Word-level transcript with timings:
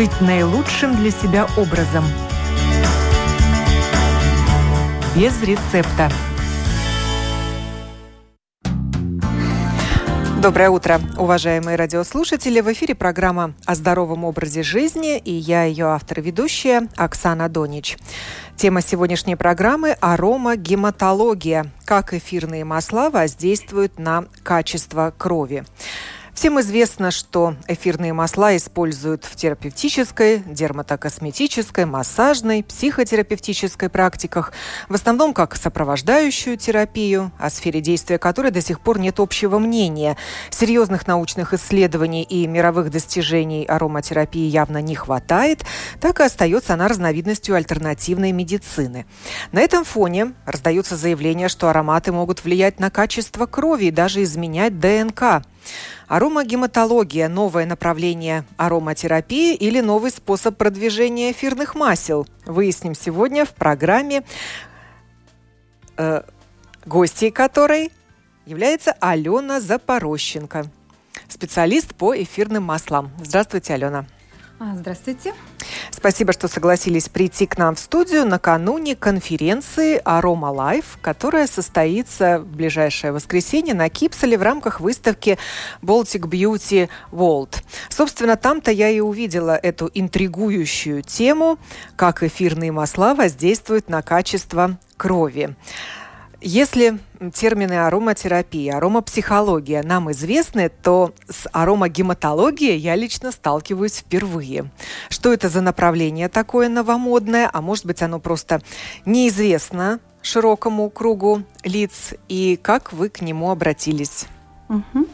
жить 0.00 0.22
наилучшим 0.22 0.96
для 0.96 1.10
себя 1.10 1.46
образом. 1.58 2.02
Без 5.14 5.42
рецепта. 5.42 6.10
Доброе 10.40 10.70
утро, 10.70 11.02
уважаемые 11.18 11.76
радиослушатели. 11.76 12.62
В 12.62 12.72
эфире 12.72 12.94
программа 12.94 13.52
о 13.66 13.74
здоровом 13.74 14.24
образе 14.24 14.62
жизни, 14.62 15.18
и 15.18 15.32
я 15.34 15.64
ее 15.64 15.88
автор-ведущая 15.88 16.88
Оксана 16.96 17.50
Донич. 17.50 17.98
Тема 18.56 18.80
сегодняшней 18.80 19.36
программы– 19.36 19.90
аромагематология. 20.00 21.66
Как 21.84 22.14
эфирные 22.14 22.64
масла 22.64 23.10
воздействуют 23.10 23.98
на 23.98 24.24
качество 24.42 25.12
крови. 25.14 25.66
Всем 26.40 26.58
известно, 26.58 27.10
что 27.10 27.54
эфирные 27.68 28.14
масла 28.14 28.56
используют 28.56 29.26
в 29.26 29.36
терапевтической, 29.36 30.38
дерматокосметической, 30.46 31.84
массажной, 31.84 32.62
психотерапевтической 32.62 33.90
практиках, 33.90 34.54
в 34.88 34.94
основном 34.94 35.34
как 35.34 35.54
сопровождающую 35.54 36.56
терапию, 36.56 37.30
о 37.38 37.50
сфере 37.50 37.82
действия 37.82 38.16
которой 38.16 38.52
до 38.52 38.62
сих 38.62 38.80
пор 38.80 38.98
нет 38.98 39.20
общего 39.20 39.58
мнения. 39.58 40.16
Серьезных 40.48 41.06
научных 41.06 41.52
исследований 41.52 42.22
и 42.22 42.46
мировых 42.46 42.90
достижений 42.90 43.66
ароматерапии 43.66 44.48
явно 44.48 44.80
не 44.80 44.94
хватает, 44.94 45.66
так 46.00 46.20
и 46.20 46.22
остается 46.22 46.72
она 46.72 46.88
разновидностью 46.88 47.54
альтернативной 47.54 48.32
медицины. 48.32 49.04
На 49.52 49.60
этом 49.60 49.84
фоне 49.84 50.32
раздаются 50.46 50.96
заявления, 50.96 51.48
что 51.48 51.68
ароматы 51.68 52.12
могут 52.12 52.44
влиять 52.44 52.80
на 52.80 52.88
качество 52.88 53.44
крови 53.44 53.84
и 53.84 53.90
даже 53.90 54.22
изменять 54.22 54.80
ДНК. 54.80 55.42
Аромагематология– 56.08 57.28
новое 57.30 57.66
направление 57.66 58.44
ароматерапии 58.56 59.54
или 59.54 59.80
новый 59.80 60.10
способ 60.10 60.56
продвижения 60.56 61.30
эфирных 61.30 61.74
масел? 61.74 62.26
Выясним 62.46 62.94
сегодня 62.94 63.44
в 63.44 63.50
программе, 63.50 64.24
э, 65.96 66.22
гостьей 66.84 67.30
которой 67.30 67.92
является 68.44 68.92
Алена 69.00 69.60
Запорощенко, 69.60 70.66
специалист 71.28 71.94
по 71.94 72.20
эфирным 72.20 72.64
маслам. 72.64 73.12
Здравствуйте, 73.22 73.74
Алена. 73.74 74.06
А, 74.62 74.76
здравствуйте. 74.76 75.32
Спасибо, 75.90 76.34
что 76.34 76.46
согласились 76.46 77.08
прийти 77.08 77.46
к 77.46 77.56
нам 77.56 77.76
в 77.76 77.78
студию 77.78 78.26
накануне 78.26 78.94
конференции 78.94 79.98
«Aroma 80.04 80.48
Life», 80.48 80.98
которая 81.00 81.46
состоится 81.46 82.40
в 82.40 82.44
ближайшее 82.44 83.12
воскресенье 83.12 83.72
на 83.72 83.88
Кипсале 83.88 84.36
в 84.36 84.42
рамках 84.42 84.80
выставки 84.80 85.38
Baltic 85.80 86.28
Beauty 86.28 86.90
World. 87.10 87.62
Собственно, 87.88 88.36
там-то 88.36 88.70
я 88.70 88.90
и 88.90 89.00
увидела 89.00 89.56
эту 89.56 89.90
интригующую 89.94 91.04
тему, 91.04 91.58
как 91.96 92.22
эфирные 92.22 92.70
масла 92.70 93.14
воздействуют 93.14 93.88
на 93.88 94.02
качество 94.02 94.78
крови. 94.98 95.56
Если 96.42 96.98
термины 97.34 97.74
ароматерапия, 97.86 98.76
аромапсихология 98.76 99.82
нам 99.82 100.10
известны, 100.12 100.70
то 100.70 101.12
с 101.28 101.46
аромагематологией 101.52 102.78
я 102.78 102.96
лично 102.96 103.30
сталкиваюсь 103.30 103.98
впервые. 103.98 104.70
Что 105.10 105.34
это 105.34 105.50
за 105.50 105.60
направление 105.60 106.30
такое 106.30 106.70
новомодное, 106.70 107.50
а 107.52 107.60
может 107.60 107.84
быть 107.84 108.00
оно 108.00 108.20
просто 108.20 108.62
неизвестно 109.04 110.00
широкому 110.22 110.88
кругу 110.88 111.42
лиц, 111.62 112.14
и 112.28 112.58
как 112.60 112.92
вы 112.92 113.10
к 113.10 113.20
нему 113.20 113.50
обратились? 113.50 114.26
Угу. 114.68 115.06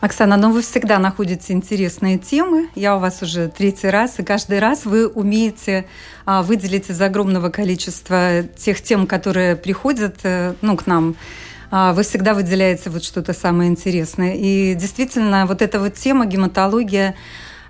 Оксана, 0.00 0.36
ну 0.36 0.52
вы 0.52 0.60
всегда 0.60 0.98
находите 0.98 1.54
интересные 1.54 2.18
темы. 2.18 2.68
Я 2.74 2.96
у 2.96 3.00
вас 3.00 3.22
уже 3.22 3.48
третий 3.48 3.88
раз, 3.88 4.18
и 4.18 4.22
каждый 4.22 4.58
раз 4.58 4.84
вы 4.84 5.08
умеете 5.08 5.86
а, 6.26 6.42
выделить 6.42 6.90
из 6.90 7.00
огромного 7.00 7.48
количества 7.48 8.42
тех 8.42 8.82
тем, 8.82 9.06
которые 9.06 9.56
приходят 9.56 10.16
э, 10.22 10.54
ну, 10.60 10.76
к 10.76 10.86
нам 10.86 11.16
а, 11.70 11.94
вы 11.94 12.02
всегда 12.02 12.34
выделяете 12.34 12.90
вот 12.90 13.04
что-то 13.04 13.32
самое 13.32 13.70
интересное. 13.70 14.34
И 14.34 14.74
действительно, 14.74 15.46
вот 15.46 15.62
эта 15.62 15.80
вот 15.80 15.94
тема 15.94 16.26
гематология 16.26 17.14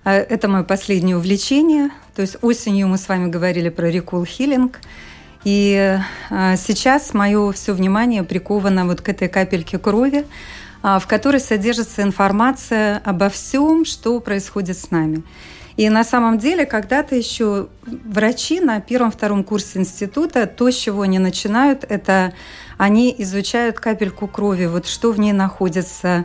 э,– 0.05 0.11
это 0.29 0.49
мое 0.49 0.65
последнее 0.65 1.17
увлечение. 1.17 1.91
То 2.15 2.23
есть 2.23 2.37
осенью 2.43 2.89
мы 2.89 2.99
с 2.99 3.09
вами 3.09 3.31
говорили 3.31 3.69
про 3.69 3.89
recall 3.89 4.27
healing. 4.27 4.75
И 5.45 5.99
э, 6.31 6.56
сейчас 6.56 7.15
мое 7.15 7.53
все 7.53 7.73
внимание 7.73 8.25
приковано 8.25 8.84
вот 8.84 9.00
к 9.00 9.09
этой 9.09 9.29
капельке 9.29 9.79
крови, 9.79 10.27
в 10.87 11.07
которой 11.09 11.41
содержится 11.41 12.03
информация 12.03 13.03
обо 13.05 13.29
всем, 13.29 13.85
что 13.85 14.21
происходит 14.21 14.79
с 14.79 14.93
нами. 14.93 15.25
И 15.77 15.91
на 15.91 16.05
самом 16.05 16.39
деле, 16.39 16.65
когда-то 16.65 17.17
еще 17.17 17.67
врачи 17.85 18.61
на 18.61 18.81
первом-втором 18.81 19.45
курсе 19.45 19.81
института, 19.81 20.47
то, 20.47 20.71
с 20.71 20.75
чего 20.75 21.03
они 21.03 21.19
начинают, 21.19 21.85
это 21.87 22.33
они 22.79 23.15
изучают 23.19 23.79
капельку 23.79 24.27
крови, 24.27 24.67
вот 24.67 24.87
что 24.87 25.13
в 25.13 25.19
ней 25.19 25.33
находится, 25.33 26.25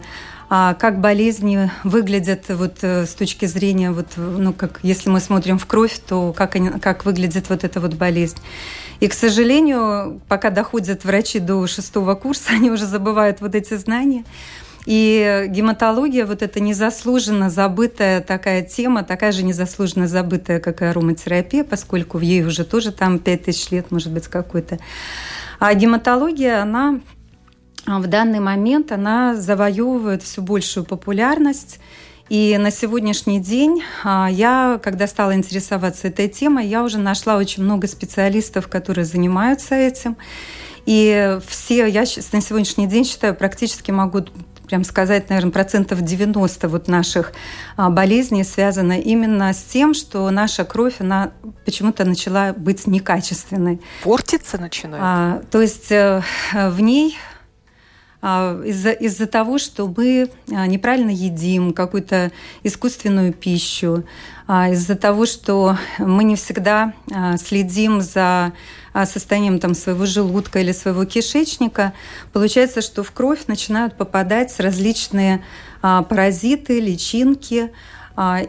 а 0.54 0.74
как 0.74 1.00
болезни 1.00 1.72
выглядят 1.86 2.50
вот 2.50 2.80
э, 2.82 3.06
с 3.06 3.14
точки 3.14 3.46
зрения, 3.46 3.94
вот, 3.94 4.08
ну, 4.18 4.52
как 4.52 4.82
если 4.84 5.10
мы 5.10 5.22
смотрим 5.22 5.58
в 5.58 5.66
кровь, 5.66 5.98
то 6.06 6.34
как, 6.34 6.58
они, 6.58 6.72
как 6.72 7.06
выглядит 7.06 7.48
вот 7.48 7.64
эта 7.64 7.80
вот 7.80 7.94
болезнь. 7.94 8.36
И, 9.00 9.08
к 9.08 9.14
сожалению, 9.14 10.20
пока 10.28 10.50
доходят 10.50 11.06
врачи 11.06 11.40
до 11.40 11.66
шестого 11.68 12.16
курса, 12.16 12.50
они 12.50 12.70
уже 12.70 12.86
забывают 12.86 13.40
вот 13.40 13.56
эти 13.56 13.76
знания. 13.78 14.26
И 14.86 15.46
гематология, 15.48 16.26
вот 16.26 16.42
эта 16.42 16.60
незаслуженно 16.60 17.50
забытая 17.50 18.20
такая 18.20 18.62
тема, 18.62 19.04
такая 19.04 19.32
же 19.32 19.44
незаслуженно 19.44 20.10
забытая, 20.10 20.60
как 20.60 20.82
и 20.82 20.86
ароматерапия, 20.86 21.64
поскольку 21.64 22.18
в 22.18 22.22
ей 22.22 22.44
уже 22.44 22.66
тоже 22.66 22.92
там 22.92 23.20
5000 23.20 23.72
лет, 23.72 23.90
может 23.90 24.12
быть, 24.12 24.28
какой-то. 24.28 24.80
А 25.60 25.74
гематология, 25.74 26.62
она 26.62 27.00
в 27.86 28.08
данный 28.08 28.40
момент, 28.40 28.92
она 28.92 29.36
завоевывает 29.36 30.24
все 30.24 30.42
большую 30.42 30.86
популярность. 30.86 31.80
И 32.30 32.58
на 32.58 32.72
сегодняшний 32.72 33.42
день 33.42 33.84
а, 34.06 34.30
я, 34.32 34.80
когда 34.82 35.06
стала 35.08 35.36
интересоваться 35.36 36.08
этой 36.08 36.30
темой, 36.30 36.66
я 36.68 36.84
уже 36.84 36.98
нашла 36.98 37.36
очень 37.36 37.64
много 37.64 37.88
специалистов, 37.88 38.70
которые 38.70 39.04
занимаются 39.04 39.76
этим. 39.76 40.16
И 40.86 41.38
все, 41.46 41.86
я 41.88 42.02
на 42.32 42.42
сегодняшний 42.42 42.88
день 42.88 43.04
считаю, 43.04 43.36
практически 43.36 43.92
могу 43.92 44.26
прям 44.72 44.86
сказать, 44.86 45.30
наверное, 45.30 45.52
процентов 45.52 46.02
90 46.02 46.70
вот 46.70 46.88
наших 46.88 47.34
а, 47.76 47.90
болезней 47.90 48.46
связано 48.46 48.98
именно 48.98 49.52
с 49.52 49.62
тем, 49.64 49.94
что 49.94 50.30
наша 50.30 50.64
кровь, 50.64 50.96
она 51.00 51.32
почему-то 51.66 52.06
начала 52.06 52.54
быть 52.54 52.88
некачественной. 52.88 53.82
Портиться 54.02 54.58
начинает? 54.58 55.04
А, 55.04 55.42
то 55.52 55.62
есть 55.62 55.92
э, 55.92 56.24
в 56.54 56.80
ней 56.80 57.18
а, 57.18 57.31
из-за 58.22 58.92
из 58.92 59.16
того, 59.30 59.58
что 59.58 59.88
мы 59.88 60.30
а, 60.52 60.68
неправильно 60.68 61.10
едим 61.10 61.74
какую-то 61.74 62.32
искусственную 62.62 63.34
пищу, 63.34 64.04
а, 64.48 64.70
из-за 64.70 64.96
того, 64.96 65.26
что 65.26 65.78
мы 65.98 66.24
не 66.24 66.36
всегда 66.36 66.94
следим 67.38 68.02
за 68.02 68.54
состоянием 69.06 69.60
там, 69.60 69.74
своего 69.74 70.06
желудка 70.06 70.60
или 70.60 70.72
своего 70.72 71.06
кишечника, 71.06 71.94
получается, 72.34 72.82
что 72.82 73.04
в 73.04 73.12
кровь 73.12 73.48
начинают 73.48 73.96
попадать 73.96 74.60
различные 74.60 75.44
паразиты, 75.82 76.82
личинки, 76.82 77.72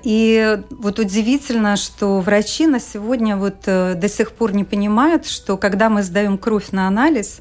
и 0.02 0.58
вот 0.70 0.98
удивительно, 0.98 1.76
что 1.76 2.20
врачи 2.20 2.66
на 2.66 2.80
сегодня 2.80 3.36
вот 3.36 3.62
э, 3.66 3.94
до 3.94 4.08
сих 4.08 4.32
пор 4.32 4.52
не 4.52 4.64
понимают, 4.64 5.26
что 5.26 5.56
когда 5.56 5.88
мы 5.88 6.02
сдаем 6.02 6.36
кровь 6.36 6.72
на 6.72 6.88
анализ, 6.88 7.40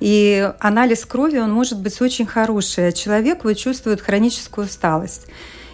и 0.00 0.50
анализ 0.58 1.04
крови, 1.04 1.38
он 1.38 1.52
может 1.52 1.78
быть 1.78 2.00
очень 2.00 2.26
хороший, 2.26 2.88
а 2.88 2.92
человек 2.92 3.44
вот 3.44 3.54
чувствует 3.54 4.00
хроническую 4.00 4.66
усталость. 4.66 5.26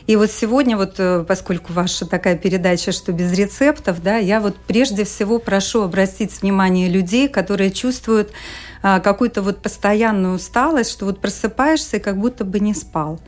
И 0.06 0.14
вот 0.14 0.31
сегодня, 0.31 0.76
вот, 0.76 0.94
э, 0.99 1.25
поскольку 1.26 1.73
ваша 1.73 2.06
такая 2.06 2.37
передача, 2.37 2.93
что 2.93 3.12
без 3.12 3.32
рецептов, 3.32 4.02
да, 4.02 4.17
я 4.17 4.40
вот 4.40 4.56
прежде 4.56 5.05
всего 5.05 5.40
прошу 5.40 5.82
обратить 5.82 6.43
внимание 6.43 6.88
людей, 6.88 7.28
которые 7.28 7.73
чувствуют 7.73 8.31
какую-то 9.03 9.43
вот 9.43 9.62
постоянную 9.62 10.35
усталость, 10.37 10.91
что 10.93 11.06
вот 11.06 11.21
просыпаешься 11.21 11.97
и 11.97 12.00
как 12.00 12.19
будто 12.19 12.44
бы 12.44 12.61
не 12.61 12.75
спал 12.75 13.21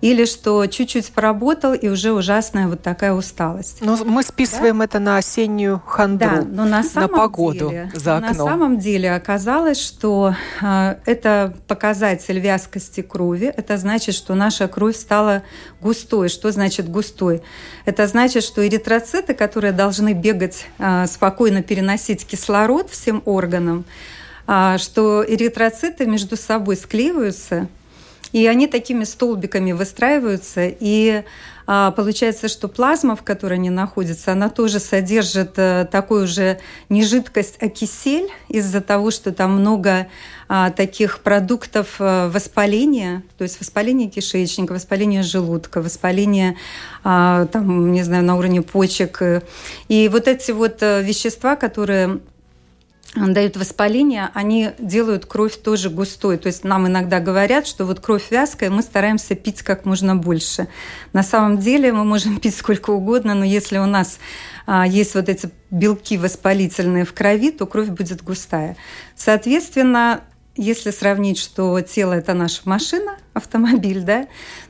или 0.00 0.24
что 0.24 0.66
чуть-чуть 0.66 1.12
поработал, 1.12 1.74
и 1.74 1.88
уже 1.88 2.12
ужасная 2.12 2.68
вот 2.68 2.82
такая 2.82 3.12
усталость. 3.12 3.78
Но 3.80 3.96
мы 4.04 4.22
списываем 4.22 4.78
да? 4.78 4.84
это 4.84 4.98
на 4.98 5.16
осеннюю 5.16 5.82
хандру, 5.86 6.28
да, 6.28 6.42
но 6.42 6.64
на, 6.64 6.82
самом 6.82 7.10
на 7.10 7.16
погоду 7.16 7.70
деле, 7.70 7.90
за 7.94 8.16
окном. 8.18 8.30
На 8.30 8.44
самом 8.44 8.78
деле 8.78 9.14
оказалось, 9.14 9.80
что 9.80 10.34
э, 10.62 10.96
это 11.06 11.54
показатель 11.66 12.38
вязкости 12.38 13.00
крови. 13.00 13.52
Это 13.56 13.78
значит, 13.78 14.14
что 14.14 14.34
наша 14.34 14.68
кровь 14.68 14.96
стала 14.96 15.42
густой. 15.80 16.28
Что 16.28 16.52
значит 16.52 16.88
густой? 16.90 17.42
Это 17.84 18.06
значит, 18.06 18.42
что 18.42 18.66
эритроциты, 18.66 19.34
которые 19.34 19.72
должны 19.72 20.12
бегать, 20.12 20.66
э, 20.78 21.06
спокойно 21.06 21.62
переносить 21.62 22.26
кислород 22.26 22.90
всем 22.90 23.22
органам, 23.24 23.84
что 24.46 25.24
эритроциты 25.26 26.06
между 26.06 26.36
собой 26.36 26.76
склеиваются– 26.76 27.68
И 28.32 28.46
они 28.46 28.66
такими 28.66 29.04
столбиками 29.04 29.72
выстраиваются, 29.72 30.66
и 30.68 31.22
а, 31.66 31.90
получается, 31.92 32.48
что 32.48 32.68
плазма, 32.68 33.16
в 33.16 33.22
которой 33.22 33.54
они 33.54 33.70
находятся, 33.70 34.32
она 34.32 34.50
тоже 34.50 34.78
содержит 34.78 35.52
э, 35.56 35.86
такую 35.90 36.24
уже 36.24 36.60
не 36.88 37.02
жидкость, 37.02 37.56
а 37.60 37.68
кисель 37.68 38.28
из-за 38.48 38.80
того, 38.80 39.10
что 39.10 39.32
там 39.32 39.52
много 39.52 40.08
а, 40.48 40.70
таких 40.70 41.20
продуктов 41.20 41.96
э, 41.98 42.28
воспаления, 42.28 43.22
то 43.38 43.42
есть 43.42 43.58
воспаление 43.58 44.08
кишечника, 44.08 44.72
воспаление 44.72 45.22
желудка, 45.22 45.80
воспаление, 45.80 46.56
а, 47.02 47.46
там, 47.46 47.90
не 47.90 48.02
знаю, 48.02 48.22
на 48.22 48.36
уровне 48.36 48.62
почек. 48.62 49.22
И 49.88 50.08
вот 50.08 50.28
эти 50.28 50.52
вот 50.52 50.82
э, 50.82 51.02
вещества, 51.02 51.56
которые 51.56 52.20
дают 53.16 53.56
воспаление, 53.56 54.30
они 54.34 54.70
делают 54.78 55.26
кровь 55.26 55.56
тоже 55.56 55.90
густой. 55.90 56.36
То 56.38 56.48
есть 56.48 56.64
нам 56.64 56.86
иногда 56.86 57.20
говорят, 57.20 57.66
что 57.66 57.84
вот 57.84 58.00
кровь 58.00 58.30
вязкая, 58.30 58.70
мы 58.70 58.82
стараемся 58.82 59.34
пить 59.34 59.62
как 59.62 59.84
можно 59.84 60.16
больше. 60.16 60.68
На 61.12 61.22
самом 61.22 61.58
деле 61.58 61.92
мы 61.92 62.04
можем 62.04 62.36
пить 62.40 62.56
сколько 62.56 62.90
угодно, 62.90 63.34
но 63.34 63.44
если 63.44 63.78
у 63.78 63.86
нас 63.86 64.18
а, 64.66 64.86
есть 64.86 65.14
вот 65.14 65.28
эти 65.28 65.50
белки 65.70 66.18
воспалительные 66.18 67.04
в 67.04 67.12
крови, 67.12 67.50
то 67.50 67.66
кровь 67.66 67.88
будет 67.88 68.22
густая. 68.22 68.76
Соответственно, 69.14 70.20
если 70.56 70.90
сравнить, 70.90 71.38
что 71.38 71.80
тело– 71.80 72.12
это 72.14 72.34
наша 72.34 72.62
машина, 72.64 73.16
автомобиль, 73.36 74.00
да, 74.00 74.26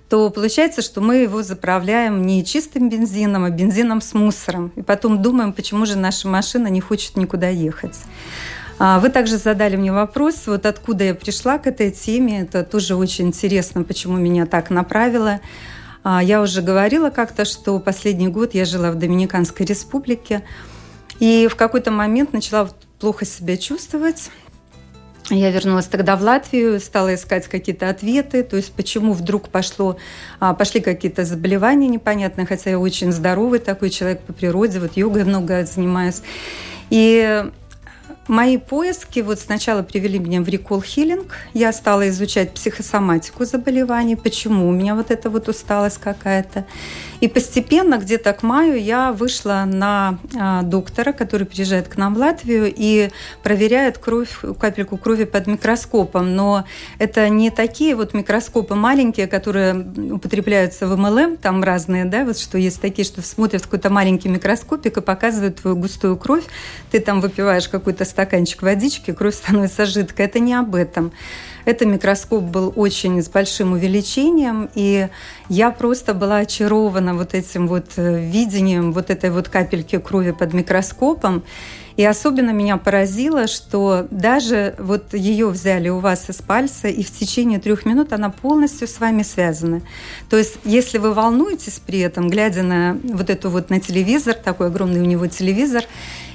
то 0.08 0.30
получается, 0.30 0.82
что 0.82 1.00
мы 1.00 1.16
его 1.16 1.42
заправляем 1.42 2.22
не 2.26 2.44
чистым 2.44 2.88
бензином, 2.88 3.44
а 3.44 3.50
бензином 3.50 4.00
с 4.00 4.14
мусором. 4.14 4.72
И 4.76 4.82
потом 4.82 5.22
думаем, 5.22 5.52
почему 5.52 5.86
же 5.86 5.96
наша 5.96 6.28
машина 6.28 6.68
не 6.68 6.80
хочет 6.80 7.16
никуда 7.16 7.48
ехать. 7.48 7.96
А, 8.78 9.00
вы 9.00 9.08
также 9.08 9.38
задали 9.38 9.76
мне 9.76 9.92
вопрос, 9.92 10.46
вот 10.46 10.66
откуда 10.66 11.04
я 11.04 11.14
пришла 11.14 11.58
к 11.58 11.66
этой 11.66 11.90
теме. 11.90 12.42
Это 12.42 12.62
тоже 12.62 12.94
очень 12.94 13.28
интересно, 13.28 13.82
почему 13.82 14.16
меня 14.16 14.46
так 14.46 14.70
направило. 14.70 15.40
А, 16.04 16.22
я 16.22 16.40
уже 16.42 16.62
говорила 16.62 17.10
как-то, 17.10 17.44
что 17.44 17.78
последний 17.80 18.28
год 18.28 18.54
я 18.54 18.64
жила 18.64 18.92
в 18.92 18.96
Доминиканской 18.96 19.66
республике. 19.66 20.42
И 21.18 21.48
в 21.50 21.56
какой-то 21.56 21.90
момент 21.90 22.32
начала 22.32 22.70
плохо 23.00 23.24
себя 23.24 23.56
чувствовать. 23.56 24.30
Я 25.28 25.50
вернулась 25.50 25.86
тогда 25.86 26.14
в 26.14 26.22
Латвию, 26.22 26.78
стала 26.78 27.14
искать 27.14 27.48
какие-то 27.48 27.88
ответы, 27.88 28.44
то 28.44 28.56
есть 28.56 28.72
почему 28.72 29.12
вдруг 29.12 29.48
пошло, 29.48 29.96
а, 30.38 30.54
пошли 30.54 30.80
какие-то 30.80 31.24
заболевания 31.24 31.88
непонятные, 31.88 32.46
хотя 32.46 32.70
я 32.70 32.78
очень 32.78 33.10
здоровый 33.10 33.58
такой 33.58 33.90
человек 33.90 34.20
по 34.20 34.32
природе, 34.32 34.78
вот 34.78 34.96
йогой 34.96 35.24
много 35.24 35.64
занимаюсь. 35.64 36.22
И 36.90 37.44
Мои 38.28 38.56
поиски 38.58 39.20
вот 39.20 39.38
сначала 39.38 39.82
привели 39.82 40.18
меня 40.18 40.40
в 40.40 40.48
Recall 40.48 40.82
Healing. 40.82 41.30
Я 41.54 41.72
стала 41.72 42.08
изучать 42.08 42.52
психосоматику 42.52 43.44
заболеваний, 43.44 44.16
почему 44.16 44.68
у 44.68 44.72
меня 44.72 44.96
вот 44.96 45.12
эта 45.12 45.30
вот 45.30 45.48
усталость 45.48 45.98
какая-то. 45.98 46.66
И 47.20 47.28
постепенно, 47.28 47.98
где-то 47.98 48.32
к 48.32 48.42
маю, 48.42 48.82
я 48.82 49.12
вышла 49.12 49.64
на 49.64 50.18
а, 50.36 50.62
доктора, 50.62 51.12
который 51.12 51.46
приезжает 51.46 51.88
к 51.88 51.96
нам 51.96 52.14
в 52.14 52.18
Латвию 52.18 52.72
и 52.74 53.10
проверяет 53.44 53.98
кровь, 53.98 54.40
капельку 54.60 54.96
крови 54.96 55.24
под 55.24 55.46
микроскопом. 55.46 56.34
Но 56.34 56.64
это 56.98 57.28
не 57.28 57.50
такие 57.50 57.94
вот 57.94 58.12
микроскопы 58.12 58.74
маленькие, 58.74 59.28
которые 59.28 59.74
употребляются 60.12 60.88
в 60.88 60.98
МЛМ, 60.98 61.36
там 61.36 61.62
разные, 61.62 62.04
да, 62.04 62.24
вот 62.24 62.38
что 62.38 62.58
есть 62.58 62.80
такие, 62.80 63.04
что 63.04 63.22
смотрят 63.22 63.62
в 63.62 63.66
какой-то 63.66 63.88
маленький 63.88 64.28
микроскопик 64.28 64.96
и 64.96 65.00
показывают 65.00 65.60
твою 65.60 65.76
густую 65.76 66.16
кровь. 66.16 66.44
Ты 66.90 67.00
там 67.00 67.20
выпиваешь 67.20 67.68
какой-то 67.68 68.04
стаканчик 68.16 68.62
водички, 68.62 69.12
кровь 69.12 69.34
становится 69.34 69.84
жидкой. 69.84 70.24
Это 70.24 70.38
не 70.38 70.54
об 70.54 70.74
этом. 70.74 71.12
Это 71.66 71.84
микроскоп 71.84 72.44
был 72.44 72.72
очень 72.76 73.20
с 73.20 73.28
большим 73.28 73.72
увеличением, 73.72 74.70
и 74.74 75.08
я 75.48 75.70
просто 75.70 76.14
была 76.14 76.38
очарована 76.38 77.14
вот 77.14 77.34
этим 77.34 77.66
вот 77.66 77.86
э, 77.96 78.20
видением 78.20 78.92
вот 78.92 79.10
этой 79.10 79.30
вот 79.30 79.48
капельки 79.48 79.98
крови 79.98 80.30
под 80.30 80.54
микроскопом. 80.54 81.42
И 81.96 82.04
особенно 82.04 82.50
меня 82.50 82.76
поразило, 82.76 83.46
что 83.46 84.06
даже 84.10 84.74
вот 84.78 85.14
ее 85.14 85.48
взяли 85.48 85.88
у 85.88 85.98
вас 85.98 86.28
из 86.28 86.36
пальца, 86.36 86.88
и 86.88 87.02
в 87.02 87.10
течение 87.10 87.58
трех 87.58 87.86
минут 87.86 88.12
она 88.12 88.30
полностью 88.30 88.86
с 88.86 89.00
вами 89.00 89.22
связана. 89.22 89.80
То 90.28 90.36
есть, 90.36 90.58
если 90.64 90.98
вы 90.98 91.14
волнуетесь 91.14 91.80
при 91.84 92.00
этом, 92.00 92.28
глядя 92.28 92.62
на 92.62 92.98
вот 93.02 93.30
эту 93.30 93.50
вот 93.50 93.70
на 93.70 93.80
телевизор, 93.80 94.34
такой 94.34 94.66
огромный 94.68 95.00
у 95.00 95.04
него 95.04 95.26
телевизор, 95.26 95.84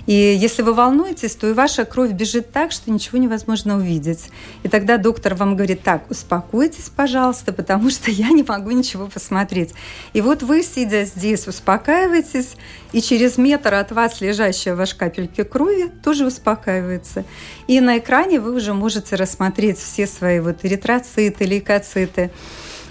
и 0.08 0.14
если 0.14 0.62
вы 0.62 0.74
волнуетесь, 0.74 1.36
то 1.36 1.48
и 1.48 1.54
ваша 1.54 1.86
кровь 1.86 2.12
бежит 2.12 2.52
так, 2.52 2.72
что 2.72 2.92
ничего 2.92 3.18
невозможно 3.18 3.78
увидеть. 3.78 4.30
И 4.64 4.68
тогда 4.68 4.98
доктор 4.98 5.36
вам 5.36 5.56
говорит, 5.56 5.84
так, 5.84 6.10
успокойтесь, 6.10 6.90
пожалуйста, 6.90 7.54
потому 7.54 7.90
что 7.90 8.10
я 8.12 8.30
не 8.30 8.44
могу 8.44 8.72
ничего 8.72 9.08
посмотреть. 9.08 9.74
И 10.14 10.22
вот 10.22 10.44
вы, 10.44 10.64
сидя 10.64 11.06
здесь, 11.06 11.48
успокаиваетесь, 11.48 12.56
и 12.92 13.02
через 13.02 13.38
метр 13.38 13.74
от 13.76 13.92
вас 13.92 14.22
лежащая 14.22 14.76
ваш 14.76 14.96
капельки 14.96 15.44
крови 15.44 15.92
тоже 16.04 16.26
успокаивается. 16.26 17.24
И 17.68 17.80
на 17.80 18.00
экране 18.00 18.40
вы 18.40 18.54
уже 18.54 18.74
можете 18.74 19.16
рассмотреть 19.16 19.78
все 19.78 20.08
свои 20.08 20.40
вот 20.40 20.64
эритроциты, 20.64 21.46
лейкоциты. 21.46 22.32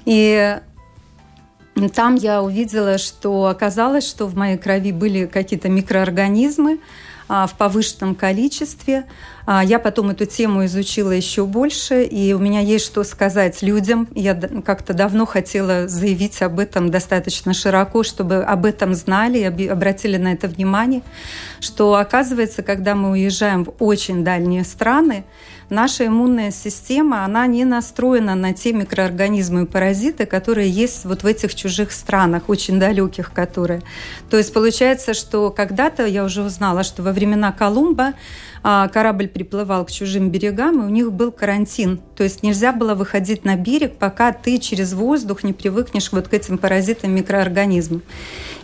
И 0.06 0.58
там 1.94 2.14
я 2.16 2.42
увидела, 2.42 2.98
что 2.98 3.46
оказалось, 3.46 4.08
что 4.08 4.26
в 4.26 4.36
моей 4.36 4.58
крови 4.58 4.92
были 4.92 5.26
какие-то 5.26 5.68
микроорганизмы, 5.68 6.80
а, 7.32 7.46
в 7.46 7.54
повышенном 7.54 8.16
количестве. 8.16 9.04
А, 9.46 9.62
я 9.62 9.78
потом 9.78 10.10
эту 10.10 10.26
тему 10.26 10.64
изучила 10.64 11.12
еще 11.12 11.46
больше, 11.46 12.02
и 12.02 12.32
у 12.32 12.40
меня 12.40 12.58
есть 12.58 12.84
что 12.84 13.04
сказать 13.04 13.62
людям. 13.62 14.08
Я 14.16 14.34
как-то 14.34 14.94
давно 14.94 15.26
хотела 15.26 15.86
заявить 15.86 16.42
об 16.42 16.58
этом 16.58 16.90
достаточно 16.90 17.54
широко, 17.54 18.02
чтобы 18.02 18.42
об 18.42 18.64
этом 18.64 18.94
знали 18.94 19.38
и 19.38 19.68
обратили 19.68 20.16
на 20.16 20.32
это 20.32 20.48
внимание, 20.48 21.02
что 21.60 21.94
оказывается, 21.94 22.64
когда 22.64 22.96
мы 22.96 23.12
уезжаем 23.12 23.64
в 23.64 23.74
очень 23.78 24.24
дальние 24.24 24.64
страны, 24.64 25.22
наша 25.70 26.06
иммунная 26.06 26.50
система, 26.50 27.24
она 27.24 27.46
не 27.46 27.64
настроена 27.64 28.34
на 28.34 28.52
те 28.52 28.72
микроорганизмы 28.72 29.62
и 29.62 29.66
паразиты, 29.66 30.26
которые 30.26 30.68
есть 30.68 31.04
вот 31.04 31.22
в 31.22 31.26
этих 31.26 31.54
чужих 31.54 31.92
странах, 31.92 32.48
очень 32.48 32.78
далеких 32.78 33.32
которые. 33.32 33.82
То 34.28 34.36
есть 34.36 34.52
получается, 34.52 35.14
что 35.14 35.50
когда-то 35.50 36.06
я 36.06 36.24
уже 36.24 36.42
узнала, 36.42 36.82
что 36.82 37.02
во 37.02 37.12
времена 37.12 37.52
Колумба 37.52 38.14
корабль 38.62 39.28
приплывал 39.28 39.84
к 39.84 39.90
чужим 39.90 40.30
берегам, 40.30 40.82
и 40.82 40.86
у 40.86 40.88
них 40.88 41.12
был 41.12 41.32
карантин. 41.32 42.00
То 42.16 42.24
есть 42.24 42.42
нельзя 42.42 42.72
было 42.72 42.94
выходить 42.94 43.44
на 43.44 43.56
берег, 43.56 43.96
пока 43.96 44.32
ты 44.32 44.58
через 44.58 44.92
воздух 44.92 45.44
не 45.44 45.52
привыкнешь 45.52 46.12
вот 46.12 46.28
к 46.28 46.34
этим 46.34 46.58
паразитам, 46.58 47.14
микроорганизмам. 47.14 48.02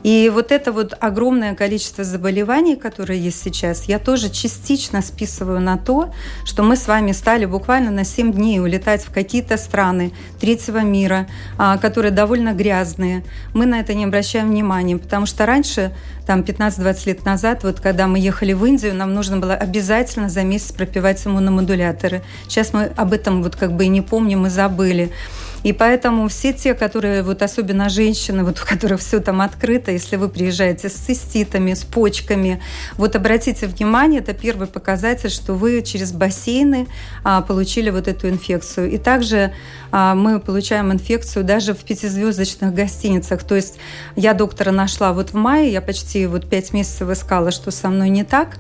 И 0.03 0.31
вот 0.33 0.53
это 0.53 0.73
вот 0.73 0.95
огромное 1.01 1.55
количество 1.55 2.05
заболеваний, 2.05 2.77
которые 2.77 3.21
есть 3.21 3.43
сейчас, 3.43 3.85
я 3.85 3.99
тоже 3.99 4.31
частично 4.31 5.03
списываю 5.03 5.61
на 5.61 5.79
то, 5.79 6.13
что 6.45 6.63
мы 6.63 6.77
с 6.77 6.87
вами 6.87 7.13
стали 7.13 7.45
буквально 7.45 7.91
на 7.91 8.05
7 8.05 8.33
дней 8.33 8.61
улетать 8.61 9.03
в 9.03 9.13
какие-то 9.13 9.57
страны 9.57 10.13
третьего 10.39 10.83
мира, 10.83 11.27
а, 11.59 11.79
которые 11.79 12.13
довольно 12.13 12.53
грязные. 12.53 13.25
Мы 13.53 13.67
на 13.67 13.81
это 13.81 13.95
не 13.95 14.05
обращаем 14.05 14.51
внимания, 14.51 14.97
потому 14.97 15.27
что 15.27 15.47
раньше, 15.47 15.93
там 16.27 16.41
15-20 16.41 17.07
лет 17.07 17.25
назад, 17.25 17.63
вот 17.63 17.81
когда 17.81 18.09
мы 18.09 18.19
ехали 18.19 18.53
в 18.53 18.65
Индию, 18.65 18.95
нам 18.95 19.15
нужно 19.15 19.39
было 19.39 19.55
обязательно 19.55 20.29
за 20.29 20.43
месяц 20.43 20.73
пропивать 20.73 21.25
иммуномодуляторы. 21.25 22.23
Сейчас 22.49 22.73
мы 22.73 22.91
об 22.97 23.13
этом 23.13 23.43
вот 23.43 23.55
как 23.55 23.73
бы 23.77 23.85
и 23.85 23.89
не 23.89 24.03
помним 24.03 24.47
и 24.47 24.51
забыли. 24.51 25.13
И 25.67 25.73
поэтому 25.73 26.29
все 26.29 26.53
те, 26.53 26.75
которые, 26.75 27.25
вот 27.25 27.43
особенно 27.43 27.89
женщины, 27.89 28.45
вот 28.45 28.61
у 28.63 28.65
которых 28.65 29.01
все 29.01 29.19
там 29.19 29.41
открыто, 29.41 29.91
если 29.91 30.15
вы 30.15 30.29
приезжаете 30.29 30.89
с 30.89 30.93
циститами, 30.93 31.75
с 31.75 31.83
почками, 31.83 32.63
вот 32.97 33.17
обратите 33.17 33.67
внимание, 33.67 34.21
это 34.21 34.33
первый 34.33 34.69
показатель, 34.69 35.29
что 35.29 35.55
вы 35.55 35.83
через 35.83 36.13
бассейны 36.13 36.87
а, 37.25 37.41
получили 37.41 37.91
вот 37.91 38.07
эту 38.07 38.29
инфекцию. 38.29 38.93
И 38.93 38.99
также 38.99 39.55
а, 39.91 40.15
мы 40.15 40.39
получаем 40.39 40.93
инфекцию 40.93 41.45
даже 41.45 41.75
в 41.75 41.79
пятизвездочных 41.79 42.73
гостиницах. 42.73 43.43
То 43.43 43.57
есть 43.57 43.81
я 44.15 44.35
доктора 44.35 44.71
нашла 44.71 45.13
вот 45.13 45.31
в 45.31 45.35
мае, 45.35 45.73
я 45.73 45.81
почти 45.81 46.27
вот 46.27 46.49
пять 46.49 46.73
месяцев 46.75 47.11
искала, 47.11 47.51
что 47.51 47.73
со 47.73 47.89
мной 47.89 48.11
не 48.11 48.23
так. 48.23 48.57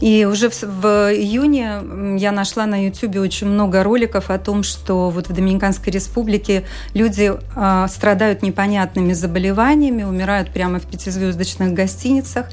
И 0.00 0.24
уже 0.24 0.50
в, 0.50 0.62
в 0.62 0.86
июне 1.12 2.18
я 2.18 2.32
нашла 2.32 2.66
на 2.66 2.86
YouTube 2.86 3.16
очень 3.16 3.46
много 3.46 3.82
роликов 3.82 4.30
о 4.30 4.38
том, 4.38 4.62
что 4.62 5.10
вот 5.10 5.28
в 5.28 5.32
Доминиканской 5.32 5.92
республике 5.92 6.64
люди 6.94 7.32
э, 7.56 7.86
страдают 7.88 8.42
непонятными 8.42 9.12
заболеваниями, 9.12 10.02
умирают 10.02 10.50
прямо 10.50 10.78
в 10.80 10.86
пятизвездочных 10.86 11.72
гостиницах. 11.72 12.46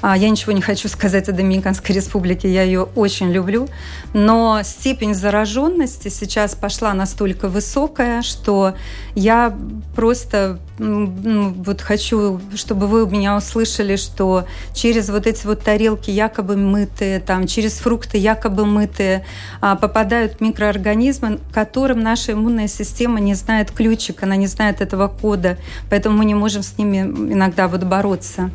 А, 0.00 0.16
я 0.16 0.28
ничего 0.30 0.52
не 0.52 0.60
хочу 0.60 0.88
сказать 0.94 1.28
о 1.28 1.32
Доминиканской 1.32 1.94
республике, 1.94 2.52
я 2.52 2.62
ее 2.62 2.82
очень 2.82 3.30
люблю, 3.30 3.68
но 4.12 4.60
степень 4.62 5.14
зараженности 5.14 6.08
сейчас 6.08 6.54
пошла 6.54 6.94
настолько 6.94 7.48
высокая, 7.48 8.22
что 8.22 8.74
я 9.14 9.56
просто 9.94 10.58
вот 10.78 11.80
хочу, 11.80 12.40
чтобы 12.54 12.86
вы 12.86 13.08
меня 13.08 13.36
услышали, 13.36 13.96
что 13.96 14.46
через 14.72 15.08
вот 15.08 15.26
эти 15.26 15.46
вот 15.46 15.62
тарелки 15.62 16.10
якобы 16.10 16.56
мы 16.56 16.84
мытые, 16.84 17.20
там, 17.20 17.46
через 17.46 17.74
фрукты 17.74 18.18
якобы 18.18 18.66
мытые, 18.66 19.24
а, 19.60 19.76
попадают 19.76 20.40
микроорганизмы, 20.40 21.38
которым 21.52 22.02
наша 22.02 22.32
иммунная 22.32 22.68
система 22.68 23.20
не 23.20 23.34
знает 23.34 23.70
ключик, 23.70 24.22
она 24.22 24.36
не 24.36 24.46
знает 24.46 24.80
этого 24.80 25.08
кода, 25.08 25.56
поэтому 25.88 26.18
мы 26.18 26.24
не 26.24 26.34
можем 26.34 26.62
с 26.62 26.76
ними 26.76 26.98
иногда 26.98 27.68
вот 27.68 27.84
бороться. 27.84 28.50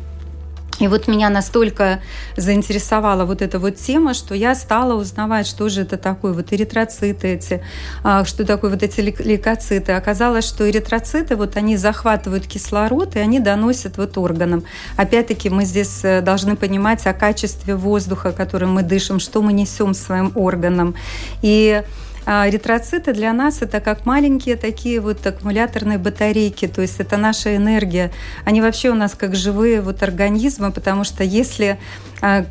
И 0.78 0.88
вот 0.88 1.08
меня 1.08 1.28
настолько 1.28 2.00
заинтересовала 2.36 3.24
вот 3.26 3.42
эта 3.42 3.58
вот 3.58 3.76
тема, 3.76 4.14
что 4.14 4.34
я 4.34 4.54
стала 4.54 4.94
узнавать, 4.94 5.46
что 5.46 5.68
же 5.68 5.82
это 5.82 5.98
такое, 5.98 6.32
вот 6.32 6.52
эритроциты 6.52 7.34
эти, 7.34 7.62
а, 8.02 8.24
что 8.24 8.46
такое 8.46 8.70
вот 8.70 8.82
эти 8.82 9.00
лейкоциты. 9.00 9.92
Оказалось, 9.92 10.46
что 10.46 10.68
эритроциты, 10.68 11.36
вот 11.36 11.56
они 11.56 11.76
захватывают 11.76 12.46
кислород, 12.46 13.16
и 13.16 13.18
они 13.18 13.40
доносят 13.40 13.98
вот 13.98 14.16
органам. 14.16 14.64
Опять-таки 14.96 15.50
мы 15.50 15.64
здесь 15.64 16.00
э, 16.02 16.22
должны 16.22 16.56
понимать 16.56 17.06
о 17.06 17.12
качестве 17.12 17.74
воздуха, 17.74 18.32
которым 18.32 18.72
мы 18.72 18.82
дышим, 18.82 19.20
что 19.20 19.42
мы 19.42 19.52
несем 19.52 19.92
своим 19.92 20.32
органам. 20.34 20.94
И 21.42 21.82
а 22.26 22.48
эритроциты 22.48 23.12
для 23.12 23.32
нас 23.32 23.62
это 23.62 23.80
как 23.80 24.06
маленькие 24.06 24.56
такие 24.56 25.00
вот 25.00 25.26
аккумуляторные 25.26 25.98
батарейки, 25.98 26.68
то 26.68 26.82
есть 26.82 27.00
это 27.00 27.16
наша 27.16 27.56
энергия. 27.56 28.10
Они 28.44 28.60
вообще 28.60 28.90
у 28.90 28.94
нас 28.94 29.14
как 29.14 29.34
живые 29.34 29.80
вот 29.80 30.02
организмы, 30.02 30.70
потому 30.72 31.04
что 31.04 31.24
если 31.24 31.78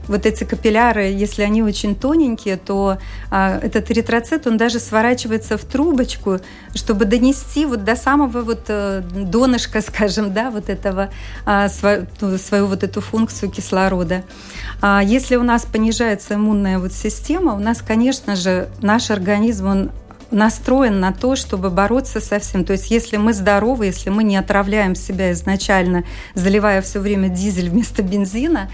вот 0.07 0.25
эти 0.25 0.43
капилляры, 0.43 1.05
если 1.05 1.43
они 1.43 1.61
очень 1.61 1.95
тоненькие, 1.95 2.57
то 2.57 2.97
а, 3.29 3.59
этот 3.59 3.91
эритроцит, 3.91 4.47
он 4.47 4.57
даже 4.57 4.79
сворачивается 4.79 5.57
в 5.57 5.65
трубочку, 5.65 6.39
чтобы 6.73 7.05
донести 7.05 7.65
вот 7.65 7.83
до 7.83 7.95
самого 7.95 8.41
вот 8.41 8.65
э, 8.67 9.01
донышка, 9.01 9.81
скажем, 9.87 10.33
да, 10.33 10.49
вот 10.49 10.69
этого, 10.69 11.09
а, 11.45 11.69
свою 11.69 12.67
вот 12.67 12.83
эту 12.83 13.01
функцию 13.01 13.51
кислорода. 13.51 14.23
Если 15.03 15.35
у 15.35 15.43
нас 15.43 15.65
понижается 15.65 16.35
иммунная 16.35 16.79
вот 16.79 16.93
система, 16.93 17.53
у 17.53 17.59
нас, 17.59 17.81
конечно 17.81 18.35
же, 18.35 18.69
наш 18.81 19.11
организм, 19.11 19.67
он 19.67 19.91
настроен 20.31 20.99
на 20.99 21.11
то, 21.11 21.35
чтобы 21.35 21.69
бороться 21.69 22.19
со 22.19 22.39
всем. 22.39 22.63
То 22.63 22.73
есть 22.73 22.91
если 22.91 23.17
мы 23.17 23.33
здоровы, 23.33 23.87
если 23.87 24.09
мы 24.09 24.23
не 24.23 24.37
отравляем 24.37 24.95
себя 24.95 25.31
изначально, 25.31 26.03
заливая 26.33 26.81
все 26.81 26.99
время 26.99 27.29
дизель 27.29 27.69
вместо 27.69 28.03
бензина, 28.03 28.69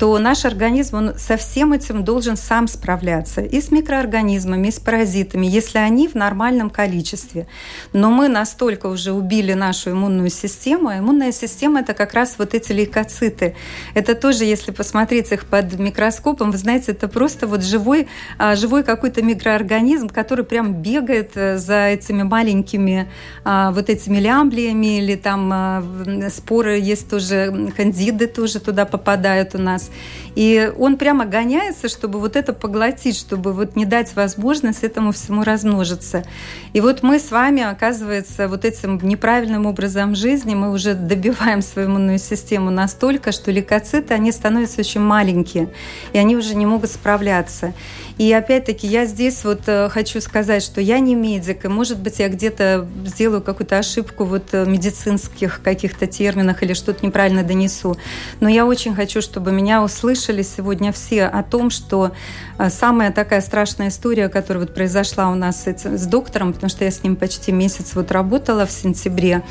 то 0.00 0.18
наш 0.18 0.46
организм 0.46 0.96
он 0.96 1.18
со 1.18 1.36
всем 1.36 1.74
этим 1.74 2.04
должен 2.04 2.38
сам 2.38 2.68
справляться. 2.68 3.42
И 3.42 3.60
с 3.60 3.70
микроорганизмами, 3.70 4.68
и 4.68 4.70
с 4.70 4.80
паразитами, 4.80 5.44
если 5.44 5.76
они 5.76 6.08
в 6.08 6.14
нормальном 6.14 6.70
количестве. 6.70 7.46
Но 7.92 8.10
мы 8.10 8.28
настолько 8.28 8.86
уже 8.86 9.12
убили 9.12 9.52
нашу 9.52 9.90
иммунную 9.90 10.30
систему, 10.30 10.88
а 10.88 10.98
иммунная 10.98 11.32
система– 11.32 11.80
это 11.82 11.92
как 11.92 12.14
раз 12.14 12.36
вот 12.38 12.54
эти 12.54 12.72
лейкоциты. 12.72 13.54
Это 13.92 14.14
тоже, 14.14 14.46
если 14.46 14.70
посмотреть 14.70 15.32
их 15.32 15.44
под 15.44 15.78
микроскопом, 15.78 16.50
вы 16.50 16.56
знаете, 16.56 16.92
это 16.92 17.06
просто 17.06 17.46
вот 17.46 17.62
живой, 17.62 18.08
а, 18.38 18.56
живой 18.56 18.84
какой-то 18.84 19.20
микроорганизм, 19.20 20.08
который 20.08 20.46
прям 20.46 20.72
бегает 20.80 21.32
э, 21.34 21.58
за 21.58 21.88
этими 21.88 22.22
маленькими 22.22 23.06
а, 23.44 23.70
вот 23.70 23.90
этими 23.90 24.16
лямблиями 24.18 24.96
или 24.96 25.16
там 25.16 26.30
споры 26.30 26.78
есть 26.78 27.10
тоже, 27.10 27.70
кандиды 27.76 28.26
тоже 28.28 28.60
туда 28.60 28.86
попадают 28.86 29.54
у 29.54 29.58
нас. 29.58 29.89
И 30.34 30.72
он 30.78 30.96
прямо 30.96 31.24
гоняется, 31.24 31.88
чтобы 31.88 32.20
вот 32.20 32.36
это 32.36 32.52
поглотить, 32.52 33.16
чтобы 33.16 33.52
вот 33.52 33.76
не 33.76 33.84
дать 33.84 34.14
возможность 34.14 34.84
этому 34.84 35.12
всему 35.12 35.42
размножиться. 35.42 36.24
И 36.72 36.80
вот 36.80 37.02
мы 37.02 37.18
с 37.18 37.30
вами, 37.30 37.62
оказывается, 37.62 38.48
вот 38.48 38.64
этим 38.64 38.98
неправильным 39.02 39.66
образом 39.66 40.14
жизни 40.14 40.54
мы 40.54 40.70
уже 40.70 40.94
добиваем 40.94 41.62
свою 41.62 41.88
иммунную 41.88 42.18
систему 42.18 42.70
настолько, 42.70 43.32
что 43.32 43.50
лейкоциты, 43.50 44.14
они 44.14 44.32
становятся 44.32 44.80
очень 44.80 45.00
маленькие, 45.00 45.68
и 46.12 46.18
они 46.18 46.36
уже 46.36 46.54
не 46.54 46.66
могут 46.66 46.90
справляться. 46.90 47.72
И 48.20 48.30
опять-таки 48.34 48.86
я 48.86 49.06
здесь 49.06 49.44
вот 49.44 49.62
э, 49.66 49.88
хочу 49.88 50.20
сказать, 50.20 50.62
что 50.62 50.82
я 50.82 50.98
не 50.98 51.14
медик, 51.14 51.64
и 51.64 51.68
может 51.68 51.98
быть 52.00 52.18
я 52.18 52.28
где-то 52.28 52.86
сделаю 53.06 53.40
какую-то 53.40 53.78
ошибку 53.78 54.24
вот 54.24 54.52
э, 54.52 54.66
медицинских 54.66 55.62
каких-то 55.62 56.06
терминах 56.06 56.62
или 56.62 56.74
что-то 56.74 57.06
неправильно 57.06 57.44
донесу. 57.44 57.96
Но 58.40 58.50
я 58.50 58.66
очень 58.66 58.94
хочу, 58.94 59.22
чтобы 59.22 59.52
меня 59.52 59.82
услышали 59.82 60.42
сегодня 60.42 60.92
все 60.92 61.24
о 61.24 61.42
том, 61.42 61.70
что 61.70 62.12
э, 62.58 62.68
самая 62.68 63.10
такая 63.10 63.40
страшная 63.40 63.88
история, 63.88 64.28
которая 64.28 64.66
вот 64.66 64.74
произошла 64.74 65.30
у 65.30 65.34
нас 65.34 65.66
с 65.66 66.06
доктором, 66.06 66.52
потому 66.52 66.68
что 66.68 66.84
я 66.84 66.90
с 66.90 67.02
ним 67.02 67.16
почти 67.16 67.52
месяц 67.52 67.94
вот 67.94 68.12
работала 68.12 68.66
в 68.66 68.70
сентябре, 68.70 69.42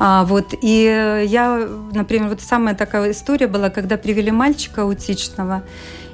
а, 0.00 0.24
вот, 0.24 0.54
и 0.60 1.24
я, 1.28 1.68
например, 1.92 2.30
вот 2.30 2.40
самая 2.40 2.74
такая 2.74 3.12
история 3.12 3.46
была, 3.46 3.70
когда 3.70 3.96
привели 3.96 4.32
мальчика 4.32 4.82
аутичного, 4.82 5.62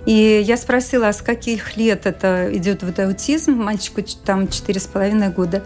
и 0.06 0.42
я 0.44 0.56
спросила, 0.56 1.08
а 1.08 1.12
с 1.12 1.22
каких 1.22 1.76
лет 1.76 2.06
это 2.06 2.48
идет 2.52 2.82
вот 2.82 2.98
аутизм? 2.98 3.52
Мальчику 3.52 4.02
там 4.24 4.48
четыре 4.48 4.80
с 4.80 4.86
половиной 4.86 5.30
года. 5.30 5.62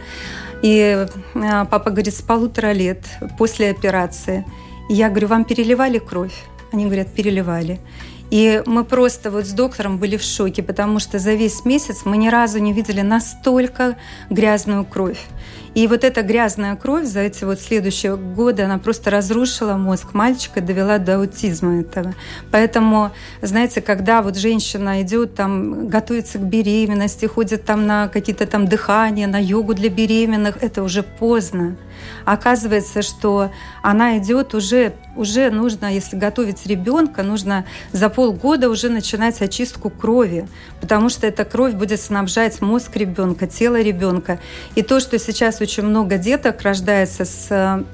И 0.62 1.06
а, 1.34 1.64
папа 1.64 1.90
говорит, 1.90 2.14
с 2.14 2.22
полутора 2.22 2.72
лет 2.72 3.04
после 3.36 3.70
операции. 3.70 4.44
И 4.88 4.94
я 4.94 5.08
говорю, 5.08 5.28
вам 5.28 5.44
переливали 5.44 5.98
кровь? 5.98 6.34
Они 6.72 6.84
говорят, 6.84 7.12
переливали. 7.12 7.80
И 8.30 8.62
мы 8.66 8.84
просто 8.84 9.30
вот 9.30 9.46
с 9.46 9.52
доктором 9.52 9.98
были 9.98 10.16
в 10.16 10.22
шоке, 10.22 10.62
потому 10.62 10.98
что 10.98 11.18
за 11.18 11.32
весь 11.32 11.64
месяц 11.64 12.02
мы 12.04 12.16
ни 12.18 12.28
разу 12.28 12.58
не 12.58 12.72
видели 12.72 13.00
настолько 13.00 13.96
грязную 14.28 14.84
кровь. 14.84 15.20
И 15.78 15.86
вот 15.86 16.02
эта 16.02 16.22
грязная 16.22 16.74
кровь 16.74 17.04
за 17.04 17.20
эти 17.20 17.44
вот 17.44 17.60
следующие 17.60 18.16
годы, 18.16 18.62
она 18.64 18.78
просто 18.78 19.10
разрушила 19.10 19.74
мозг 19.74 20.12
мальчика, 20.12 20.60
довела 20.60 20.98
до 20.98 21.18
аутизма 21.18 21.82
этого. 21.82 22.16
Поэтому, 22.50 23.12
знаете, 23.42 23.80
когда 23.80 24.22
вот 24.22 24.36
женщина 24.36 25.02
идет 25.02 25.36
там, 25.36 25.86
готовится 25.86 26.38
к 26.38 26.42
беременности, 26.42 27.26
ходит 27.26 27.64
там 27.64 27.86
на 27.86 28.08
какие-то 28.08 28.44
там 28.44 28.66
дыхания, 28.66 29.28
на 29.28 29.40
йогу 29.40 29.72
для 29.72 29.88
беременных, 29.88 30.56
это 30.60 30.82
уже 30.82 31.04
поздно. 31.04 31.76
Оказывается, 32.24 33.02
что 33.02 33.50
она 33.82 34.18
идет 34.18 34.54
уже, 34.54 34.94
уже 35.16 35.50
нужно, 35.50 35.92
если 35.92 36.16
готовить 36.16 36.66
ребенка, 36.66 37.22
нужно 37.22 37.64
за 37.92 38.08
полгода 38.08 38.68
уже 38.68 38.88
начинать 38.88 39.40
очистку 39.40 39.90
крови, 39.90 40.48
потому 40.80 41.08
что 41.08 41.26
эта 41.26 41.44
кровь 41.44 41.74
будет 41.74 42.00
снабжать 42.00 42.60
мозг 42.60 42.96
ребенка, 42.96 43.46
тело 43.46 43.80
ребенка. 43.80 44.38
И 44.74 44.82
то, 44.82 45.00
что 45.00 45.18
сейчас 45.18 45.60
очень 45.60 45.84
много 45.84 46.18
деток 46.18 46.62
рождается 46.62 47.24
с 47.24 47.84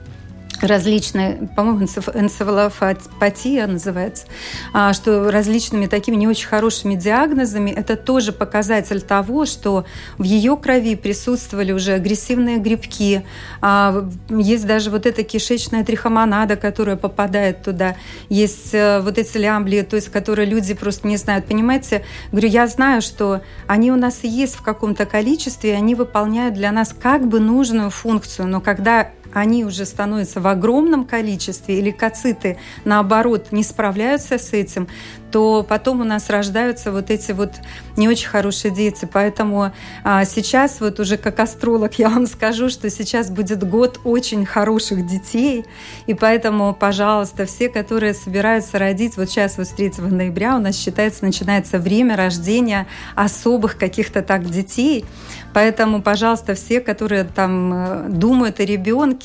различные, 0.66 1.49
по-моему, 1.54 1.83
энцефалопатия 1.83 3.66
называется, 3.66 4.26
а, 4.73 4.92
что 4.92 5.30
различными 5.30 5.87
такими 5.87 6.16
не 6.16 6.26
очень 6.26 6.49
хорошими 6.49 6.94
диагнозами, 6.94 7.71
это 7.71 7.97
тоже 7.97 8.33
показатель 8.33 9.00
того, 9.00 9.47
что 9.47 9.85
в 10.18 10.23
ее 10.23 10.56
крови 10.56 10.94
присутствовали 10.94 11.73
уже 11.73 11.92
агрессивные 11.92 12.59
грибки, 12.59 13.25
а, 13.61 14.09
есть 14.30 14.66
даже 14.66 14.90
вот 14.90 15.06
эта 15.06 15.23
кишечная 15.23 15.85
трихомонада, 15.85 16.56
которая 16.56 16.97
попадает 16.97 17.62
туда, 17.62 17.97
есть 18.28 18.75
э, 18.75 19.00
вот 19.00 19.18
эти 19.18 19.37
лямблии, 19.37 19.83
то 19.83 19.97
есть 19.97 20.09
которые 20.09 20.47
люди 20.47 20.75
просто 20.75 21.06
не 21.06 21.16
знают. 21.16 21.47
Понимаете, 21.47 22.04
говорю, 22.30 22.49
я 22.49 22.66
знаю, 22.66 23.02
что 23.02 23.42
они 23.66 23.92
у 23.92 23.97
нас 23.97 24.21
есть 24.23 24.54
в 24.56 24.62
каком-то 24.62 25.06
количестве, 25.06 25.75
они 25.75 25.94
выполняют 25.94 26.54
для 26.54 26.73
нас 26.73 26.94
как 26.99 27.26
бы 27.26 27.40
нужную 27.40 27.90
функцию, 27.90 28.49
но 28.49 28.61
когда 28.61 29.11
они 29.35 29.64
уже 29.64 29.85
становятся 29.85 30.41
в 30.41 30.47
огромном 30.47 31.05
количестве, 31.05 31.79
или 31.79 31.91
кациты, 31.91 32.59
наоборот, 32.85 33.49
не 33.50 33.62
справляются 33.62 34.38
с 34.38 34.53
этим, 34.53 34.88
то 35.35 35.67
потом 35.69 36.00
у 36.00 36.05
нас 36.05 36.31
рождаются 36.31 36.93
вот 36.93 37.11
эти 37.11 37.33
вот 37.33 37.55
не 37.97 38.09
очень 38.09 38.29
хорошие 38.29 38.73
дети. 38.73 39.09
Поэтому 39.12 39.73
а, 40.05 40.25
сейчас 40.25 40.81
вот 40.81 41.00
уже 41.00 41.17
как 41.17 41.41
астролог 41.41 41.95
я 41.99 42.09
вам 42.09 42.29
скажу, 42.29 42.69
что 42.69 42.88
сейчас 42.88 43.31
будет 43.31 43.69
год 43.69 43.99
очень 44.05 44.47
хороших 44.47 45.05
детей. 45.05 45.64
И 46.07 46.14
поэтому, 46.14 46.73
пожалуйста, 46.73 47.47
все, 47.47 47.69
которые 47.69 48.14
собираются 48.14 48.79
родить, 48.79 49.17
вот 49.17 49.29
сейчас 49.29 49.59
вот 49.59 49.67
с 49.67 49.71
3 49.71 49.95
ноября 49.99 50.55
у 50.55 50.61
нас 50.61 50.76
считается, 50.76 51.25
начинается 51.25 51.81
время 51.81 52.17
рождения 52.17 52.87
особых 53.17 53.76
каких-то 53.76 54.23
так 54.23 54.49
детей. 54.49 55.05
Поэтому, 55.53 56.00
пожалуйста, 56.00 56.55
все, 56.55 56.81
которые 56.81 57.25
там 57.25 57.73
э, 57.75 58.09
думают 58.09 58.61
о 58.61 58.64
ребенке, 58.64 59.24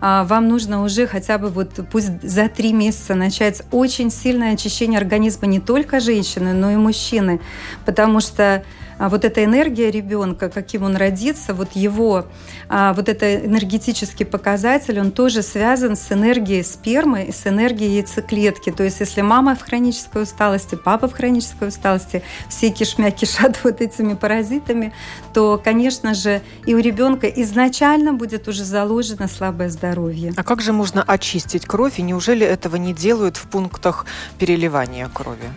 а, 0.00 0.24
вам 0.24 0.48
нужно 0.48 0.82
уже 0.82 1.06
хотя 1.06 1.38
бы 1.38 1.48
вот 1.48 1.80
пусть 1.90 2.22
за 2.22 2.48
три 2.48 2.72
месяца 2.72 3.14
начать 3.14 3.62
очень 3.70 4.10
сильное 4.10 4.54
очищение 4.54 4.98
организма 4.98 5.46
не 5.46 5.60
только 5.60 6.00
женщины, 6.00 6.52
но 6.52 6.70
и 6.70 6.76
мужчины, 6.76 7.40
потому 7.84 8.20
что 8.20 8.64
а 8.98 9.08
вот 9.08 9.24
эта 9.24 9.44
энергия 9.44 9.90
ребенка, 9.90 10.48
каким 10.48 10.84
он 10.84 10.96
родится, 10.96 11.52
вот 11.54 11.72
его, 11.72 12.26
а, 12.68 12.92
вот 12.94 13.08
это 13.08 13.44
энергетический 13.44 14.24
показатель, 14.24 15.00
он 15.00 15.10
тоже 15.10 15.42
связан 15.42 15.96
с 15.96 16.12
энергией 16.12 16.62
спермы 16.62 17.24
и 17.24 17.32
с 17.32 17.46
энергией 17.46 17.96
яйцеклетки. 17.96 18.70
То 18.70 18.84
есть 18.84 19.00
если 19.00 19.20
мама 19.20 19.56
в 19.56 19.62
хронической 19.62 20.22
усталости, 20.22 20.76
папа 20.76 21.08
в 21.08 21.12
хронической 21.12 21.68
усталости, 21.68 22.22
все 22.48 22.70
кишмя 22.70 23.10
кишат 23.10 23.60
вот 23.64 23.80
этими 23.80 24.14
паразитами, 24.14 24.92
то, 25.32 25.60
конечно 25.62 26.14
же, 26.14 26.40
и 26.66 26.74
у 26.74 26.78
ребенка 26.78 27.26
изначально 27.26 28.12
будет 28.12 28.46
уже 28.48 28.64
заложено 28.64 29.26
слабое 29.34 29.68
здоровье. 29.68 30.32
А 30.36 30.42
как 30.42 30.62
же 30.62 30.72
можно 30.72 31.02
очистить 31.02 31.66
кровь? 31.66 31.98
И 31.98 32.02
неужели 32.02 32.46
этого 32.46 32.76
не 32.76 32.94
делают 32.94 33.36
в 33.36 33.46
пунктах 33.48 34.06
переливания 34.38 35.08
крови? 35.08 35.48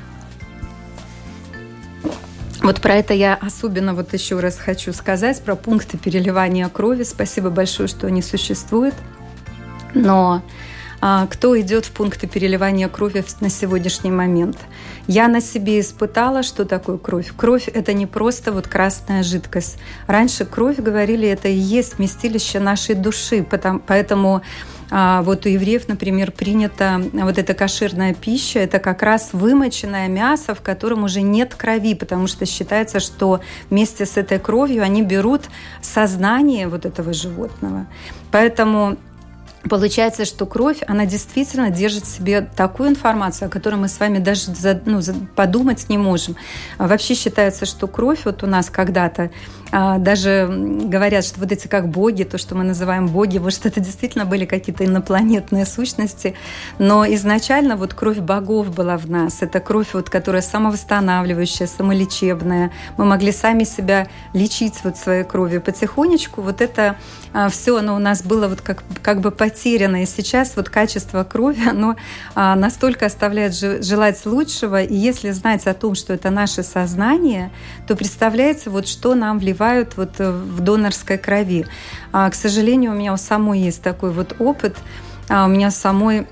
Вот 2.61 2.81
про 2.81 2.95
это 2.95 3.13
я 3.13 3.35
особенно 3.35 3.93
вот 3.93 4.13
еще 4.13 4.39
раз 4.39 4.57
хочу 4.57 4.91
сказать, 4.91 5.41
про 5.41 5.55
пункты 5.55 5.97
переливания 5.97 6.67
крови. 6.67 7.03
Спасибо 7.03 7.49
большое, 7.49 7.87
что 7.87 8.07
они 8.07 8.21
существуют. 8.21 8.95
Но 9.93 10.41
кто 10.99 11.59
идет 11.59 11.85
в 11.85 11.91
пункты 11.91 12.27
переливания 12.27 12.87
крови 12.87 13.23
на 13.39 13.49
сегодняшний 13.49 14.11
момент? 14.11 14.57
Я 15.07 15.27
на 15.27 15.41
себе 15.41 15.79
испытала, 15.79 16.43
что 16.43 16.65
такое 16.65 16.97
кровь. 16.97 17.31
Кровь– 17.35 17.69
это 17.73 17.93
не 17.93 18.05
просто 18.05 18.51
вот 18.51 18.67
красная 18.67 19.23
жидкость. 19.23 19.77
Раньше 20.07 20.45
кровь, 20.45 20.77
говорили, 20.77 21.27
это 21.27 21.47
и 21.47 21.55
есть 21.55 21.97
вместилище 21.97 22.59
нашей 22.59 22.95
души, 22.95 23.45
поэтому 23.87 24.41
а 24.89 25.21
вот 25.21 25.45
у 25.45 25.49
евреев, 25.49 25.87
например, 25.89 26.31
принята 26.31 27.01
вот 27.11 27.37
эта 27.37 27.53
кошерная 27.53 28.13
пища, 28.13 28.59
это 28.59 28.79
как 28.79 29.03
раз 29.03 29.31
вымоченное 29.33 30.07
мясо, 30.07 30.55
в 30.55 30.61
котором 30.61 31.03
уже 31.03 31.21
нет 31.21 31.55
крови, 31.55 31.93
потому 31.93 32.27
что 32.27 32.45
считается, 32.45 32.99
что 32.99 33.41
вместе 33.69 34.05
с 34.05 34.15
этой 34.15 34.39
кровью 34.39 34.83
они 34.83 35.01
берут 35.01 35.43
сознание 35.81 36.69
вот 36.69 36.85
этого 36.85 37.11
животного. 37.11 37.85
Поэтому 38.31 38.97
Получается, 39.69 40.25
что 40.25 40.45
кровь, 40.45 40.79
она 40.87 41.05
действительно 41.05 41.69
держит 41.69 42.05
в 42.05 42.15
себе 42.15 42.41
такую 42.41 42.89
информацию, 42.89 43.47
о 43.47 43.49
которой 43.49 43.75
мы 43.75 43.87
с 43.87 43.99
вами 43.99 44.19
даже 44.19 44.51
ну, 44.85 45.01
подумать 45.35 45.89
не 45.89 45.97
можем. 45.97 46.35
Вообще 46.77 47.15
считается, 47.15 47.65
что 47.65 47.87
кровь 47.87 48.21
вот 48.25 48.43
у 48.43 48.47
нас 48.47 48.69
когда-то, 48.69 49.31
а, 49.71 49.97
даже 49.97 50.47
говорят, 50.49 51.25
что 51.25 51.39
вот 51.39 51.51
эти 51.51 51.67
как 51.67 51.89
боги, 51.89 52.23
то, 52.23 52.37
что 52.37 52.55
мы 52.55 52.63
называем 52.63 53.07
боги, 53.07 53.37
может, 53.37 53.65
это 53.65 53.79
действительно 53.79 54.25
были 54.25 54.45
какие-то 54.45 54.85
инопланетные 54.85 55.65
сущности, 55.65 56.35
но 56.79 57.05
изначально 57.05 57.75
вот 57.75 57.93
кровь 57.93 58.19
богов 58.19 58.73
была 58.73 58.97
в 58.97 59.09
нас. 59.09 59.41
Это 59.41 59.59
кровь, 59.59 59.93
вот, 59.93 60.09
которая 60.09 60.41
самовосстанавливающая, 60.41 61.67
самолечебная. 61.67 62.71
Мы 62.97 63.05
могли 63.05 63.31
сами 63.31 63.63
себя 63.63 64.07
лечить 64.33 64.75
вот 64.83 64.97
своей 64.97 65.23
кровью. 65.23 65.61
Потихонечку 65.61 66.41
вот 66.41 66.61
это 66.61 66.95
а, 67.33 67.49
все, 67.49 67.77
оно 67.77 67.95
у 67.95 67.99
нас 67.99 68.23
было 68.23 68.47
вот 68.47 68.61
как, 68.61 68.83
как 69.01 69.19
бы 69.19 69.31
потеряно. 69.31 69.56
И 70.03 70.05
сейчас 70.05 70.55
вот 70.55 70.69
качество 70.69 71.23
крови, 71.23 71.61
оно 71.69 71.95
а, 72.35 72.55
настолько 72.55 73.05
оставляет 73.05 73.55
желать 73.55 74.25
лучшего. 74.25 74.81
И 74.81 74.95
если 74.95 75.31
знать 75.31 75.67
о 75.67 75.73
том, 75.73 75.95
что 75.95 76.13
это 76.13 76.29
наше 76.29 76.63
сознание, 76.63 77.51
то 77.87 77.95
представляете, 77.95 78.69
вот 78.69 78.87
что 78.87 79.15
нам 79.15 79.39
вливают 79.39 79.97
вот 79.97 80.19
э, 80.19 80.31
в 80.31 80.59
донорской 80.61 81.17
крови. 81.17 81.65
А, 82.11 82.29
к 82.29 82.35
сожалению, 82.35 82.91
у 82.91 82.95
меня 82.95 83.13
у 83.13 83.17
самой 83.17 83.59
есть 83.59 83.81
такой 83.81 84.11
вот 84.11 84.35
опыт. 84.39 84.75
А, 85.29 85.45
у 85.45 85.49
меня 85.49 85.71
самой 85.71 86.27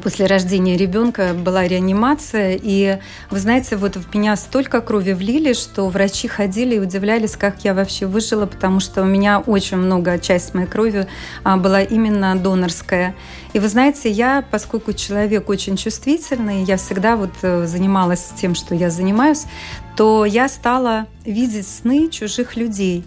после 0.00 0.26
рождения 0.26 0.76
ребенка 0.76 1.32
была 1.32 1.66
реанимация, 1.66 2.58
и 2.60 2.98
вы 3.30 3.38
знаете, 3.38 3.76
вот 3.76 3.96
в 3.96 4.14
меня 4.14 4.34
столько 4.36 4.80
крови 4.80 5.12
влили, 5.12 5.52
что 5.52 5.88
врачи 5.88 6.26
ходили 6.26 6.74
и 6.74 6.78
удивлялись, 6.80 7.36
как 7.36 7.64
я 7.64 7.72
вообще 7.72 8.06
выжила, 8.06 8.46
потому 8.46 8.80
что 8.80 9.02
у 9.02 9.04
меня 9.04 9.38
очень 9.38 9.76
много, 9.76 10.18
часть 10.18 10.54
моей 10.54 10.66
крови 10.66 11.06
а, 11.44 11.56
была 11.56 11.82
именно 11.82 12.34
донорская. 12.36 13.14
И 13.52 13.60
вы 13.60 13.68
знаете, 13.68 14.10
я, 14.10 14.44
поскольку 14.50 14.92
человек 14.92 15.48
очень 15.48 15.76
чувствительный, 15.76 16.64
я 16.64 16.78
всегда 16.78 17.16
вот 17.16 17.30
э, 17.42 17.66
занималась 17.66 18.32
тем, 18.36 18.56
что 18.56 18.74
я 18.74 18.90
занимаюсь, 18.90 19.44
то 19.96 20.24
я 20.24 20.48
стала 20.48 21.06
видеть 21.24 21.68
сны 21.68 22.08
чужих 22.10 22.56
людей. 22.56 23.04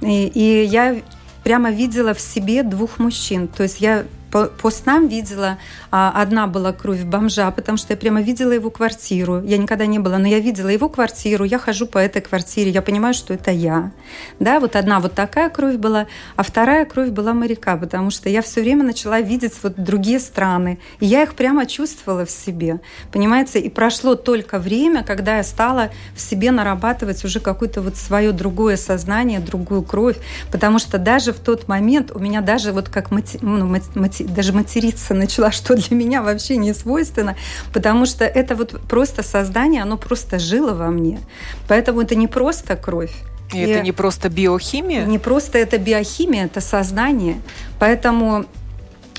И, 0.00 0.26
и 0.28 0.64
я 0.64 0.96
прямо 1.44 1.70
видела 1.70 2.14
в 2.14 2.20
себе 2.20 2.62
двух 2.62 2.98
мужчин. 2.98 3.48
То 3.48 3.64
есть 3.64 3.80
я 3.80 4.04
по, 4.32 4.46
по 4.46 4.70
снам 4.70 5.08
видела, 5.08 5.58
а, 5.90 6.10
одна 6.10 6.46
была 6.46 6.72
кровь 6.72 7.04
бомжа, 7.04 7.50
потому 7.50 7.76
что 7.76 7.92
я 7.92 7.98
прямо 7.98 8.22
видела 8.22 8.52
его 8.52 8.70
квартиру. 8.70 9.42
Я 9.42 9.58
никогда 9.58 9.84
не 9.84 9.98
была, 9.98 10.16
но 10.16 10.26
я 10.26 10.40
видела 10.40 10.68
его 10.68 10.88
квартиру, 10.88 11.44
я 11.44 11.58
хожу 11.58 11.86
по 11.86 11.98
этой 11.98 12.22
квартире, 12.22 12.70
я 12.70 12.80
понимаю, 12.80 13.12
что 13.12 13.34
это 13.34 13.50
я. 13.50 13.92
Да, 14.40 14.58
вот 14.58 14.74
одна 14.74 15.00
вот 15.00 15.12
такая 15.12 15.50
кровь 15.50 15.76
была, 15.76 16.06
а 16.34 16.42
вторая 16.42 16.86
кровь 16.86 17.10
была 17.10 17.34
моряка, 17.34 17.76
потому 17.76 18.10
что 18.10 18.30
я 18.30 18.40
все 18.40 18.62
время 18.62 18.84
начала 18.84 19.20
видеть 19.20 19.52
вот 19.62 19.74
другие 19.76 20.18
страны, 20.18 20.78
и 20.98 21.06
я 21.06 21.24
их 21.24 21.34
прямо 21.34 21.66
чувствовала 21.66 22.24
в 22.24 22.30
себе, 22.30 22.80
понимаете? 23.12 23.60
И 23.60 23.68
прошло 23.68 24.14
только 24.14 24.58
время, 24.58 25.04
когда 25.04 25.36
я 25.36 25.44
стала 25.44 25.90
в 26.16 26.20
себе 26.22 26.52
нарабатывать 26.52 27.22
уже 27.26 27.38
какое-то 27.38 27.82
вот 27.82 27.96
свое 27.96 28.32
другое 28.32 28.78
сознание, 28.78 29.40
другую 29.40 29.82
кровь, 29.82 30.16
потому 30.50 30.78
что 30.78 30.96
даже 30.96 31.34
в 31.34 31.38
тот 31.38 31.68
момент 31.68 32.12
у 32.14 32.18
меня 32.18 32.40
даже 32.40 32.72
вот 32.72 32.88
как 32.88 33.10
мати, 33.10 33.38
ну, 33.42 33.66
мати, 33.66 34.21
даже 34.24 34.52
материться 34.52 35.14
начала, 35.14 35.50
что 35.52 35.74
для 35.74 35.96
меня 35.96 36.22
вообще 36.22 36.56
не 36.56 36.74
свойственно, 36.74 37.36
потому 37.72 38.06
что 38.06 38.24
это 38.24 38.54
вот 38.54 38.80
просто 38.88 39.22
создание, 39.22 39.82
оно 39.82 39.96
просто 39.96 40.38
жило 40.38 40.74
во 40.74 40.88
мне. 40.88 41.20
Поэтому 41.68 42.02
это 42.02 42.14
не 42.14 42.28
просто 42.28 42.76
кровь. 42.76 43.14
И, 43.52 43.58
и 43.58 43.60
это 43.60 43.82
не 43.82 43.92
просто 43.92 44.28
биохимия? 44.28 45.04
Не 45.04 45.18
просто 45.18 45.58
это 45.58 45.78
биохимия, 45.78 46.46
это 46.46 46.60
сознание. 46.60 47.40
Поэтому 47.78 48.46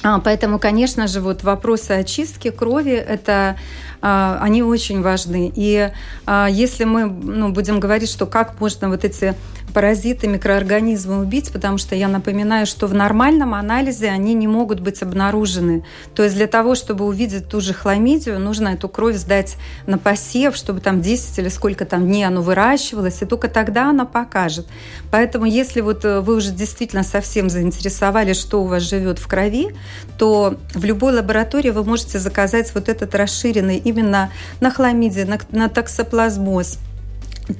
а, 0.03 0.19
Поэтому, 0.19 0.59
конечно 0.59 1.07
же, 1.07 1.21
вот 1.21 1.43
вопросы 1.43 1.91
очистки 1.91 2.51
крови 2.51 2.91
это 2.91 3.57
они 4.03 4.63
очень 4.63 5.01
важны. 5.01 5.49
И 5.55 5.89
а, 6.25 6.47
если 6.49 6.83
мы 6.83 7.05
ну, 7.05 7.49
будем 7.53 7.79
говорить, 7.79 8.09
что 8.09 8.25
как 8.25 8.59
можно 8.59 8.89
вот 8.89 9.05
эти 9.05 9.33
паразиты, 9.73 10.27
микроорганизмы 10.27 11.19
убить, 11.19 11.51
потому 11.51 11.77
что 11.77 11.95
я 11.95 12.07
напоминаю, 12.07 12.65
что 12.65 12.87
в 12.87 12.93
нормальном 12.93 13.53
анализе 13.53 14.09
они 14.09 14.33
не 14.33 14.47
могут 14.47 14.79
быть 14.79 15.01
обнаружены. 15.01 15.83
То 16.15 16.23
есть 16.23 16.35
для 16.35 16.47
того, 16.47 16.75
чтобы 16.75 17.05
увидеть 17.05 17.49
ту 17.49 17.59
же 17.59 17.73
хламидию, 17.73 18.39
нужно 18.39 18.69
эту 18.69 18.87
кровь 18.87 19.15
сдать 19.15 19.55
на 19.87 19.97
посев, 19.97 20.55
чтобы 20.55 20.79
там 20.79 21.01
10 21.01 21.39
или 21.39 21.49
сколько 21.49 21.85
там 21.85 22.05
дней 22.05 22.25
оно 22.25 22.41
выращивалось, 22.41 23.21
и 23.21 23.25
только 23.25 23.47
тогда 23.47 23.89
она 23.89 24.05
покажет. 24.05 24.67
Поэтому 25.11 25.45
если 25.45 25.81
вот 25.81 26.05
э, 26.05 26.19
вы 26.19 26.35
уже 26.35 26.51
действительно 26.51 27.03
совсем 27.03 27.49
заинтересовались, 27.49 28.37
что 28.39 28.61
у 28.61 28.67
вас 28.67 28.83
живет 28.83 29.17
в 29.17 29.27
крови, 29.27 29.75
то 30.17 30.57
в 30.73 30.83
любой 30.85 31.13
лаборатории 31.13 31.71
вы 31.71 31.83
можете 31.83 32.19
заказать 32.19 32.73
вот 32.75 32.89
этот 32.89 33.15
расширенный 33.15 33.77
именно 33.93 34.31
на 34.59 34.71
хламидии, 34.71 35.21
на, 35.23 35.39
на 35.51 35.69
токсоплазмоз, 35.69 36.79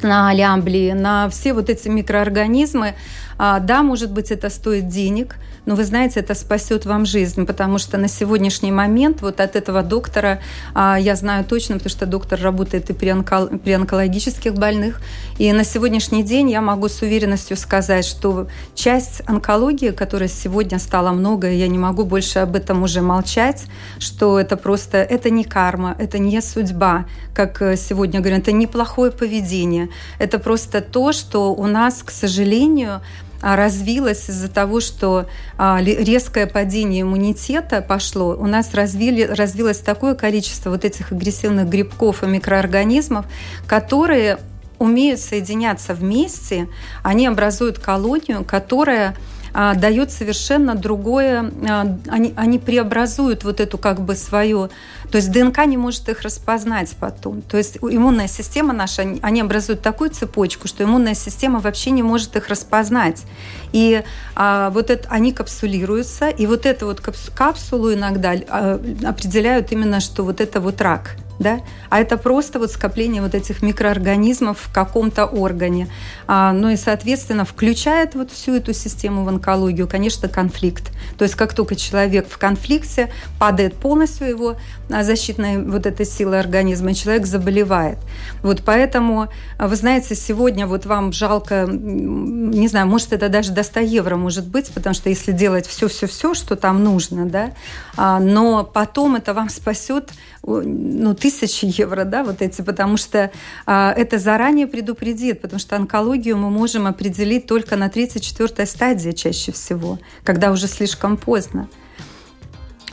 на 0.01 0.33
лямблии, 0.33 0.91
на 0.91 1.29
все 1.29 1.53
вот 1.53 1.69
эти 1.69 1.87
микроорганизмы. 1.87 2.95
А, 3.37 3.59
да, 3.59 3.83
может 3.83 4.11
быть, 4.11 4.31
это 4.31 4.49
стоит 4.49 4.87
денег, 4.87 5.35
но 5.65 5.75
вы 5.75 5.85
знаете, 5.85 6.19
это 6.19 6.35
спасет 6.35 6.85
вам 6.85 7.05
жизнь, 7.05 7.45
потому 7.45 7.77
что 7.77 7.97
на 7.97 8.07
сегодняшний 8.07 8.71
момент 8.71 9.21
вот 9.21 9.39
от 9.39 9.55
этого 9.55 9.81
доктора 9.81 10.39
а, 10.73 10.97
я 10.99 11.15
знаю 11.15 11.45
точно, 11.45 11.75
потому 11.75 11.89
что 11.89 12.05
доктор 12.05 12.41
работает 12.41 12.89
и 12.89 12.93
при, 12.93 13.09
онкол, 13.09 13.47
при 13.63 13.71
онкологических 13.71 14.53
больных, 14.55 15.01
и 15.37 15.51
на 15.53 15.63
сегодняшний 15.63 16.23
день 16.23 16.49
я 16.49 16.61
могу 16.61 16.89
с 16.89 17.01
уверенностью 17.01 17.55
сказать, 17.57 18.05
что 18.05 18.47
часть 18.75 19.21
онкологии, 19.25 19.91
которая 19.91 20.29
сегодня 20.29 20.79
стала 20.79 21.11
много, 21.11 21.49
я 21.49 21.67
не 21.67 21.77
могу 21.77 22.03
больше 22.03 22.39
об 22.39 22.55
этом 22.55 22.83
уже 22.83 23.01
молчать, 23.01 23.63
что 23.99 24.39
это 24.39 24.57
просто, 24.57 24.97
это 24.97 25.29
не 25.29 25.43
карма, 25.43 25.95
это 25.97 26.19
не 26.19 26.41
судьба, 26.41 27.05
как 27.33 27.61
э, 27.61 27.77
сегодня 27.77 28.19
говорят, 28.19 28.41
это 28.41 28.51
неплохое 28.51 29.11
поведение, 29.11 29.89
это 30.19 30.39
просто 30.39 30.81
то, 30.81 31.13
что 31.13 31.53
у 31.53 31.67
нас, 31.67 32.03
к 32.03 32.11
сожалению, 32.11 33.01
развилась 33.43 34.29
из-за 34.29 34.47
того, 34.47 34.79
что 34.79 35.27
а, 35.57 35.79
резкое 35.81 36.47
падение 36.47 37.01
иммунитета 37.01 37.81
пошло, 37.81 38.29
у 38.29 38.47
нас 38.47 38.73
развили, 38.73 39.23
развилось 39.23 39.79
такое 39.79 40.15
количество 40.15 40.69
вот 40.69 40.85
этих 40.85 41.11
агрессивных 41.11 41.67
грибков 41.67 42.23
и 42.23 42.27
микроорганизмов, 42.27 43.25
которые 43.67 44.39
умеют 44.79 45.19
соединяться 45.19 45.93
вместе, 45.93 46.67
они 47.03 47.27
образуют 47.27 47.79
колонию, 47.79 48.43
которая 48.45 49.15
а, 49.53 49.75
дает 49.75 50.11
совершенно 50.11 50.75
другое, 50.75 51.51
а, 51.69 51.97
они, 52.07 52.33
они 52.35 52.59
преобразуют 52.59 53.43
вот 53.43 53.59
эту 53.59 53.77
как 53.77 54.01
бы 54.01 54.15
свою, 54.15 54.69
то 55.11 55.17
есть 55.17 55.31
ДНК 55.31 55.65
не 55.65 55.77
может 55.77 56.09
их 56.09 56.21
распознать 56.21 56.95
потом. 56.99 57.41
То 57.41 57.57
есть 57.57 57.77
иммунная 57.77 58.27
система 58.27 58.73
наша, 58.73 59.03
они 59.21 59.41
образуют 59.41 59.81
такую 59.81 60.09
цепочку, 60.09 60.67
что 60.67 60.83
иммунная 60.83 61.13
система 61.13 61.59
вообще 61.59 61.91
не 61.91 62.03
может 62.03 62.35
их 62.35 62.47
распознать. 62.47 63.23
И 63.71 64.03
а, 64.35 64.69
вот 64.71 64.89
это, 64.89 65.07
они 65.09 65.33
капсулируются, 65.33 66.29
и 66.29 66.45
вот 66.47 66.65
эту 66.65 66.87
вот 66.87 66.99
капсулу 66.99 67.93
иногда 67.93 68.33
а, 68.49 68.81
определяют 69.05 69.71
именно, 69.71 69.99
что 69.99 70.23
вот 70.23 70.41
это 70.41 70.59
вот 70.59 70.81
рак 70.81 71.15
да? 71.39 71.61
а 71.89 71.99
это 71.99 72.17
просто 72.17 72.59
вот 72.59 72.71
скопление 72.71 73.21
вот 73.21 73.35
этих 73.35 73.61
микроорганизмов 73.61 74.59
в 74.59 74.73
каком-то 74.73 75.25
органе. 75.25 75.87
А, 76.27 76.53
ну 76.53 76.69
и, 76.69 76.75
соответственно, 76.75 77.45
включает 77.45 78.15
вот 78.15 78.31
всю 78.31 78.55
эту 78.55 78.73
систему 78.73 79.23
в 79.23 79.29
онкологию, 79.29 79.87
конечно, 79.87 80.27
конфликт. 80.27 80.91
То 81.17 81.23
есть 81.23 81.35
как 81.35 81.53
только 81.53 81.75
человек 81.75 82.27
в 82.29 82.37
конфликте, 82.37 83.11
падает 83.39 83.75
полностью 83.75 84.27
его 84.27 84.57
а, 84.89 85.03
защитная 85.03 85.59
вот 85.59 85.85
эта 85.85 86.03
сила 86.05 86.39
организма, 86.39 86.91
и 86.91 86.95
человек 86.95 87.25
заболевает. 87.25 87.97
Вот 88.41 88.63
поэтому, 88.65 89.29
а, 89.57 89.67
вы 89.67 89.75
знаете, 89.75 90.13
сегодня 90.15 90.67
вот 90.67 90.85
вам 90.85 91.13
жалко, 91.13 91.67
не 91.69 92.67
знаю, 92.67 92.87
может, 92.87 93.13
это 93.13 93.29
даже 93.29 93.51
до 93.51 93.63
100 93.63 93.79
евро 93.79 94.17
может 94.17 94.47
быть, 94.47 94.71
потому 94.73 94.93
что 94.93 95.09
если 95.09 95.31
делать 95.31 95.67
все-все-все, 95.67 96.33
что 96.33 96.55
там 96.55 96.83
нужно, 96.83 97.25
да, 97.25 97.51
а, 97.95 98.19
но 98.19 98.63
потом 98.63 99.15
это 99.15 99.33
вам 99.33 99.49
спасет 99.49 100.11
ну, 100.45 101.13
тысячи 101.15 101.79
евро, 101.79 102.03
да, 102.03 102.25
вот 102.25 102.41
эти, 102.41 102.61
потому 102.61 102.97
что 102.97 103.31
это 103.65 104.19
заранее 104.19 104.67
предупредит, 104.67 105.39
потому 105.39 105.57
что 105.57 105.77
онкологию 105.77 106.35
мы 106.35 106.49
можем 106.49 106.85
определить 106.85 107.47
только 107.47 107.77
на 107.77 107.87
34-й 107.87 108.67
стадии 108.67 109.11
чаще 109.11 109.53
всего, 109.53 109.99
когда 110.25 110.51
уже 110.51 110.67
слишком 110.67 111.15
поздно. 111.15 111.69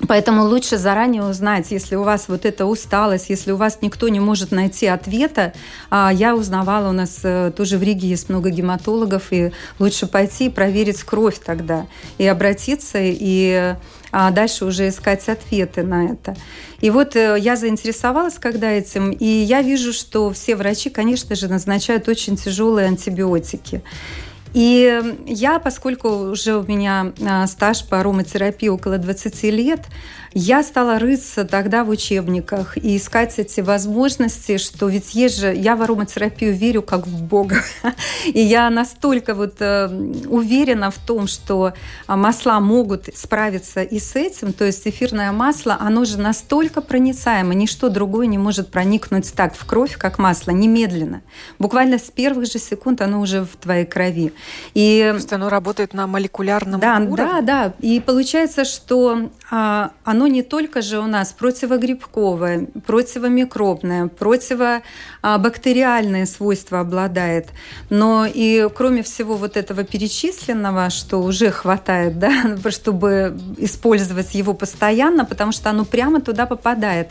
Поэтому 0.08 0.44
лучше 0.44 0.78
заранее 0.78 1.22
узнать, 1.24 1.70
если 1.70 1.94
у 1.94 2.02
вас 2.02 2.28
вот 2.28 2.44
эта 2.46 2.66
усталость, 2.66 3.28
если 3.28 3.52
у 3.52 3.56
вас 3.56 3.78
никто 3.82 4.08
не 4.08 4.20
может 4.20 4.50
найти 4.50 4.86
ответа. 4.86 5.52
А, 5.90 6.10
я 6.12 6.34
узнавала, 6.34 6.88
у 6.88 6.92
нас 6.92 7.20
э, 7.22 7.52
тоже 7.54 7.76
в 7.78 7.82
Риге 7.82 8.08
есть 8.08 8.28
много 8.28 8.50
гематологов, 8.50 9.30
и 9.30 9.52
лучше 9.78 10.06
пойти 10.06 10.46
и 10.46 10.50
проверить 10.50 11.02
кровь 11.02 11.38
тогда, 11.44 11.86
и 12.18 12.26
обратиться, 12.26 12.98
и 13.00 13.74
а 14.12 14.30
дальше 14.30 14.64
уже 14.64 14.88
искать 14.88 15.28
ответы 15.28 15.82
на 15.82 16.06
это. 16.06 16.36
И 16.80 16.90
вот 16.90 17.14
э, 17.14 17.36
я 17.38 17.56
заинтересовалась 17.56 18.38
когда 18.38 18.70
этим, 18.70 19.10
и 19.10 19.24
я 19.24 19.62
вижу, 19.62 19.92
что 19.92 20.32
все 20.32 20.56
врачи, 20.56 20.90
конечно 20.90 21.36
же, 21.36 21.48
назначают 21.48 22.08
очень 22.08 22.36
тяжелые 22.36 22.88
антибиотики. 22.88 23.82
И 24.52 25.16
я, 25.26 25.58
поскольку 25.58 26.08
уже 26.30 26.56
у 26.56 26.64
меня 26.64 27.12
а, 27.24 27.46
стаж 27.46 27.84
по 27.84 28.00
ароматерапии 28.00 28.68
около 28.68 28.98
20 28.98 29.42
лет, 29.44 29.80
я 30.32 30.62
стала 30.62 30.98
рыться 31.00 31.44
тогда 31.44 31.82
в 31.82 31.88
учебниках 31.88 32.76
и 32.76 32.96
искать 32.96 33.38
эти 33.38 33.60
возможности, 33.60 34.58
что 34.58 34.88
ведь 34.88 35.14
есть 35.14 35.40
же, 35.40 35.52
я 35.52 35.74
в 35.74 35.82
ароматерапию 35.82 36.54
верю 36.54 36.82
как 36.82 37.06
в 37.06 37.22
Бога. 37.22 37.62
И 38.26 38.40
я 38.40 38.70
настолько 38.70 39.34
вот 39.34 39.56
э, 39.58 39.88
уверена 40.28 40.92
в 40.92 40.98
том, 40.98 41.26
что 41.26 41.72
а, 42.06 42.16
масла 42.16 42.60
могут 42.60 43.08
справиться 43.14 43.82
и 43.82 43.98
с 43.98 44.14
этим. 44.14 44.52
То 44.52 44.64
есть 44.64 44.86
эфирное 44.86 45.32
масло, 45.32 45.76
оно 45.80 46.04
же 46.04 46.18
настолько 46.18 46.80
проницаемо, 46.80 47.54
ничто 47.54 47.88
другое 47.88 48.26
не 48.26 48.38
может 48.38 48.70
проникнуть 48.70 49.32
так 49.34 49.56
в 49.56 49.64
кровь, 49.66 49.96
как 49.96 50.18
масло, 50.18 50.52
немедленно. 50.52 51.22
Буквально 51.58 51.98
с 51.98 52.10
первых 52.10 52.46
же 52.46 52.58
секунд 52.58 53.00
оно 53.00 53.20
уже 53.20 53.42
в 53.42 53.56
твоей 53.56 53.84
крови. 53.84 54.32
И, 54.74 55.06
То 55.10 55.16
есть 55.16 55.32
оно 55.32 55.48
работает 55.48 55.94
на 55.94 56.06
молекулярном 56.06 56.80
да, 56.80 56.96
уровне? 56.96 57.16
Да, 57.16 57.40
да. 57.40 57.72
И 57.80 58.00
получается, 58.00 58.64
что 58.64 59.30
а, 59.50 59.92
оно 60.04 60.26
не 60.26 60.42
только 60.42 60.82
же 60.82 60.98
у 60.98 61.06
нас 61.06 61.32
противогрибковое, 61.32 62.66
противомикробное, 62.86 64.08
противобактериальные 65.20 66.26
свойства 66.26 66.80
обладает, 66.80 67.48
но 67.90 68.26
и 68.26 68.68
кроме 68.74 69.02
всего 69.02 69.36
вот 69.36 69.56
этого 69.56 69.84
перечисленного, 69.84 70.90
что 70.90 71.18
уже 71.18 71.50
хватает, 71.50 72.18
да, 72.18 72.56
чтобы 72.70 73.38
использовать 73.58 74.34
его 74.34 74.54
постоянно, 74.54 75.24
потому 75.24 75.52
что 75.52 75.70
оно 75.70 75.84
прямо 75.84 76.20
туда 76.20 76.46
попадает. 76.46 77.08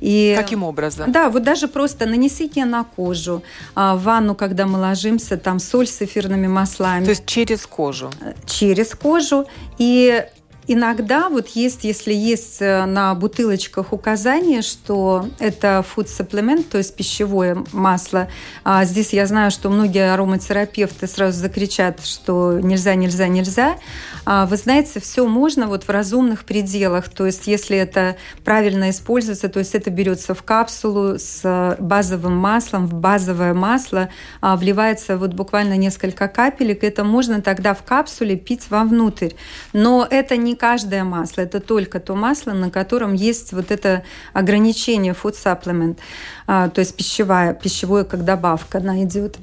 И, 0.00 0.34
Каким 0.36 0.62
образом? 0.62 1.10
Да, 1.10 1.28
вот 1.28 1.42
даже 1.42 1.68
просто 1.68 2.06
нанесите 2.06 2.64
на 2.64 2.84
кожу, 2.84 3.42
а, 3.74 3.96
в 3.96 4.02
ванну, 4.02 4.34
когда 4.34 4.66
мы 4.66 4.78
ложимся, 4.78 5.36
там 5.36 5.58
соль 5.58 5.86
с 5.86 6.02
эфирными 6.02 6.46
маслами. 6.46 7.04
То 7.04 7.10
есть 7.10 7.26
через 7.26 7.66
кожу? 7.66 8.10
Через 8.46 8.94
кожу. 8.94 9.46
И 9.78 10.24
Иногда 10.70 11.30
вот 11.30 11.48
есть, 11.48 11.84
если 11.84 12.12
есть 12.12 12.58
э, 12.60 12.84
на 12.84 13.14
бутылочках 13.14 13.94
указание, 13.94 14.60
что 14.60 15.26
это 15.38 15.82
food 15.82 16.08
supplement, 16.08 16.62
то 16.64 16.76
есть 16.76 16.94
пищевое 16.94 17.64
масло. 17.72 18.28
А 18.64 18.84
здесь 18.84 19.14
я 19.14 19.26
знаю, 19.26 19.50
что 19.50 19.70
многие 19.70 20.12
ароматерапевты 20.12 21.06
сразу 21.06 21.40
закричат, 21.40 22.04
что 22.04 22.60
нельзя, 22.60 22.94
нельзя, 22.96 23.28
нельзя. 23.28 23.78
А 24.26 24.44
вы 24.44 24.58
знаете, 24.58 25.00
все 25.00 25.26
можно 25.26 25.68
вот 25.68 25.84
в 25.84 25.88
разумных 25.88 26.44
пределах. 26.44 27.08
То 27.08 27.24
есть 27.24 27.46
если 27.46 27.78
это 27.78 28.16
правильно 28.44 28.90
используется, 28.90 29.48
то 29.48 29.60
есть 29.60 29.74
это 29.74 29.88
берется 29.88 30.34
в 30.34 30.42
капсулу 30.42 31.18
с 31.18 31.76
базовым 31.78 32.36
маслом, 32.36 32.86
в 32.88 32.92
базовое 32.92 33.54
масло 33.54 34.10
а, 34.42 34.54
вливается 34.54 35.16
вот 35.16 35.32
буквально 35.32 35.78
несколько 35.78 36.28
капелек. 36.28 36.84
Это 36.84 37.04
можно 37.04 37.40
тогда 37.40 37.72
в 37.72 37.82
капсуле 37.82 38.36
пить 38.36 38.68
вовнутрь. 38.68 39.30
Но 39.72 40.06
это 40.08 40.36
не 40.36 40.57
каждое 40.58 41.04
масло, 41.04 41.42
это 41.42 41.60
только 41.60 42.00
то 42.00 42.14
масло, 42.14 42.52
на 42.52 42.70
котором 42.70 43.14
есть 43.14 43.52
вот 43.52 43.70
это 43.70 44.02
ограничение 44.32 45.14
food 45.14 45.34
supplement, 45.34 45.96
а, 46.46 46.68
то 46.68 46.80
есть 46.80 46.96
пищевая, 46.96 47.54
пищевое 47.54 48.04
как 48.04 48.24
добавка, 48.24 48.78
она 48.78 49.02
идет. 49.04 49.38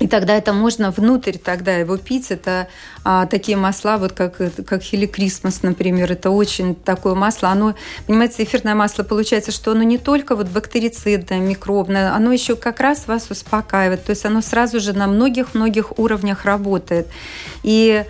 И 0.00 0.08
тогда 0.08 0.34
это 0.36 0.52
можно 0.52 0.90
внутрь 0.90 1.38
тогда 1.38 1.76
его 1.76 1.96
пить. 1.96 2.30
Это 2.30 2.68
а, 3.04 3.26
такие 3.26 3.56
масла, 3.56 3.96
вот 3.96 4.12
как, 4.12 4.36
как 4.66 4.82
Хили 4.82 5.06
Крисмас, 5.06 5.62
например. 5.62 6.10
Это 6.10 6.30
очень 6.30 6.74
такое 6.74 7.14
масло. 7.14 7.50
Оно, 7.50 7.76
понимаете, 8.06 8.42
эфирное 8.42 8.74
масло 8.74 9.04
получается, 9.04 9.52
что 9.52 9.70
оно 9.70 9.84
не 9.84 9.98
только 9.98 10.34
вот 10.34 10.48
бактерицидное, 10.48 11.38
микробное, 11.38 12.12
оно 12.12 12.32
еще 12.32 12.56
как 12.56 12.80
раз 12.80 13.06
вас 13.06 13.30
успокаивает. 13.30 14.04
То 14.04 14.10
есть 14.10 14.24
оно 14.24 14.42
сразу 14.42 14.80
же 14.80 14.94
на 14.94 15.06
многих-многих 15.06 15.96
уровнях 15.96 16.44
работает. 16.44 17.06
И 17.62 18.04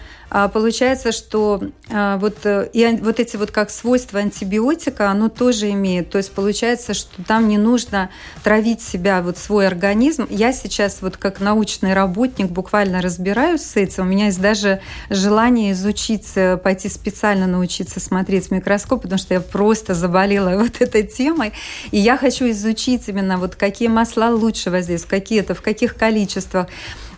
получается, 0.48 1.12
что 1.12 1.62
а, 1.88 2.16
вот, 2.16 2.44
э, 2.44 2.68
и 2.72 2.84
вот 3.00 3.20
эти 3.20 3.36
вот 3.36 3.52
как 3.52 3.70
свойства 3.70 4.18
антибиотика, 4.18 5.08
оно 5.08 5.28
тоже 5.28 5.70
имеет. 5.70 6.10
То 6.10 6.18
есть 6.18 6.32
получается, 6.32 6.92
что 6.92 7.22
там 7.22 7.46
не 7.46 7.56
нужно 7.56 8.10
травить 8.42 8.82
себя, 8.82 9.22
вот 9.22 9.38
свой 9.38 9.68
организм. 9.68 10.26
Я 10.28 10.52
сейчас 10.52 11.02
вот 11.02 11.16
как 11.16 11.38
научный 11.38 11.94
работник 11.94 12.48
буквально 12.48 13.00
разбираюсь 13.00 13.62
с 13.62 13.76
этим. 13.76 14.02
У 14.02 14.06
меня 14.06 14.26
есть 14.26 14.40
даже 14.40 14.80
желание 15.08 15.70
изучить, 15.70 16.26
э, 16.34 16.56
пойти 16.56 16.88
специально 16.88 17.46
научиться 17.46 18.00
смотреть 18.00 18.50
микроскоп, 18.50 19.02
потому 19.02 19.20
что 19.20 19.34
я 19.34 19.40
просто 19.40 19.94
заболела 19.94 20.58
вот 20.58 20.80
этой 20.80 21.04
темой. 21.04 21.52
И 21.92 21.98
я 21.98 22.16
хочу 22.16 22.50
изучить 22.50 23.08
именно 23.08 23.38
вот 23.38 23.54
какие 23.54 23.86
масла 23.86 24.30
лучше 24.30 24.72
воздействуют, 24.72 25.22
какие 25.22 25.40
это, 25.40 25.54
в 25.54 25.62
каких 25.62 25.94
количествах. 25.94 26.66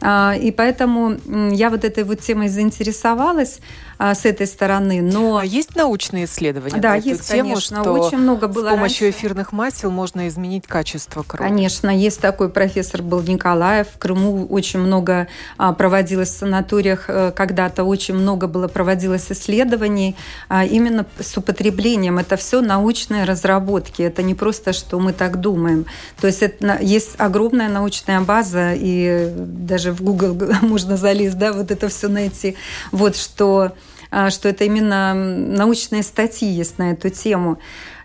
А, 0.00 0.34
и 0.34 0.50
поэтому 0.50 1.16
я 1.52 1.70
вот 1.70 1.84
этой 1.84 2.04
вот 2.04 2.20
темой 2.20 2.48
заинтересовалась 2.48 3.60
а, 3.98 4.14
с 4.14 4.24
этой 4.24 4.46
стороны. 4.46 5.02
Но 5.02 5.38
а 5.38 5.44
есть 5.44 5.74
научные 5.76 6.24
исследования 6.24 6.80
да, 6.80 6.90
на 6.90 6.96
есть, 6.96 7.28
тему, 7.28 7.50
конечно, 7.50 7.82
что 7.82 7.92
очень 7.92 8.18
много 8.18 8.48
было 8.48 8.68
с 8.68 8.70
помощью 8.70 9.06
раньше. 9.06 9.18
эфирных 9.18 9.52
масел 9.52 9.90
можно 9.90 10.28
изменить 10.28 10.66
качество 10.66 11.22
крови? 11.22 11.48
Конечно, 11.48 11.90
есть 11.90 12.20
такой 12.20 12.48
профессор 12.48 13.02
был 13.02 13.22
Николаев. 13.22 13.88
В 13.94 13.98
Крыму 13.98 14.46
очень 14.46 14.80
много 14.80 15.28
а, 15.56 15.72
проводилось 15.72 16.30
в 16.30 16.38
санаториях 16.38 17.04
э, 17.08 17.32
когда-то, 17.34 17.84
очень 17.84 18.14
много 18.14 18.46
было 18.46 18.68
проводилось 18.68 19.30
исследований 19.30 20.16
именно 20.50 21.06
с 21.18 21.36
употреблением. 21.36 22.18
Это 22.18 22.36
все 22.36 22.60
научные 22.60 23.24
разработки. 23.24 24.02
Это 24.02 24.22
не 24.22 24.34
просто, 24.34 24.72
что 24.72 24.98
мы 24.98 25.12
так 25.12 25.40
думаем. 25.40 25.86
То 26.20 26.26
есть 26.26 26.42
это, 26.42 26.78
есть 26.80 27.14
огромная 27.18 27.68
научная 27.68 28.20
база, 28.20 28.72
и 28.74 29.32
даже 29.36 29.92
в 29.92 30.02
Google 30.02 30.36
можно 30.62 30.96
залезть, 30.96 31.38
да, 31.38 31.52
вот 31.52 31.70
это 31.70 31.88
все 31.88 32.08
найти. 32.08 32.56
Вот 32.92 33.16
что 33.16 33.56
а, 33.56 33.72
что 34.10 34.48
это 34.48 34.64
именно 34.64 35.14
научные 35.14 36.02
статьи 36.02 36.48
есть 36.48 36.78
на 36.78 36.92
эту 36.92 37.10
тему. 37.10 37.58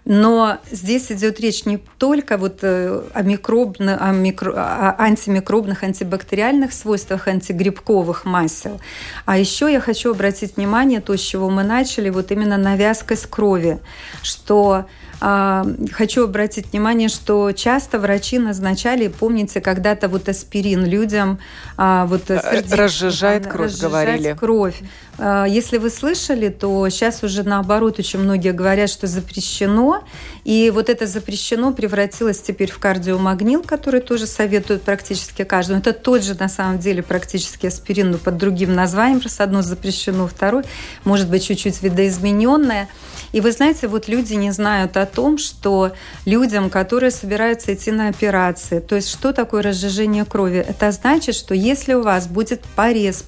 Но 0.04 0.58
здесь 0.72 1.12
идет 1.12 1.40
речь 1.40 1.66
не 1.66 1.78
только 1.78 2.38
вот 2.38 2.60
э, 2.64 3.04
о, 3.14 3.22
микробно, 3.22 3.98
о, 3.98 4.12
микро, 4.12 4.52
о 4.54 4.96
антимикробных, 4.98 5.84
антибактериальных 5.84 6.74
свойствах 6.74 7.28
антигрибковых 7.28 8.26
масел, 8.26 8.82
а 9.26 9.38
еще 9.38 9.72
я 9.72 9.80
хочу 9.80 10.12
обратить 10.12 10.58
внимание, 10.58 11.02
то, 11.02 11.16
с 11.16 11.20
чего 11.20 11.52
мы 11.52 11.64
начали, 11.64 12.10
вот 12.10 12.32
именно 12.32 12.58
на 12.58 12.76
вязкость 12.76 13.28
крови, 13.28 13.80
что 14.24 14.88
а, 15.24 15.68
хочу 15.92 16.24
обратить 16.24 16.72
внимание, 16.72 17.08
что 17.08 17.52
часто 17.52 18.00
врачи 18.00 18.40
назначали, 18.40 19.08
помните, 19.08 19.62
когда-то 19.62 20.10
вот 20.10 20.28
аспирин 20.28 20.84
людям 20.84 21.38
а, 21.78 22.08
вот 22.08 22.32
э, 22.32 22.42
сердечко, 22.42 22.76
разжижает 22.76 23.46
кровь, 23.46 23.68
разжижать 23.68 23.92
говорили. 23.92 24.34
кровь. 24.34 24.82
А, 25.18 25.46
если 25.46 25.78
вы 25.78 25.90
слышали, 25.90 26.50
то 26.50 26.88
сейчас 26.90 27.24
уже 27.24 27.44
наоборот 27.44 28.00
очень 28.00 28.20
многие 28.20 28.54
говорят, 28.54 28.90
что 28.90 29.08
запрещено. 29.08 30.04
И 30.44 30.72
вот 30.74 30.90
это 30.90 31.06
запрещено 31.06 31.74
превратилось 31.74 32.42
теперь 32.42 32.72
в 32.72 32.80
кардиомагнил, 32.80 33.64
который 33.64 34.02
тоже 34.02 34.26
советуют 34.26 34.84
практически 34.84 35.44
каждому. 35.44 35.80
Это 35.80 35.94
тот 35.94 36.24
же 36.24 36.36
на 36.36 36.50
самом 36.50 36.80
деле 36.80 37.04
практически 37.04 37.68
аспирин, 37.68 38.12
но 38.12 38.18
под 38.18 38.38
другим 38.38 38.74
названием. 38.74 39.20
Просто 39.20 39.44
одно 39.44 39.62
запрещено, 39.62 40.28
второй 40.28 40.64
может 41.04 41.30
быть 41.30 41.46
чуть-чуть 41.46 41.82
видоизмененное. 41.82 42.88
И 43.32 43.42
вы 43.42 43.52
знаете, 43.52 43.88
вот 43.88 44.08
люди 44.08 44.34
не 44.34 44.52
знают 44.52 44.98
о 44.98 45.06
том, 45.06 45.38
что 45.38 45.94
людям, 46.26 46.70
которые 46.70 47.12
собираются 47.12 47.74
идти 47.74 47.92
на 47.92 48.10
операции, 48.10 48.80
то 48.80 48.96
есть 48.96 49.10
что 49.10 49.32
такое 49.32 49.62
разжижение 49.62 50.26
крови? 50.26 50.66
Это 50.68 50.92
значит, 50.92 51.36
что 51.36 51.54
если 51.54 51.94
у 51.94 52.02
вас 52.02 52.28
будет 52.28 52.62
порез, 52.76 53.24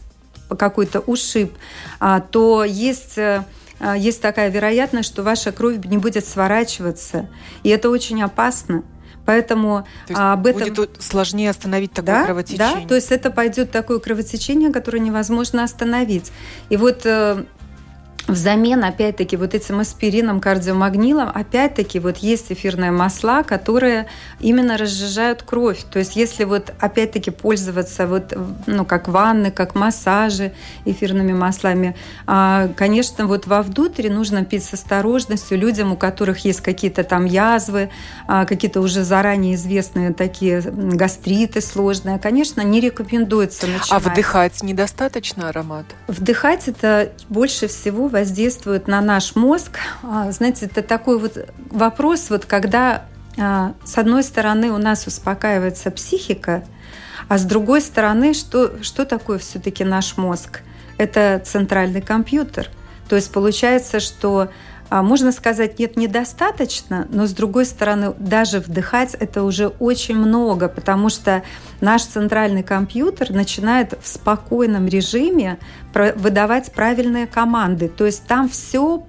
какой-то 0.49 0.99
ушиб, 0.99 1.53
а, 1.99 2.19
то 2.19 2.63
есть 2.63 3.17
э, 3.17 3.43
а, 3.79 3.97
есть 3.97 4.21
такая 4.21 4.49
вероятность, 4.49 5.09
что 5.09 5.23
ваша 5.23 5.51
кровь 5.51 5.83
не 5.85 5.97
будет 5.97 6.25
сворачиваться. 6.25 7.29
И 7.63 7.69
это 7.69 7.89
очень 7.89 8.21
опасно. 8.21 8.83
Поэтому 9.25 9.85
то 10.07 10.13
есть 10.13 10.21
об 10.21 10.45
этом 10.47 10.73
будет 10.73 11.01
сложнее 11.01 11.49
остановить 11.49 11.93
такое 11.93 12.15
да, 12.15 12.25
кровотечение. 12.25 12.81
Да, 12.81 12.87
то 12.87 12.95
есть 12.95 13.11
это 13.11 13.31
пойдет 13.31 13.71
такое 13.71 13.99
кровотечение, 13.99 14.71
которое 14.71 14.99
невозможно 14.99 15.63
остановить. 15.63 16.31
И 16.69 16.75
вот 16.75 17.05
э, 17.05 17.45
взамен, 18.27 18.83
опять-таки, 18.83 19.35
вот 19.35 19.53
этим 19.53 19.79
аспирином, 19.79 20.39
кардиомагнилом, 20.39 21.29
опять-таки, 21.33 21.99
вот 21.99 22.17
есть 22.17 22.51
эфирные 22.51 22.91
масла, 22.91 23.43
которые 23.43 24.07
именно 24.39 24.77
разжижают 24.77 25.43
кровь. 25.43 25.83
То 25.91 25.99
есть, 25.99 26.15
если 26.15 26.45
вот, 26.45 26.73
опять-таки, 26.79 27.31
пользоваться 27.31 28.07
вот, 28.07 28.33
ну, 28.65 28.85
как 28.85 29.07
ванны, 29.07 29.51
как 29.51 29.75
массажи 29.75 30.53
эфирными 30.85 31.33
маслами, 31.33 31.95
а, 32.25 32.69
конечно, 32.75 33.27
вот 33.27 33.45
вовнутрь 33.47 34.09
нужно 34.09 34.45
пить 34.45 34.63
с 34.63 34.73
осторожностью 34.73 35.57
людям, 35.57 35.91
у 35.91 35.97
которых 35.97 36.45
есть 36.45 36.61
какие-то 36.61 37.03
там 37.03 37.25
язвы, 37.25 37.89
а, 38.27 38.45
какие-то 38.45 38.79
уже 38.79 39.03
заранее 39.03 39.55
известные 39.55 40.13
такие 40.13 40.61
гастриты 40.61 41.59
сложные, 41.59 42.19
конечно, 42.19 42.61
не 42.61 42.79
рекомендуется 42.79 43.67
начинать. 43.67 43.91
А 43.91 43.99
вдыхать 43.99 44.63
недостаточно 44.63 45.49
аромат? 45.49 45.85
Вдыхать 46.07 46.67
это 46.67 47.11
больше 47.27 47.67
всего 47.67 48.07
воздействует 48.13 48.87
на 48.87 49.01
наш 49.01 49.35
мозг. 49.35 49.79
А, 50.03 50.31
знаете, 50.31 50.67
это 50.67 50.81
такой 50.81 51.19
вот 51.19 51.49
вопрос, 51.71 52.29
вот 52.29 52.45
когда 52.45 53.05
а, 53.37 53.73
с 53.83 53.97
одной 53.97 54.23
стороны 54.23 54.71
у 54.71 54.77
нас 54.77 55.07
успокаивается 55.07 55.91
психика, 55.91 56.63
а 57.27 57.37
с 57.37 57.43
другой 57.43 57.81
стороны, 57.81 58.33
что, 58.33 58.81
что 58.83 59.05
такое 59.05 59.39
все-таки 59.39 59.83
наш 59.83 60.15
мозг? 60.17 60.61
Это 60.97 61.41
центральный 61.43 62.01
компьютер. 62.01 62.69
То 63.09 63.15
есть 63.15 63.31
получается, 63.31 63.99
что 63.99 64.49
можно 65.01 65.31
сказать, 65.31 65.79
нет, 65.79 65.97
недостаточно, 65.97 67.07
но 67.09 67.25
с 67.25 67.31
другой 67.31 67.65
стороны, 67.65 68.13
даже 68.19 68.59
вдыхать 68.59 69.15
это 69.15 69.43
уже 69.43 69.67
очень 69.67 70.17
много, 70.17 70.67
потому 70.67 71.09
что 71.09 71.43
наш 71.81 72.03
центральный 72.03 72.63
компьютер 72.63 73.31
начинает 73.31 73.97
в 73.99 74.07
спокойном 74.07 74.87
режиме 74.87 75.57
выдавать 75.93 76.71
правильные 76.73 77.27
команды. 77.27 77.89
То 77.89 78.05
есть 78.05 78.27
там 78.27 78.49
все 78.49 79.05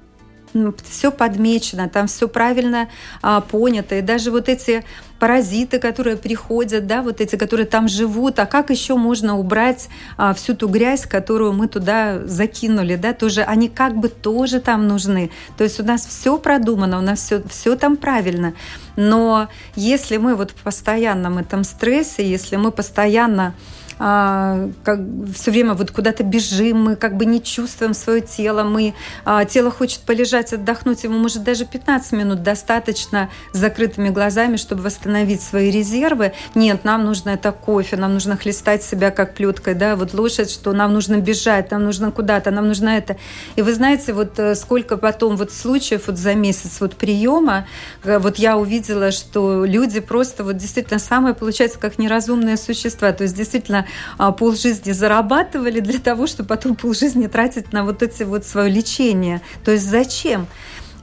все 0.88 1.10
подмечено, 1.10 1.88
там 1.88 2.06
все 2.06 2.28
правильно 2.28 2.88
а, 3.22 3.40
понято. 3.40 3.96
И 3.96 4.02
даже 4.02 4.30
вот 4.30 4.48
эти 4.48 4.84
паразиты, 5.24 5.78
которые 5.78 6.18
приходят, 6.18 6.86
да, 6.86 7.00
вот 7.00 7.22
эти, 7.22 7.36
которые 7.36 7.64
там 7.64 7.88
живут, 7.88 8.38
а 8.38 8.44
как 8.44 8.68
еще 8.68 8.96
можно 8.96 9.38
убрать 9.38 9.88
а, 10.18 10.34
всю 10.34 10.54
ту 10.54 10.68
грязь, 10.68 11.06
которую 11.06 11.54
мы 11.54 11.66
туда 11.66 12.20
закинули, 12.26 12.96
да, 12.96 13.14
тоже 13.14 13.40
они 13.40 13.70
как 13.70 13.96
бы 13.96 14.10
тоже 14.10 14.60
там 14.60 14.86
нужны. 14.86 15.30
То 15.56 15.64
есть 15.64 15.80
у 15.80 15.82
нас 15.82 16.04
все 16.04 16.36
продумано, 16.36 16.98
у 16.98 17.00
нас 17.00 17.20
все, 17.20 17.42
все 17.48 17.74
там 17.74 17.96
правильно. 17.96 18.52
Но 18.96 19.48
если 19.76 20.18
мы 20.18 20.34
вот 20.34 20.50
в 20.50 20.62
постоянном 20.62 21.38
этом 21.38 21.64
стрессе, 21.64 22.22
если 22.28 22.56
мы 22.56 22.70
постоянно 22.70 23.54
а, 23.98 24.68
как 24.82 25.00
все 25.34 25.50
время 25.50 25.74
вот 25.74 25.90
куда-то 25.90 26.24
бежим, 26.24 26.84
мы 26.84 26.96
как 26.96 27.16
бы 27.16 27.24
не 27.26 27.42
чувствуем 27.42 27.94
свое 27.94 28.20
тело, 28.20 28.64
мы, 28.64 28.94
а, 29.24 29.44
тело 29.44 29.70
хочет 29.70 30.00
полежать, 30.00 30.52
отдохнуть, 30.52 31.04
ему 31.04 31.18
может 31.18 31.44
даже 31.44 31.64
15 31.64 32.12
минут 32.12 32.42
достаточно 32.42 33.30
с 33.52 33.58
закрытыми 33.58 34.08
глазами, 34.08 34.56
чтобы 34.56 34.82
восстановить 34.82 35.42
свои 35.42 35.70
резервы. 35.70 36.32
Нет, 36.54 36.84
нам 36.84 37.04
нужно 37.04 37.30
это 37.30 37.52
кофе, 37.52 37.96
нам 37.96 38.14
нужно 38.14 38.36
хлестать 38.36 38.82
себя 38.82 39.10
как 39.10 39.34
плеткой, 39.34 39.74
да, 39.74 39.96
вот 39.96 40.12
лошадь, 40.12 40.50
что 40.50 40.72
нам 40.72 40.92
нужно 40.92 41.18
бежать, 41.18 41.70
нам 41.70 41.84
нужно 41.84 42.10
куда-то, 42.10 42.50
нам 42.50 42.68
нужно 42.68 42.90
это. 42.90 43.16
И 43.56 43.62
вы 43.62 43.74
знаете, 43.74 44.12
вот 44.12 44.38
э, 44.38 44.54
сколько 44.56 44.96
потом 44.96 45.36
вот 45.36 45.52
случаев 45.52 46.08
вот 46.08 46.18
за 46.18 46.34
месяц 46.34 46.80
вот 46.80 46.96
приема, 46.96 47.66
э, 48.02 48.18
вот 48.18 48.36
я 48.38 48.56
увидела, 48.56 49.12
что 49.12 49.64
люди 49.64 50.00
просто 50.00 50.42
вот 50.42 50.56
действительно 50.56 50.98
самое 50.98 51.34
получается 51.34 51.78
как 51.78 51.98
неразумные 51.98 52.56
существа, 52.56 53.12
то 53.12 53.22
есть 53.22 53.36
действительно 53.36 53.83
а, 54.18 54.32
полжизни 54.32 54.92
зарабатывали 54.92 55.80
для 55.80 55.98
того, 55.98 56.26
чтобы 56.26 56.48
потом 56.48 56.76
полжизни 56.76 57.26
тратить 57.26 57.72
на 57.72 57.84
вот 57.84 58.02
эти 58.02 58.22
вот 58.22 58.44
свое 58.44 58.70
лечение. 58.70 59.40
То 59.64 59.72
есть 59.72 59.88
зачем? 59.88 60.46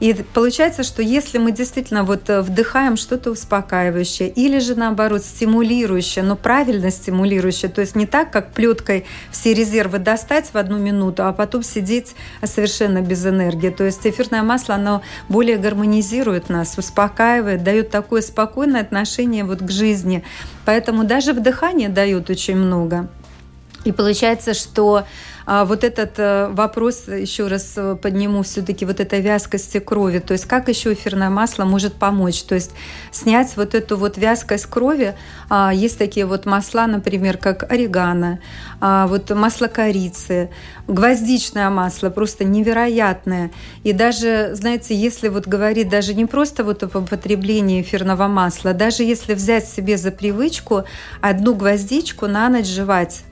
И 0.02 0.16
получается, 0.34 0.82
что 0.82 1.04
если 1.04 1.38
мы 1.38 1.52
действительно 1.52 2.04
вот 2.04 2.28
э, 2.28 2.42
вдыхаем 2.42 2.98
что-то 2.98 3.30
успокаивающее 3.30 4.30
или 4.30 4.58
же 4.58 4.74
наоборот 4.74 5.24
стимулирующее, 5.24 6.24
но 6.24 6.36
правильно 6.36 6.90
стимулирующее, 6.90 7.70
то 7.70 7.82
есть 7.82 7.96
не 7.96 8.08
так, 8.08 8.32
как 8.32 8.52
плеткой 8.52 9.06
все 9.32 9.54
резервы 9.54 10.00
достать 10.00 10.50
в 10.54 10.58
одну 10.58 10.80
минуту, 10.80 11.28
а 11.28 11.34
потом 11.34 11.62
сидеть 11.62 12.16
совершенно 12.44 13.02
без 13.02 13.24
энергии. 13.24 13.70
То 13.70 13.84
есть 13.84 14.08
эфирное 14.08 14.42
масло, 14.42 14.74
оно 14.74 15.04
более 15.30 15.58
гармонизирует 15.58 16.50
нас, 16.50 16.80
успокаивает, 16.80 17.64
дает 17.64 17.92
такое 17.92 18.24
спокойное 18.24 18.82
отношение 18.82 19.44
вот 19.44 19.60
к 19.60 19.70
жизни. 19.70 20.24
Поэтому 20.66 21.04
даже 21.04 21.34
вдыхание 21.34 21.90
дает 21.90 22.28
очень 22.32 22.58
много. 22.58 23.08
И 23.84 23.92
получается, 23.92 24.56
что 24.56 25.06
а 25.46 25.66
вот 25.66 25.84
этот 25.84 26.18
э, 26.18 26.50
вопрос 26.50 27.08
еще 27.08 27.48
раз 27.48 27.74
э, 27.76 27.96
подниму 27.96 28.44
все-таки 28.44 28.86
вот 28.86 29.00
этой 29.00 29.22
вязкости 29.22 29.80
крови. 29.80 30.20
То 30.20 30.34
есть 30.34 30.46
как 30.46 30.70
еще 30.70 30.94
эфирное 30.94 31.30
масло 31.30 31.66
может 31.66 31.94
помочь? 31.96 32.44
То 32.44 32.56
есть 32.56 32.72
снять 33.12 33.56
вот 33.58 33.76
эту 33.76 33.98
вот 33.98 34.18
вязкость 34.18 34.66
крови. 34.68 35.16
А, 35.50 35.74
есть 35.74 35.98
такие 35.98 36.26
вот 36.26 36.46
масла, 36.46 36.88
например, 36.88 37.38
как 37.38 37.72
орегано, 37.72 38.40
а, 38.80 39.08
вот 39.08 39.30
масло 39.32 39.68
корицы, 39.68 40.50
гвоздичное 40.88 41.70
масло, 41.70 42.10
просто 42.10 42.44
невероятное. 42.44 43.52
И 43.84 43.94
даже, 43.94 44.52
знаете, 44.54 44.96
если 44.96 45.28
вот 45.30 45.48
говорить 45.48 45.90
даже 45.90 46.14
не 46.14 46.26
просто 46.26 46.64
вот 46.64 46.84
об 46.84 46.96
употреблении 46.96 47.82
эфирного 47.82 48.28
масла, 48.28 48.74
даже 48.74 49.04
если 49.04 49.34
взять 49.34 49.68
себе 49.68 49.98
за 49.98 50.12
привычку 50.12 50.84
одну 51.22 51.56
гвоздичку 51.56 52.28
на 52.28 52.50
ночь 52.50 52.68
жевать, 52.68 53.24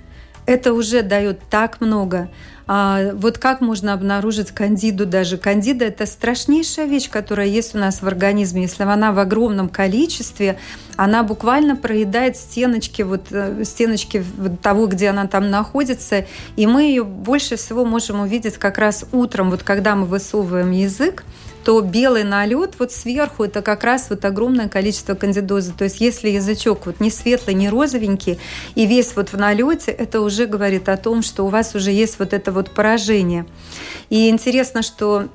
это 0.49 0.73
уже 0.73 1.03
дает 1.03 1.41
так 1.47 1.79
много. 1.79 2.27
А 2.65 3.13
вот 3.13 3.37
как 3.37 3.61
можно 3.61 3.93
обнаружить 3.93 4.49
кандиду 4.49 5.05
даже? 5.05 5.37
Кандида– 5.37 5.85
это 5.85 6.07
страшнейшая 6.07 6.87
вещь, 6.87 7.07
которая 7.07 7.45
есть 7.45 7.75
у 7.75 7.77
нас 7.77 8.01
в 8.01 8.07
организме. 8.07 8.63
Если 8.63 8.81
она 8.81 9.11
в 9.11 9.19
огромном 9.19 9.69
количестве, 9.69 10.57
она 10.95 11.21
буквально 11.21 11.75
проедает 11.75 12.35
стеночки, 12.35 13.03
вот, 13.03 13.27
э, 13.29 13.63
стеночки 13.63 14.23
того, 14.63 14.87
где 14.87 15.09
она 15.09 15.27
там 15.27 15.51
находится, 15.51 16.25
и 16.55 16.65
мы 16.65 16.83
ее 16.83 17.03
больше 17.03 17.55
всего 17.55 17.85
можем 17.85 18.19
увидеть 18.19 18.57
как 18.57 18.79
раз 18.79 19.05
утром, 19.11 19.51
вот 19.51 19.61
когда 19.61 19.95
мы 19.95 20.05
высовываем 20.05 20.71
язык, 20.71 21.23
то 21.63 21.81
белый 21.81 22.23
налет 22.23 22.75
вот 22.79 22.91
сверху 22.91 23.43
это 23.43 23.61
как 23.61 23.83
раз 23.83 24.07
вот 24.09 24.23
огромное 24.25 24.69
количество 24.69 25.15
кандидозы. 25.15 25.73
То 25.77 25.85
есть 25.85 26.01
если 26.01 26.29
язычок 26.29 26.85
вот 26.85 26.99
не 26.99 27.11
светлый, 27.11 27.53
не 27.53 27.69
розовенький, 27.69 28.39
и 28.75 28.85
весь 28.85 29.15
вот 29.15 29.29
в 29.29 29.37
налете, 29.37 29.91
это 29.91 30.21
уже 30.21 30.45
говорит 30.45 30.89
о 30.89 30.97
том, 30.97 31.21
что 31.21 31.43
у 31.43 31.49
вас 31.49 31.75
уже 31.75 31.91
есть 31.91 32.19
вот 32.19 32.33
это 32.33 32.51
вот 32.51 32.71
поражение. 32.71 33.45
И 34.09 34.29
интересно, 34.29 34.81
что 34.81 35.29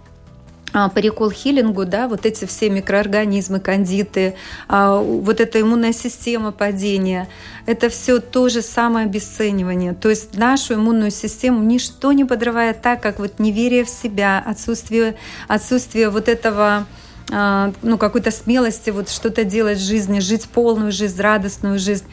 по 0.74 0.98
рекол-хиллингу, 0.98 1.84
да, 1.84 2.08
вот 2.08 2.26
эти 2.26 2.46
все 2.46 2.68
микроорганизмы, 2.68 3.60
кандиты, 3.60 4.34
а, 4.66 4.98
вот 4.98 5.40
эта 5.40 5.60
иммунная 5.60 5.92
система 5.92 6.50
падения, 6.50 7.28
это 7.64 7.88
все 7.88 8.18
то 8.18 8.48
же 8.48 8.60
самое 8.60 9.06
обесценивание. 9.06 9.94
То 9.94 10.10
есть 10.10 10.36
нашу 10.36 10.74
иммунную 10.74 11.12
систему 11.12 11.62
ничто 11.62 12.12
не 12.12 12.24
подрывает 12.24 12.82
так, 12.82 13.00
как 13.00 13.20
вот 13.20 13.38
неверие 13.38 13.84
в 13.84 13.88
себя, 13.88 14.42
отсутствие, 14.44 15.14
отсутствие 15.46 16.10
вот 16.10 16.28
этого 16.28 16.64
а, 16.66 16.86
ну, 17.30 17.98
какой-то 17.98 18.30
смелости 18.30 18.90
вот 18.90 19.08
что-то 19.08 19.44
делать 19.44 19.78
в 19.78 19.82
жизни, 19.82 20.20
жить 20.20 20.48
полную 20.48 20.92
жизнь, 20.92 21.20
радостную 21.20 21.78
жизнь. 21.78 22.04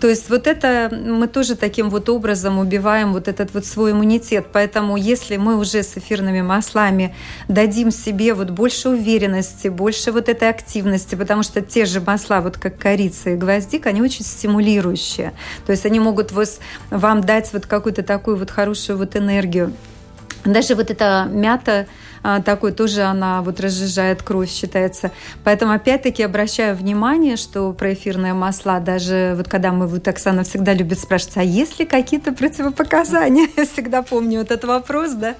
То 0.00 0.08
есть 0.08 0.28
вот 0.28 0.46
это 0.46 0.90
мы 0.92 1.26
тоже 1.26 1.56
таким 1.56 1.88
вот 1.90 2.08
образом 2.08 2.58
убиваем 2.58 3.12
вот 3.12 3.28
этот 3.28 3.54
вот 3.54 3.64
свой 3.64 3.92
иммунитет. 3.92 4.46
Поэтому 4.52 4.96
если 4.96 5.36
мы 5.36 5.56
уже 5.56 5.82
с 5.82 5.96
эфирными 5.96 6.42
маслами 6.42 7.14
дадим 7.48 7.90
себе 7.90 8.34
вот 8.34 8.50
больше 8.50 8.90
уверенности, 8.90 9.68
больше 9.68 10.12
вот 10.12 10.28
этой 10.28 10.50
активности, 10.50 11.14
потому 11.14 11.42
что 11.42 11.60
те 11.62 11.86
же 11.86 12.00
масла, 12.00 12.40
вот 12.40 12.58
как 12.58 12.78
корица 12.78 13.30
и 13.30 13.36
гвоздик, 13.36 13.86
они 13.86 14.02
очень 14.02 14.24
стимулирующие. 14.24 15.32
То 15.66 15.72
есть 15.72 15.86
они 15.86 15.98
могут 15.98 16.30
вас, 16.32 16.60
вам 16.90 17.22
дать 17.22 17.52
вот 17.52 17.66
какую-то 17.66 18.02
такую 18.02 18.36
вот 18.36 18.50
хорошую 18.50 18.98
вот 18.98 19.16
энергию. 19.16 19.72
Даже 20.44 20.74
вот 20.74 20.90
эта 20.90 21.26
мята, 21.30 21.86
а, 22.22 22.40
такой 22.40 22.72
тоже 22.72 23.02
она 23.02 23.42
вот 23.42 23.60
разжижает 23.60 24.22
кровь, 24.22 24.50
считается. 24.50 25.10
Поэтому 25.44 25.72
опять-таки 25.72 26.22
обращаю 26.22 26.76
внимание, 26.76 27.36
что 27.36 27.72
про 27.72 27.92
эфирные 27.92 28.34
масла, 28.34 28.80
даже 28.80 29.34
вот 29.36 29.48
когда 29.48 29.72
мы, 29.72 29.86
вот 29.86 30.06
Оксана 30.08 30.44
всегда 30.44 30.74
любит 30.74 30.98
спрашивать, 30.98 31.36
а 31.36 31.42
есть 31.42 31.78
ли 31.78 31.86
какие-то 31.86 32.32
противопоказания? 32.32 33.48
Я 33.56 33.64
всегда 33.64 34.02
помню 34.02 34.40
вот 34.40 34.50
этот 34.50 34.64
вопрос, 34.64 35.12
да. 35.12 35.34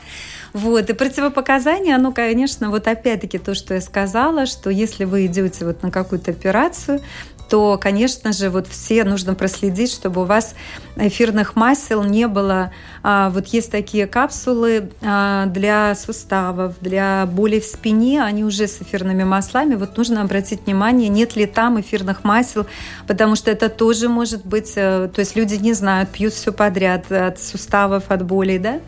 Вот, 0.52 0.88
и 0.88 0.92
противопоказания, 0.94 1.94
оно, 1.94 2.12
конечно, 2.12 2.70
вот 2.70 2.88
опять-таки 2.88 3.38
то, 3.38 3.54
что 3.54 3.74
я 3.74 3.82
сказала, 3.82 4.46
что 4.46 4.70
если 4.70 5.04
вы 5.04 5.26
идете 5.26 5.66
вот 5.66 5.82
на 5.82 5.90
какую-то 5.90 6.30
операцию, 6.30 7.02
то, 7.48 7.78
конечно 7.80 8.32
же, 8.32 8.50
вот 8.50 8.68
все 8.68 9.04
нужно 9.04 9.34
проследить, 9.34 9.92
чтобы 9.92 10.22
у 10.22 10.24
вас 10.24 10.54
эфирных 10.96 11.56
масел 11.56 12.02
не 12.02 12.28
было. 12.28 12.72
А, 13.02 13.30
вот 13.30 13.48
есть 13.48 13.70
такие 13.70 14.06
капсулы 14.06 14.90
а, 15.02 15.46
для 15.46 15.94
суставов, 15.94 16.74
для 16.80 17.26
боли 17.26 17.60
в 17.60 17.64
спине, 17.64 18.22
они 18.22 18.44
уже 18.44 18.66
с 18.66 18.82
эфирными 18.82 19.24
маслами. 19.24 19.74
Вот 19.74 19.96
нужно 19.96 20.22
обратить 20.22 20.66
внимание, 20.66 21.08
нет 21.08 21.36
ли 21.36 21.46
там 21.46 21.80
эфирных 21.80 22.24
масел, 22.24 22.66
потому 23.06 23.36
что 23.36 23.50
это 23.50 23.68
тоже 23.68 24.08
может 24.08 24.44
быть, 24.44 24.72
э, 24.76 25.08
то 25.12 25.20
есть 25.20 25.36
люди 25.36 25.54
не 25.54 25.72
знают, 25.72 26.10
пьют 26.10 26.34
все 26.34 26.52
подряд 26.52 27.10
от 27.10 27.40
суставов, 27.40 28.04
от 28.08 28.24
болей, 28.24 28.58
да. 28.58 28.80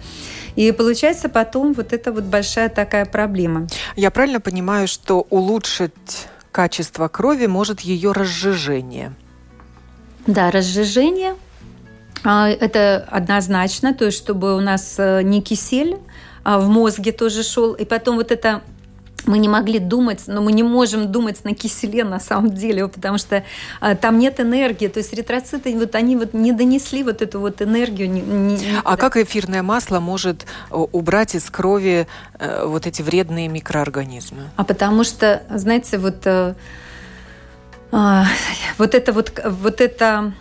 И 0.56 0.72
получается 0.72 1.28
потом 1.28 1.72
вот 1.72 1.92
это 1.92 2.12
вот 2.12 2.24
большая 2.24 2.68
такая 2.68 3.06
проблема. 3.06 3.68
Я 3.96 4.10
правильно 4.10 4.40
понимаю, 4.40 4.88
что 4.88 5.26
улучшить 5.30 5.92
качество 6.52 7.08
крови 7.08 7.46
может 7.46 7.80
ее 7.80 8.12
разжижение? 8.12 9.12
Да, 10.26 10.50
разжижение 10.50 11.34
а, 12.22 12.48
это 12.48 13.06
однозначно, 13.10 13.94
то 13.94 14.06
есть 14.06 14.18
чтобы 14.18 14.54
у 14.54 14.60
нас 14.60 14.96
э, 14.98 15.22
не 15.22 15.40
кисель 15.40 15.96
а 16.42 16.58
в 16.58 16.68
мозге 16.68 17.12
тоже 17.12 17.42
шел, 17.42 17.74
и 17.74 17.84
потом 17.84 18.16
вот 18.16 18.32
это 18.32 18.62
мы 19.26 19.38
не 19.38 19.48
могли 19.48 19.78
думать, 19.78 20.22
но 20.26 20.40
мы 20.40 20.52
не 20.52 20.62
можем 20.62 21.10
думать 21.10 21.44
на 21.44 21.54
киселе 21.54 22.04
на 22.04 22.20
самом 22.20 22.52
деле, 22.52 22.88
потому 22.88 23.18
что 23.18 23.44
а, 23.80 23.94
там 23.94 24.18
нет 24.18 24.40
энергии, 24.40 24.88
то 24.88 24.98
есть 24.98 25.14
эритроциты 25.14 25.76
вот 25.76 25.94
они 25.94 26.16
вот 26.16 26.34
не 26.34 26.52
донесли 26.52 27.02
вот 27.02 27.22
эту 27.22 27.40
вот 27.40 27.62
энергию. 27.62 28.10
Не, 28.10 28.20
не, 28.20 28.58
а 28.84 28.96
как 28.96 29.16
эфирное 29.16 29.62
масло 29.62 30.00
может 30.00 30.46
э, 30.70 30.74
убрать 30.74 31.34
из 31.34 31.50
крови 31.50 32.06
э, 32.38 32.64
вот 32.66 32.86
эти 32.86 33.02
вредные 33.02 33.48
микроорганизмы? 33.48 34.50
А 34.56 34.64
потому 34.64 35.04
что, 35.04 35.42
знаете, 35.50 35.98
вот 35.98 36.26
э, 36.26 36.54
э, 37.92 38.22
вот 38.78 38.94
это 38.94 39.12
вот 39.12 39.32
вот 39.44 39.80
это 39.80 40.32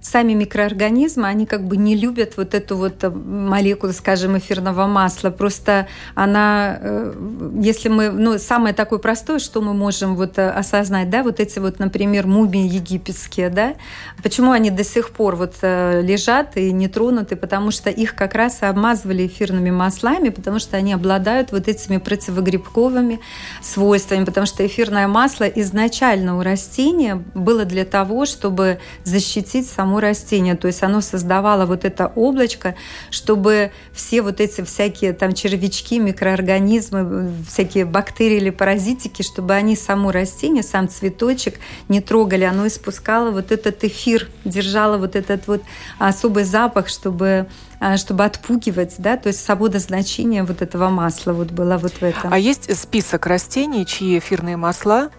сами 0.00 0.32
микроорганизмы, 0.32 1.28
они 1.28 1.44
как 1.44 1.64
бы 1.64 1.76
не 1.76 1.94
любят 1.94 2.36
вот 2.36 2.54
эту 2.54 2.76
вот 2.76 3.04
э, 3.04 3.10
молекулу, 3.10 3.92
скажем, 3.92 4.38
эфирного 4.38 4.86
масла. 4.86 5.30
Просто 5.30 5.88
она, 6.14 6.78
э, 6.80 7.12
если 7.60 7.90
мы, 7.90 8.10
ну, 8.10 8.38
самое 8.38 8.74
такое 8.74 8.98
простое, 8.98 9.38
что 9.38 9.60
мы 9.60 9.74
можем 9.74 10.16
вот 10.16 10.38
э, 10.38 10.48
осознать, 10.48 11.10
да, 11.10 11.22
вот 11.22 11.38
эти 11.38 11.58
вот, 11.58 11.78
например, 11.78 12.26
мумии 12.26 12.66
египетские, 12.66 13.50
да, 13.50 13.74
почему 14.22 14.52
они 14.52 14.70
до 14.70 14.84
сих 14.84 15.10
пор 15.10 15.36
вот 15.36 15.56
лежат 15.62 16.56
и 16.56 16.72
не 16.72 16.88
тронуты, 16.88 17.36
потому 17.36 17.70
что 17.70 17.90
их 17.90 18.14
как 18.14 18.34
раз 18.34 18.62
обмазывали 18.62 19.26
эфирными 19.26 19.70
маслами, 19.70 20.30
потому 20.30 20.58
что 20.58 20.76
они 20.76 20.94
обладают 20.94 21.52
вот 21.52 21.68
этими 21.68 21.98
противогрибковыми 21.98 23.20
свойствами, 23.62 24.24
потому 24.24 24.46
что 24.46 24.66
эфирное 24.66 25.08
масло 25.08 25.44
изначально 25.44 26.38
у 26.38 26.42
растения 26.42 27.22
было 27.34 27.64
для 27.64 27.84
того, 27.84 28.24
чтобы 28.24 28.78
защитить 29.04 29.68
само 29.68 29.89
само 29.90 30.00
растение. 30.00 30.54
То 30.54 30.68
есть 30.68 30.82
оно 30.82 31.00
создавало 31.00 31.66
вот 31.66 31.84
это 31.84 32.12
облачко, 32.14 32.74
чтобы 33.10 33.72
все 33.92 34.22
вот 34.22 34.40
эти 34.40 34.62
всякие 34.62 35.12
там 35.12 35.32
червячки, 35.32 35.98
микроорганизмы, 35.98 37.32
всякие 37.48 37.84
бактерии 37.84 38.36
или 38.36 38.50
паразитики, 38.50 39.22
чтобы 39.22 39.54
они 39.54 39.76
само 39.76 40.12
растение, 40.12 40.62
сам 40.62 40.88
цветочек 40.88 41.58
не 41.88 42.00
трогали. 42.00 42.44
Оно 42.44 42.66
испускало 42.66 43.30
вот 43.32 43.50
этот 43.50 43.82
эфир, 43.84 44.28
держало 44.44 44.96
вот 44.96 45.16
этот 45.16 45.48
вот 45.48 45.62
особый 45.98 46.44
запах, 46.44 46.88
чтобы 46.88 47.46
а, 47.80 47.96
чтобы 47.96 48.24
отпугивать, 48.24 48.96
да, 48.98 49.16
то 49.16 49.28
есть 49.28 49.42
свобода 49.42 49.78
значения 49.78 50.44
вот 50.44 50.60
этого 50.60 50.90
масла 50.90 51.32
вот 51.32 51.50
была 51.50 51.78
вот 51.78 51.92
в 51.92 52.02
этом. 52.02 52.30
А 52.30 52.38
есть 52.38 52.76
список 52.76 53.26
растений, 53.26 53.86
чьи 53.86 54.18
эфирные 54.18 54.58
масла 54.58 55.10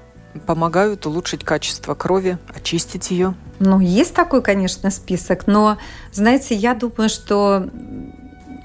помогают 0.46 1.06
улучшить 1.06 1.44
качество 1.44 1.96
крови, 1.96 2.38
очистить 2.54 3.12
ее? 3.12 3.34
Ну, 3.60 3.80
есть 3.80 4.13
такой, 4.13 4.41
конечно, 4.41 4.89
список, 4.89 5.48
но, 5.48 5.78
знаете, 6.12 6.56
я 6.56 6.74
думаю, 6.74 7.10
что 7.10 7.70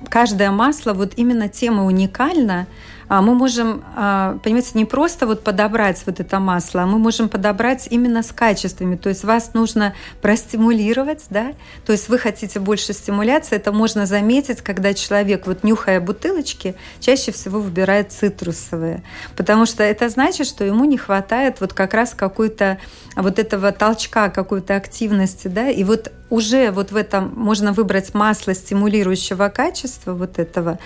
каждое 0.09 0.51
масло 0.51 0.95
вот 0.95 1.13
именно 1.17 1.49
тема 1.49 1.85
уникальна, 1.85 2.67
мы 3.09 3.35
можем, 3.35 3.85
а, 3.95 4.39
понимаете, 4.43 4.71
не 4.75 4.85
просто 4.85 5.27
вот 5.27 5.45
подобрать 5.45 6.03
вот 6.07 6.21
это 6.21 6.41
масло, 6.41 6.83
а 6.83 6.87
мы 6.87 6.99
можем 6.99 7.29
подобрать 7.29 7.87
именно 7.91 8.23
с 8.23 8.33
качествами. 8.33 8.97
То 8.97 9.09
есть 9.09 9.25
вас 9.25 9.55
нужно 9.55 9.95
простимулировать, 10.23 11.25
да, 11.31 11.53
то 11.85 11.93
есть 11.93 12.09
вы 12.09 12.19
хотите 12.19 12.59
больше 12.59 12.93
стимуляции, 12.93 13.57
это 13.57 13.73
можно 13.73 14.07
заметить, 14.07 14.61
когда 14.61 14.95
человек, 14.95 15.47
вот 15.47 15.63
нюхая 15.63 16.01
бутылочки, 16.01 16.75
чаще 17.01 17.33
всего 17.33 17.61
выбирает 17.61 18.13
цитрусовые, 18.13 19.03
потому 19.37 19.67
что 19.67 19.83
это 19.83 20.09
значит, 20.09 20.47
что 20.47 20.65
ему 20.65 20.85
не 20.85 20.99
хватает 20.99 21.61
вот 21.61 21.73
как 21.73 21.95
раз 21.95 22.15
какой-то 22.15 22.79
вот 23.15 23.39
этого 23.39 23.73
толчка, 23.73 24.29
какой-то 24.31 24.77
активности, 24.77 25.49
да, 25.49 25.71
и 25.71 25.85
вот 25.85 26.13
уже 26.31 26.71
вот 26.71 26.91
в 26.91 26.97
этом 26.97 27.33
можно 27.37 27.73
выбрать 27.73 28.15
масло 28.15 28.55
стимулирующего 28.55 29.49
качества 29.49 30.13
вот 30.13 30.39
этого, 30.39 30.79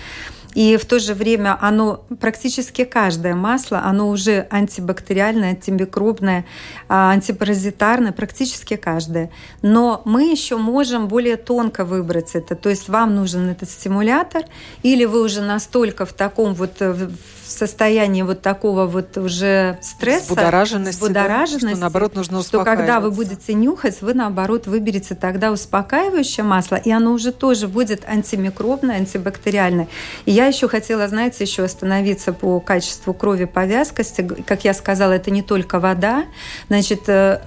и 0.53 0.77
в 0.77 0.85
то 0.85 0.99
же 0.99 1.13
время 1.13 1.57
оно, 1.61 2.03
практически 2.19 2.83
каждое 2.83 3.35
масло, 3.35 3.81
оно 3.83 4.09
уже 4.09 4.47
антибактериальное, 4.49 5.51
антимикробное, 5.51 6.45
а, 6.89 7.11
антипаразитарное, 7.11 8.11
практически 8.11 8.75
каждое. 8.75 9.31
Но 9.61 10.01
мы 10.05 10.31
еще 10.31 10.57
можем 10.57 11.07
более 11.07 11.37
тонко 11.37 11.85
выбрать 11.85 12.35
это. 12.35 12.55
То 12.55 12.69
есть 12.69 12.89
вам 12.89 13.15
нужен 13.15 13.49
этот 13.49 13.69
стимулятор, 13.69 14.43
или 14.83 15.05
вы 15.05 15.21
уже 15.21 15.41
настолько 15.41 16.05
в 16.05 16.13
таком 16.13 16.53
вот 16.53 16.73
э, 16.79 17.09
состоянии 17.51 18.21
вот 18.21 18.41
такого 18.41 18.85
вот 18.85 19.17
уже 19.17 19.77
стресса, 19.81 20.25
взбудораженности, 20.25 21.01
взбудораженности 21.01 21.65
да? 21.65 21.71
что 21.71 21.81
наоборот 21.81 22.15
нужно 22.15 22.41
что 22.43 22.63
когда 22.63 22.99
вы 22.99 23.11
будете 23.11 23.53
нюхать, 23.53 24.01
вы 24.01 24.13
наоборот 24.13 24.67
выберете 24.67 25.15
тогда 25.15 25.51
успокаивающее 25.51 26.43
масло, 26.43 26.75
и 26.75 26.91
оно 26.91 27.11
уже 27.13 27.31
тоже 27.31 27.67
будет 27.67 28.03
антимикробное, 28.07 28.97
антибактериальное. 28.97 29.87
И 30.25 30.31
я 30.31 30.47
еще 30.47 30.67
хотела, 30.67 31.07
знаете, 31.07 31.43
еще 31.43 31.63
остановиться 31.63 32.33
по 32.33 32.59
качеству 32.59 33.13
крови, 33.13 33.45
по 33.45 33.65
вязкости. 33.65 34.21
Как 34.45 34.63
я 34.63 34.73
сказала, 34.73 35.13
это 35.13 35.31
не 35.31 35.41
только 35.41 35.79
вода. 35.79 36.25
Значит, 36.67 37.07
э, 37.07 37.41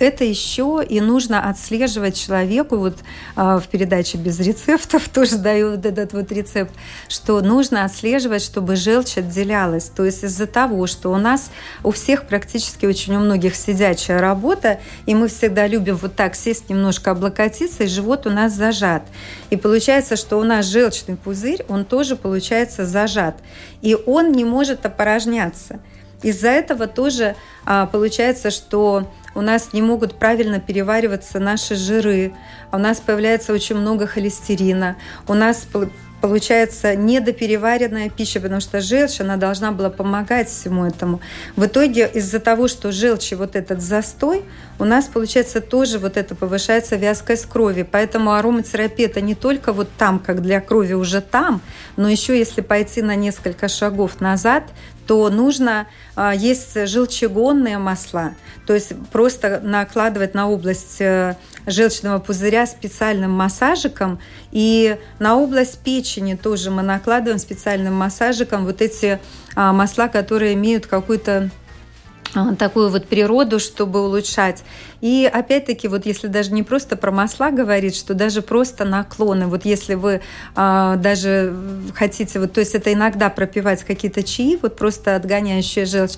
это 0.00 0.24
еще 0.24 0.84
и 0.86 1.00
нужно 1.00 1.48
отслеживать 1.48 2.18
человеку, 2.18 2.76
вот 2.76 2.98
а, 3.36 3.58
в 3.58 3.68
передаче 3.68 4.18
«Без 4.18 4.40
рецептов» 4.40 5.08
тоже 5.12 5.36
даю 5.36 5.72
вот 5.72 5.86
этот 5.86 6.12
вот 6.12 6.32
рецепт, 6.32 6.72
что 7.08 7.40
нужно 7.40 7.84
отслеживать, 7.84 8.42
чтобы 8.42 8.76
желчь 8.76 9.18
отделялась. 9.18 9.84
То 9.84 10.04
есть 10.04 10.24
из-за 10.24 10.46
того, 10.46 10.86
что 10.86 11.10
у 11.12 11.18
нас 11.18 11.50
у 11.84 11.90
всех 11.90 12.26
практически 12.26 12.86
очень 12.86 13.16
у 13.16 13.20
многих 13.20 13.54
сидячая 13.54 14.20
работа, 14.20 14.80
и 15.06 15.14
мы 15.14 15.28
всегда 15.28 15.66
любим 15.66 15.96
вот 15.96 16.14
так 16.16 16.34
сесть 16.34 16.68
немножко 16.70 17.10
облокотиться, 17.10 17.84
и 17.84 17.86
живот 17.86 18.26
у 18.26 18.30
нас 18.30 18.52
зажат. 18.52 19.02
И 19.50 19.56
получается, 19.56 20.16
что 20.16 20.38
у 20.38 20.44
нас 20.44 20.66
желчный 20.66 21.16
пузырь, 21.16 21.64
он 21.68 21.84
тоже 21.84 22.16
получается 22.16 22.86
зажат. 22.86 23.36
И 23.82 23.96
он 24.06 24.32
не 24.32 24.44
может 24.44 24.84
опорожняться. 24.86 25.80
Из-за 26.22 26.48
этого 26.48 26.86
тоже 26.86 27.34
а, 27.64 27.86
получается, 27.86 28.50
что 28.50 29.08
у 29.34 29.40
нас 29.40 29.72
не 29.72 29.82
могут 29.82 30.18
правильно 30.18 30.60
перевариваться 30.60 31.38
наши 31.38 31.74
жиры, 31.74 32.32
а 32.70 32.76
у 32.76 32.80
нас 32.80 33.00
появляется 33.00 33.52
очень 33.52 33.76
много 33.76 34.06
холестерина, 34.06 34.96
у 35.26 35.34
нас 35.34 35.66
получается 36.20 36.94
недопереваренная 36.94 38.10
пища, 38.10 38.40
потому 38.40 38.60
что 38.60 38.80
желчь, 38.80 39.20
она 39.20 39.36
должна 39.36 39.72
была 39.72 39.90
помогать 39.90 40.48
всему 40.48 40.84
этому. 40.84 41.20
В 41.56 41.64
итоге 41.66 42.10
из-за 42.12 42.40
того, 42.40 42.68
что 42.68 42.92
желчи 42.92 43.34
вот 43.34 43.56
этот 43.56 43.80
застой, 43.80 44.44
у 44.78 44.84
нас 44.84 45.06
получается 45.06 45.60
тоже 45.60 45.98
вот 45.98 46.16
это 46.16 46.34
повышается 46.34 46.96
вязкость 46.96 47.46
крови. 47.46 47.86
Поэтому 47.90 48.32
ароматерапия 48.32 49.06
это 49.06 49.20
не 49.20 49.34
только 49.34 49.72
вот 49.72 49.88
там, 49.96 50.18
как 50.18 50.42
для 50.42 50.60
крови 50.60 50.94
уже 50.94 51.20
там, 51.20 51.60
но 51.96 52.08
еще 52.08 52.38
если 52.38 52.60
пойти 52.60 53.02
на 53.02 53.16
несколько 53.16 53.68
шагов 53.68 54.20
назад, 54.20 54.64
то 55.10 55.28
нужно 55.28 55.88
а, 56.14 56.32
есть 56.32 56.86
желчегонные 56.86 57.78
масла, 57.78 58.36
то 58.64 58.74
есть 58.74 58.92
просто 59.10 59.58
накладывать 59.60 60.34
на 60.34 60.48
область 60.48 61.00
э, 61.00 61.34
желчного 61.66 62.20
пузыря 62.20 62.64
специальным 62.64 63.32
массажиком, 63.32 64.20
и 64.52 64.96
на 65.18 65.34
область 65.34 65.80
печени 65.80 66.36
тоже 66.36 66.70
мы 66.70 66.82
накладываем 66.82 67.40
специальным 67.40 67.94
массажиком 67.94 68.64
вот 68.64 68.80
эти 68.80 69.18
а, 69.56 69.72
масла, 69.72 70.06
которые 70.06 70.54
имеют 70.54 70.86
какую-то 70.86 71.50
а, 72.32 72.54
такую 72.54 72.90
вот 72.90 73.08
природу, 73.08 73.58
чтобы 73.58 74.04
улучшать. 74.04 74.62
И 75.00 75.30
опять-таки, 75.32 75.88
вот 75.88 76.04
если 76.06 76.26
даже 76.26 76.52
не 76.52 76.62
просто 76.62 76.96
про 76.96 77.10
масла 77.10 77.50
говорить, 77.50 77.96
что 77.96 78.14
даже 78.14 78.42
просто 78.42 78.84
наклоны, 78.84 79.46
вот 79.46 79.64
если 79.64 79.94
вы 79.94 80.20
а, 80.54 80.96
даже 80.96 81.54
хотите, 81.94 82.38
вот, 82.38 82.52
то 82.52 82.60
есть 82.60 82.74
это 82.74 82.92
иногда 82.92 83.30
пропивать 83.30 83.82
какие-то 83.84 84.22
чаи, 84.22 84.58
вот 84.60 84.76
просто 84.76 85.16
отгоняющие 85.16 85.86
желчь, 85.86 86.16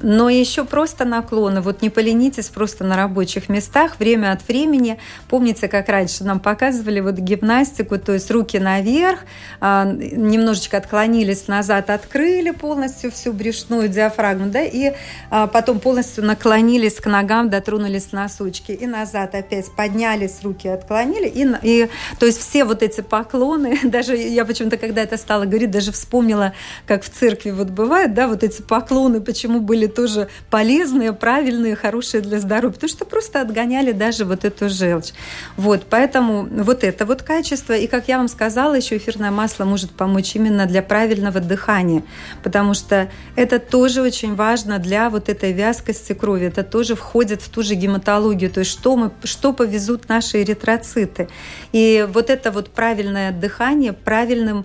но 0.00 0.28
еще 0.28 0.64
просто 0.64 1.04
наклоны, 1.04 1.60
вот 1.60 1.82
не 1.82 1.90
поленитесь 1.90 2.48
просто 2.48 2.84
на 2.84 2.96
рабочих 2.96 3.48
местах, 3.48 3.98
время 3.98 4.32
от 4.32 4.46
времени, 4.48 4.98
помните, 5.28 5.68
как 5.68 5.88
раньше 5.88 6.24
нам 6.24 6.40
показывали 6.40 7.00
вот 7.00 7.16
гимнастику, 7.16 7.98
то 7.98 8.12
есть 8.12 8.30
руки 8.30 8.58
наверх, 8.58 9.20
а, 9.60 9.84
немножечко 9.84 10.78
отклонились 10.78 11.48
назад, 11.48 11.90
открыли 11.90 12.50
полностью 12.50 13.10
всю 13.10 13.32
брюшную 13.32 13.88
диафрагму, 13.88 14.50
да, 14.50 14.62
и 14.62 14.94
а, 15.30 15.46
потом 15.46 15.80
полностью 15.80 16.24
наклонились 16.24 16.96
к 16.96 17.06
ногам, 17.06 17.50
дотронулись 17.50 18.12
носочки 18.22 18.72
и 18.72 18.86
назад 18.86 19.34
опять 19.34 19.70
поднялись, 19.74 20.38
руки 20.42 20.68
отклонили. 20.68 21.28
И, 21.28 21.46
и, 21.62 21.88
то 22.18 22.26
есть 22.26 22.38
все 22.40 22.64
вот 22.64 22.82
эти 22.82 23.00
поклоны, 23.00 23.78
даже 23.84 24.16
я 24.16 24.44
почему-то, 24.44 24.76
когда 24.76 25.02
это 25.02 25.16
стала 25.16 25.44
говорить, 25.44 25.70
даже 25.70 25.90
вспомнила, 25.92 26.52
как 26.86 27.02
в 27.02 27.10
церкви 27.10 27.50
вот 27.50 27.70
бывает, 27.70 28.14
да, 28.14 28.28
вот 28.28 28.42
эти 28.44 28.62
поклоны, 28.62 29.20
почему 29.20 29.60
были 29.60 29.86
тоже 29.86 30.28
полезные, 30.50 31.12
правильные, 31.12 31.74
хорошие 31.74 32.20
для 32.20 32.38
здоровья, 32.38 32.74
потому 32.74 32.90
что 32.90 33.04
просто 33.04 33.40
отгоняли 33.40 33.92
даже 33.92 34.24
вот 34.24 34.44
эту 34.44 34.68
желчь. 34.68 35.12
Вот, 35.56 35.86
поэтому 35.90 36.46
вот 36.50 36.84
это 36.84 37.06
вот 37.06 37.22
качество, 37.22 37.72
и 37.72 37.86
как 37.86 38.08
я 38.08 38.18
вам 38.18 38.28
сказала, 38.28 38.74
еще 38.74 38.96
эфирное 38.96 39.30
масло 39.30 39.64
может 39.64 39.90
помочь 39.90 40.36
именно 40.36 40.66
для 40.66 40.82
правильного 40.82 41.40
дыхания, 41.40 42.02
потому 42.44 42.74
что 42.74 43.10
это 43.36 43.58
тоже 43.58 44.02
очень 44.02 44.34
важно 44.34 44.78
для 44.78 45.10
вот 45.10 45.28
этой 45.28 45.52
вязкости 45.52 46.12
крови, 46.12 46.46
это 46.46 46.62
тоже 46.62 46.94
входит 46.94 47.42
в 47.42 47.48
ту 47.48 47.62
же 47.62 47.74
гематологию, 47.74 48.11
то 48.48 48.60
есть 48.60 48.70
что, 48.70 48.96
мы, 48.96 49.10
что 49.24 49.52
повезут 49.52 50.08
наши 50.08 50.42
эритроциты. 50.42 51.28
И 51.72 52.06
вот 52.12 52.30
это 52.30 52.50
вот 52.50 52.70
правильное 52.70 53.32
дыхание, 53.32 53.92
правильным 53.92 54.64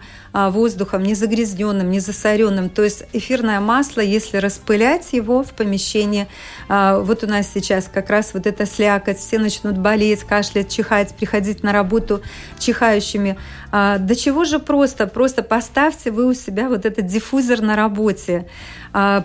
воздухом, 0.52 1.04
не 1.04 1.16
загрязненным, 1.16 1.90
не 1.90 2.00
засоренным. 2.00 2.70
То 2.70 2.84
есть 2.84 3.04
эфирное 3.14 3.60
масло, 3.60 4.02
если 4.02 4.38
распылять 4.38 5.14
его 5.14 5.44
в 5.44 5.54
помещении, 5.54 6.28
а, 6.70 7.00
вот 7.00 7.24
у 7.24 7.28
нас 7.28 7.48
сейчас 7.52 7.90
как 7.92 8.10
раз 8.10 8.34
вот 8.34 8.46
эта 8.46 8.66
слякоть, 8.66 9.18
все 9.18 9.40
начнут 9.40 9.78
болеть, 9.78 10.24
кашлять, 10.24 10.70
чихать, 10.70 11.16
приходить 11.16 11.64
на 11.64 11.74
работу 11.74 12.22
чихающими. 12.60 13.38
А, 13.72 13.98
до 13.98 14.16
чего 14.16 14.46
же 14.46 14.60
просто? 14.60 15.08
Просто 15.08 15.44
поставьте 15.44 16.12
вы 16.12 16.28
у 16.28 16.34
себя 16.34 16.70
вот 16.70 16.86
этот 16.86 17.08
диффузор 17.08 17.62
на 17.62 17.76
работе. 17.76 18.48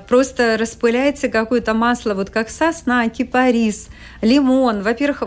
Просто 0.08 0.56
распыляйте 0.58 1.28
какое-то 1.28 1.72
масло, 1.72 2.14
вот 2.14 2.28
как 2.28 2.50
сосна, 2.50 3.08
кипарис, 3.08 3.88
лимон. 4.20 4.82
Во-первых, 4.82 5.22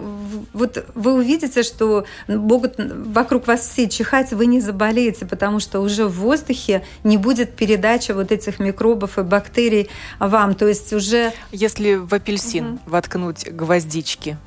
вот 0.53 0.85
вы 0.93 1.13
увидите, 1.13 1.63
что 1.63 2.05
могут 2.27 2.75
вокруг 2.77 3.47
вас 3.47 3.61
все 3.61 3.89
чихать, 3.89 4.33
вы 4.33 4.45
не 4.45 4.59
заболеете, 4.59 5.25
потому 5.25 5.59
что 5.59 5.74
уже 5.79 6.05
в 6.05 6.19
воздухе 6.19 6.83
не 7.03 7.17
будет 7.17 7.55
передачи 7.55 8.11
вот 8.11 8.31
этих 8.31 8.59
микробов 8.59 9.17
и 9.17 9.23
бактерий 9.23 9.89
вам. 10.19 10.55
То 10.55 10.67
есть 10.67 10.93
уже... 10.93 11.33
Если 11.51 11.95
в 11.95 12.13
апельсин 12.13 12.73
угу. 12.73 12.79
воткнуть 12.87 13.49
гвоздички, 13.51 14.37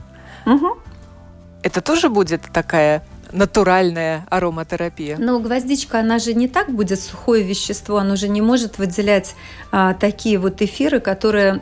угу. 0.46 0.78
это 1.62 1.80
тоже 1.80 2.08
будет 2.08 2.42
такая 2.52 3.04
натуральная 3.32 4.26
ароматерапия. 4.30 5.16
Но 5.18 5.38
гвоздичка, 5.38 6.00
она 6.00 6.18
же 6.18 6.34
не 6.34 6.48
так 6.48 6.70
будет 6.70 7.00
сухое 7.00 7.42
вещество, 7.42 7.98
оно 7.98 8.16
же 8.16 8.28
не 8.28 8.40
может 8.40 8.78
выделять 8.78 9.34
а, 9.70 9.94
такие 9.94 10.38
вот 10.38 10.62
эфиры, 10.62 11.00
которые 11.00 11.60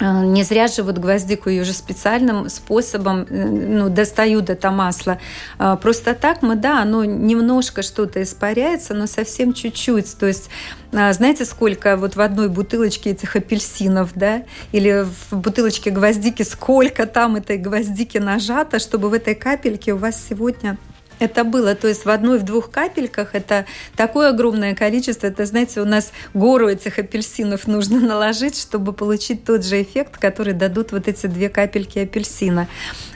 не 0.00 0.44
зря 0.44 0.66
же 0.66 0.82
вот 0.82 0.98
гвоздику 0.98 1.50
ее 1.50 1.64
же 1.64 1.72
специальным 1.72 2.48
способом 2.48 3.26
э, 3.28 3.44
ну, 3.44 3.88
достают 3.90 4.48
это 4.48 4.70
масло. 4.70 5.18
А, 5.58 5.76
просто 5.76 6.14
так 6.14 6.42
мы, 6.42 6.56
да, 6.56 6.80
оно 6.80 7.04
немножко 7.04 7.82
что-то 7.82 8.22
испаряется, 8.22 8.94
но 8.94 9.06
совсем 9.06 9.52
чуть-чуть. 9.52 10.16
То 10.18 10.26
есть 10.26 10.48
знаете, 10.90 11.44
сколько 11.44 11.96
вот 11.96 12.16
в 12.16 12.20
одной 12.20 12.48
бутылочке 12.48 13.10
этих 13.10 13.36
апельсинов, 13.36 14.10
да, 14.14 14.42
или 14.72 15.06
в 15.30 15.36
бутылочке 15.36 15.90
гвоздики, 15.90 16.42
сколько 16.42 17.06
там 17.06 17.36
этой 17.36 17.58
гвоздики 17.58 18.18
нажато, 18.18 18.80
чтобы 18.80 19.08
в 19.08 19.12
этой 19.12 19.36
капельке 19.36 19.92
у 19.92 19.98
вас 19.98 20.20
сегодня 20.28 20.78
это 21.20 21.44
было. 21.44 21.74
То 21.74 21.86
есть 21.86 22.04
в 22.04 22.10
одной, 22.10 22.38
в 22.38 22.42
двух 22.42 22.70
капельках 22.70 23.34
это 23.34 23.66
такое 23.94 24.30
огромное 24.30 24.74
количество. 24.74 25.26
Это, 25.28 25.46
знаете, 25.46 25.80
у 25.80 25.84
нас 25.84 26.12
гору 26.34 26.68
этих 26.68 26.98
апельсинов 26.98 27.68
нужно 27.68 28.00
наложить, 28.06 28.60
чтобы 28.60 28.92
получить 28.92 29.44
тот 29.44 29.64
же 29.64 29.80
эффект, 29.82 30.16
который 30.16 30.54
дадут 30.54 30.90
вот 30.92 31.06
эти 31.06 31.26
две 31.26 31.48
капельки 31.48 32.00
апельсина. 32.00 32.66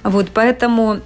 Вот, 0.05 0.29
поэтому 0.33 1.01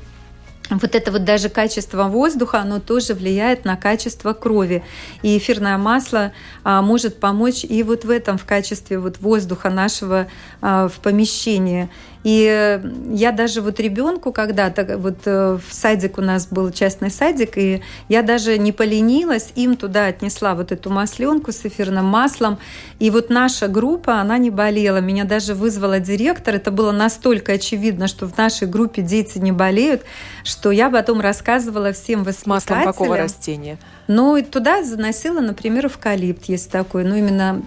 вот 0.70 0.94
это 0.94 1.11
вот 1.11 1.24
даже 1.24 1.49
качество 1.49 2.05
воздуха, 2.05 2.61
оно 2.61 2.78
тоже 2.80 3.14
влияет 3.14 3.64
на 3.64 3.76
качество 3.76 4.32
крови. 4.32 4.84
И 5.22 5.38
эфирное 5.38 5.78
масло 5.78 6.32
а, 6.62 6.82
может 6.82 7.20
помочь 7.20 7.64
и 7.64 7.82
вот 7.82 8.05
в 8.05 8.11
этом, 8.11 8.36
в 8.36 8.44
качестве 8.44 8.99
вот 8.99 9.18
воздуха 9.18 9.70
нашего 9.70 10.28
а, 10.61 10.88
в 10.88 10.99
помещении. 11.01 11.88
И 12.24 12.80
я 13.10 13.32
даже 13.32 13.60
вот 13.60 13.78
ребенку 13.80 14.32
когда-то, 14.32 14.98
вот 14.98 15.18
э, 15.24 15.58
в 15.66 15.72
садик 15.72 16.18
у 16.18 16.20
нас 16.20 16.46
был 16.48 16.70
частный 16.72 17.10
садик, 17.10 17.56
и 17.56 17.82
я 18.08 18.22
даже 18.22 18.58
не 18.58 18.72
поленилась, 18.72 19.52
им 19.54 19.76
туда 19.76 20.06
отнесла 20.06 20.54
вот 20.54 20.72
эту 20.72 20.90
масленку 20.90 21.52
с 21.52 21.64
эфирным 21.64 22.06
маслом. 22.06 22.58
И 22.98 23.10
вот 23.10 23.30
наша 23.30 23.68
группа, 23.68 24.20
она 24.20 24.38
не 24.38 24.50
болела. 24.50 24.98
Меня 24.98 25.24
даже 25.24 25.54
вызвала 25.54 26.00
директор. 26.00 26.54
Это 26.54 26.70
было 26.70 26.92
настолько 26.92 27.52
очевидно, 27.52 28.08
что 28.08 28.26
в 28.26 28.36
нашей 28.36 28.66
группе 28.66 29.02
дети 29.02 29.38
не 29.38 29.52
болеют, 29.52 30.02
что 30.44 30.70
я 30.70 30.90
потом 30.90 31.20
рассказывала 31.20 31.92
всем 31.92 32.24
воспитателям. 32.24 32.48
Маслом 32.48 32.82
какого 32.84 33.16
растения? 33.16 33.78
Ну, 34.08 34.36
и 34.36 34.42
туда 34.42 34.82
заносила, 34.82 35.40
например, 35.40 35.86
эвкалипт 35.86 36.44
есть 36.46 36.70
такой. 36.70 37.04
Ну, 37.04 37.14
именно 37.14 37.62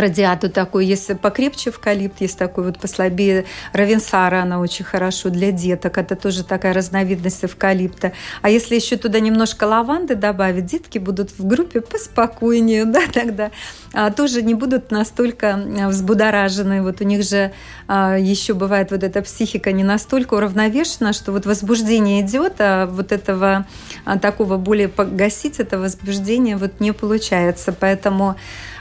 радиату 0.00 0.50
такой, 0.50 0.86
если 0.86 1.14
покрепче 1.14 1.70
эвкалипт, 1.70 2.20
есть 2.20 2.38
такой 2.38 2.64
вот 2.64 2.78
послабее 2.78 3.44
равенсара, 3.72 4.42
она 4.42 4.60
очень 4.60 4.84
хорошо 4.84 5.30
для 5.30 5.52
деток, 5.52 5.98
это 5.98 6.16
тоже 6.16 6.44
такая 6.44 6.72
разновидность 6.72 7.44
эвкалипта. 7.44 8.12
А 8.42 8.50
если 8.50 8.74
еще 8.74 8.96
туда 8.96 9.20
немножко 9.20 9.64
лаванды 9.64 10.14
добавить, 10.14 10.66
детки 10.66 10.98
будут 10.98 11.30
в 11.38 11.46
группе 11.46 11.80
поспокойнее, 11.80 12.84
да, 12.94 13.02
тогда 13.12 13.50
а, 13.92 14.10
тоже 14.10 14.42
не 14.42 14.54
будут 14.54 14.90
настолько 14.90 15.58
взбудоражены. 15.88 16.82
Вот 16.82 17.00
у 17.00 17.04
них 17.04 17.22
же 17.22 17.52
а, 17.86 18.16
еще 18.16 18.54
бывает 18.54 18.90
вот 18.90 19.02
эта 19.02 19.22
психика 19.22 19.72
не 19.72 19.84
настолько 19.84 20.34
уравновешена, 20.34 21.12
что 21.12 21.32
вот 21.32 21.46
возбуждение 21.46 22.20
идет, 22.20 22.54
а 22.58 22.86
вот 22.86 23.12
этого 23.12 23.66
а, 24.04 24.18
такого 24.18 24.56
более 24.56 24.88
погасить 24.88 25.60
это 25.60 25.78
возбуждение 25.78 26.56
вот 26.56 26.80
не 26.80 26.92
получается. 26.92 27.72
Поэтому 27.72 28.36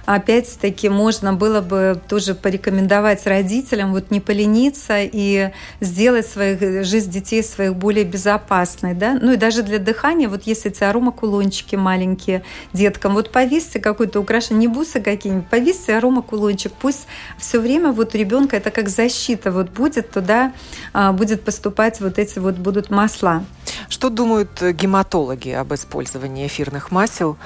опять-таки 0.05 0.89
можно 0.89 1.33
было 1.33 1.61
бы 1.61 1.99
тоже 2.07 2.35
порекомендовать 2.35 3.25
родителям 3.25 3.93
вот 3.93 4.11
не 4.11 4.19
полениться 4.19 4.97
и 4.99 5.51
сделать 5.79 6.27
своих, 6.27 6.85
жизнь 6.85 7.11
детей 7.11 7.43
своих 7.43 7.75
более 7.75 8.03
безопасной. 8.03 8.93
Да? 8.93 9.17
Ну 9.19 9.33
и 9.33 9.37
даже 9.37 9.63
для 9.63 9.79
дыхания, 9.79 10.27
вот 10.27 10.43
если 10.43 10.71
эти 10.71 10.83
аромакулончики 10.83 11.75
маленькие 11.75 12.43
деткам, 12.73 13.13
вот 13.13 13.31
повесьте 13.31 13.79
какое-то 13.79 14.19
украшение, 14.19 14.67
не 14.67 14.67
бусы 14.67 14.99
какие-нибудь, 14.99 15.47
повесьте 15.47 15.95
аромакулончик, 15.95 16.73
пусть 16.73 17.07
все 17.37 17.59
время 17.59 17.91
вот 17.91 18.13
у 18.13 18.17
ребенка 18.17 18.57
это 18.57 18.71
как 18.71 18.89
защита 18.89 19.51
вот 19.51 19.69
будет, 19.69 20.11
туда 20.11 20.53
а, 20.93 21.13
будет 21.13 21.43
поступать 21.43 21.99
вот 22.01 22.19
эти 22.19 22.39
вот 22.39 22.55
будут 22.55 22.89
масла. 22.89 23.43
Что 23.89 24.09
думают 24.09 24.61
гематологи 24.61 25.49
об 25.49 25.73
использовании 25.73 26.47
эфирных 26.47 26.91
масел 26.91 27.37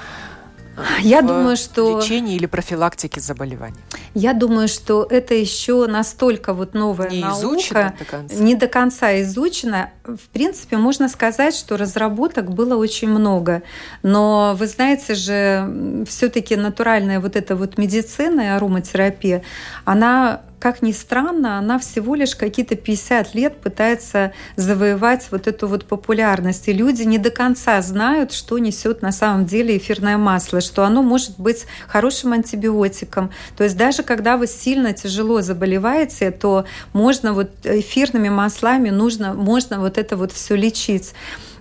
я 1.00 1.22
думаю, 1.22 1.56
что 1.56 1.98
лечении 2.00 2.36
или 2.36 2.46
профилактике 2.46 3.20
заболеваний. 3.20 3.78
Я 4.14 4.32
думаю, 4.32 4.68
что 4.68 5.06
это 5.08 5.34
еще 5.34 5.86
настолько 5.86 6.52
вот 6.52 6.74
новая 6.74 7.10
не 7.10 7.20
наука, 7.20 7.94
до 7.98 8.04
конца. 8.04 8.34
не 8.36 8.54
до 8.54 8.66
конца 8.68 9.20
изучена. 9.22 9.90
В 10.04 10.28
принципе, 10.32 10.76
можно 10.76 11.08
сказать, 11.08 11.54
что 11.54 11.76
разработок 11.76 12.50
было 12.50 12.76
очень 12.76 13.08
много, 13.08 13.62
но 14.02 14.54
вы 14.58 14.66
знаете 14.66 15.14
же, 15.14 16.04
все-таки 16.08 16.56
натуральная 16.56 17.20
вот 17.20 17.36
эта 17.36 17.56
вот 17.56 17.78
медицина 17.78 18.40
и 18.40 18.46
ароматерапия, 18.46 19.42
она 19.84 20.42
как 20.58 20.82
ни 20.82 20.92
странно, 20.92 21.58
она 21.58 21.78
всего 21.78 22.14
лишь 22.14 22.34
какие-то 22.34 22.74
50 22.76 23.34
лет 23.34 23.60
пытается 23.60 24.32
завоевать 24.56 25.28
вот 25.30 25.46
эту 25.46 25.68
вот 25.68 25.84
популярность. 25.84 26.68
И 26.68 26.72
люди 26.72 27.02
не 27.02 27.18
до 27.18 27.30
конца 27.30 27.80
знают, 27.82 28.32
что 28.32 28.58
несет 28.58 29.02
на 29.02 29.12
самом 29.12 29.46
деле 29.46 29.76
эфирное 29.76 30.18
масло, 30.18 30.60
что 30.60 30.84
оно 30.84 31.02
может 31.02 31.38
быть 31.38 31.66
хорошим 31.86 32.32
антибиотиком. 32.32 33.30
То 33.56 33.64
есть 33.64 33.76
даже 33.76 34.02
когда 34.02 34.36
вы 34.36 34.46
сильно 34.46 34.92
тяжело 34.92 35.42
заболеваете, 35.42 36.30
то 36.30 36.64
можно 36.92 37.32
вот 37.32 37.50
эфирными 37.64 38.28
маслами 38.28 38.90
нужно, 38.90 39.34
можно 39.34 39.80
вот 39.80 39.98
это 39.98 40.16
вот 40.16 40.32
все 40.32 40.56
лечить. 40.56 41.14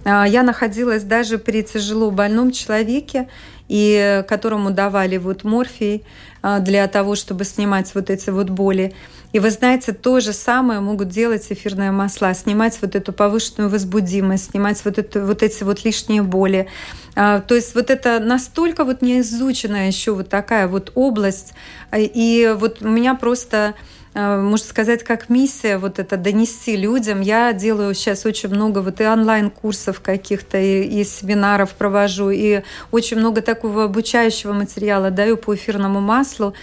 А, 0.07 0.25
я 0.25 0.41
находилась 0.43 1.03
даже 1.03 1.37
при 1.37 1.63
тяжело 1.63 2.11
больном 2.11 2.51
человеке, 2.51 3.27
и 3.67 4.23
которому 4.29 4.71
давали 4.71 5.17
вот 5.17 5.43
морфий 5.43 6.05
а, 6.41 6.59
для 6.59 6.87
того, 6.87 7.15
чтобы 7.15 7.43
снимать 7.43 7.93
вот 7.93 8.09
эти 8.09 8.29
вот 8.29 8.49
боли. 8.49 8.95
И 9.33 9.39
вы 9.39 9.51
знаете, 9.51 9.91
то 9.91 10.21
же 10.21 10.31
самое 10.31 10.79
могут 10.79 11.09
делать 11.09 11.45
эфирные 11.49 11.91
масла, 11.91 12.33
снимать 12.33 12.77
вот 12.81 12.95
эту 12.95 13.11
повышенную 13.11 13.69
возбудимость, 13.69 14.51
снимать 14.51 14.83
вот, 14.85 14.97
это, 14.97 15.25
вот 15.25 15.43
эти 15.43 15.63
вот 15.63 15.83
лишние 15.83 16.23
боли. 16.23 16.69
А, 17.17 17.41
то 17.41 17.55
есть 17.55 17.75
вот 17.75 17.89
это 17.89 18.19
настолько 18.19 18.85
вот 18.85 19.01
неизученная 19.01 19.87
еще 19.87 20.13
вот 20.13 20.29
такая 20.29 20.69
вот 20.69 20.93
область. 20.95 21.53
И 21.93 22.55
вот 22.57 22.81
у 22.81 22.87
меня 22.87 23.13
просто 23.15 23.75
Э, 23.75 23.96
можно 24.17 24.67
сказать, 24.67 25.03
как 25.03 25.29
миссия 25.29 25.77
вот 25.77 25.99
это 25.99 26.17
донести 26.17 26.75
людям. 26.75 27.21
Я 27.21 27.53
делаю 27.53 27.93
сейчас 27.93 28.25
очень 28.25 28.49
много 28.49 28.79
вот 28.79 28.99
и 28.99 29.05
онлайн-курсов 29.05 30.01
каких-то, 30.01 30.57
и, 30.57 30.83
и 30.83 31.03
семинаров 31.03 31.75
провожу, 31.75 32.31
и 32.31 32.63
очень 32.91 33.17
много 33.17 33.41
такого 33.41 33.83
обучающего 33.83 34.53
материала 34.53 35.11
даю 35.11 35.37
по 35.37 35.53
эфирному 35.53 36.01
маслу. 36.01 36.55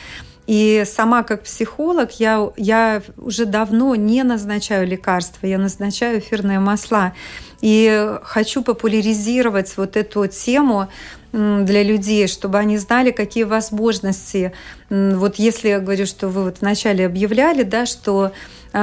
И 0.47 0.83
сама 0.85 1.23
как 1.23 1.45
психолог 1.45 2.13
я, 2.21 2.51
я 2.57 3.03
уже 3.17 3.47
давно 3.47 3.95
не 3.95 4.23
назначаю 4.25 4.87
лекарства, 4.87 5.47
я 5.47 5.59
назначаю 5.59 6.19
эфирные 6.19 6.59
масла. 6.59 7.15
И 7.61 8.19
хочу 8.25 8.63
популяризировать 8.63 9.77
вот 9.77 9.97
эту 9.97 10.27
тему 10.27 10.89
для 11.35 11.83
людей, 11.83 12.29
чтобы 12.29 12.59
они 12.59 12.79
знали, 12.79 13.11
какие 13.11 13.43
возможности. 13.43 14.53
Вот 14.89 15.37
если 15.37 15.69
я 15.69 15.81
говорю, 15.81 16.07
что 16.07 16.29
вы 16.29 16.45
вот 16.45 16.61
вначале 16.61 17.05
объявляли, 17.05 17.65
да, 17.65 17.87
что 17.87 18.31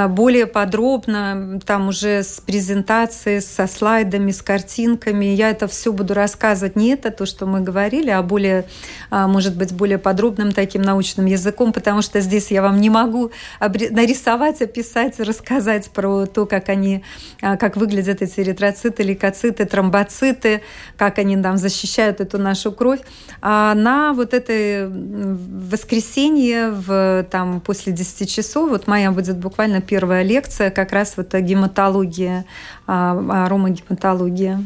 более 0.08 0.48
подробно, 0.48 1.60
там 1.66 1.90
уже 1.90 2.24
с 2.24 2.40
презентацией, 2.40 3.42
со 3.42 3.68
слайдами, 3.68 4.32
с 4.32 4.42
картинками. 4.42 5.26
Я 5.26 5.50
это 5.50 5.68
все 5.68 5.92
буду 5.92 6.14
рассказывать. 6.14 6.78
Не 6.78 6.94
это 6.94 7.12
то, 7.12 7.26
что 7.26 7.46
мы 7.46 7.60
говорили, 7.60 8.10
а 8.10 8.22
более, 8.22 8.66
а, 9.10 9.28
может 9.28 9.58
быть, 9.58 9.74
более 9.74 9.98
подробным 9.98 10.54
таким 10.54 10.82
научным 10.82 11.26
языком, 11.26 11.74
потому 11.74 12.02
что 12.02 12.22
здесь 12.22 12.52
я 12.52 12.62
вам 12.62 12.80
не 12.80 12.90
могу 12.90 13.32
нарисовать, 13.60 14.62
описать, 14.62 15.20
рассказать 15.20 15.90
про 15.90 16.26
то, 16.26 16.46
как 16.46 16.70
они, 16.70 17.04
а, 17.42 17.58
как 17.58 17.76
выглядят 17.76 18.22
эти 18.22 18.40
эритроциты, 18.40 19.04
лейкоциты, 19.04 19.66
тромбоциты, 19.66 20.62
как 20.96 21.20
они 21.20 21.36
нам 21.36 21.58
защищают 21.58 22.22
эту 22.22 22.38
нашу 22.38 22.72
кровь. 22.72 23.02
А 23.42 23.74
на 23.74 24.14
вот 24.14 24.34
это 24.34 24.90
воскресенье 24.90 26.70
в, 26.72 27.26
там, 27.30 27.60
после 27.60 27.92
10 27.92 28.30
часов, 28.30 28.70
вот 28.70 28.88
моя 28.88 29.12
будет 29.12 29.38
буквально 29.38 29.81
первая 29.82 30.24
лекция 30.24 30.72
как 30.72 30.92
раз 30.92 31.18
вот 31.18 31.34
гематология, 31.34 32.46
а, 32.88 33.46
аромагематология. 33.46 34.64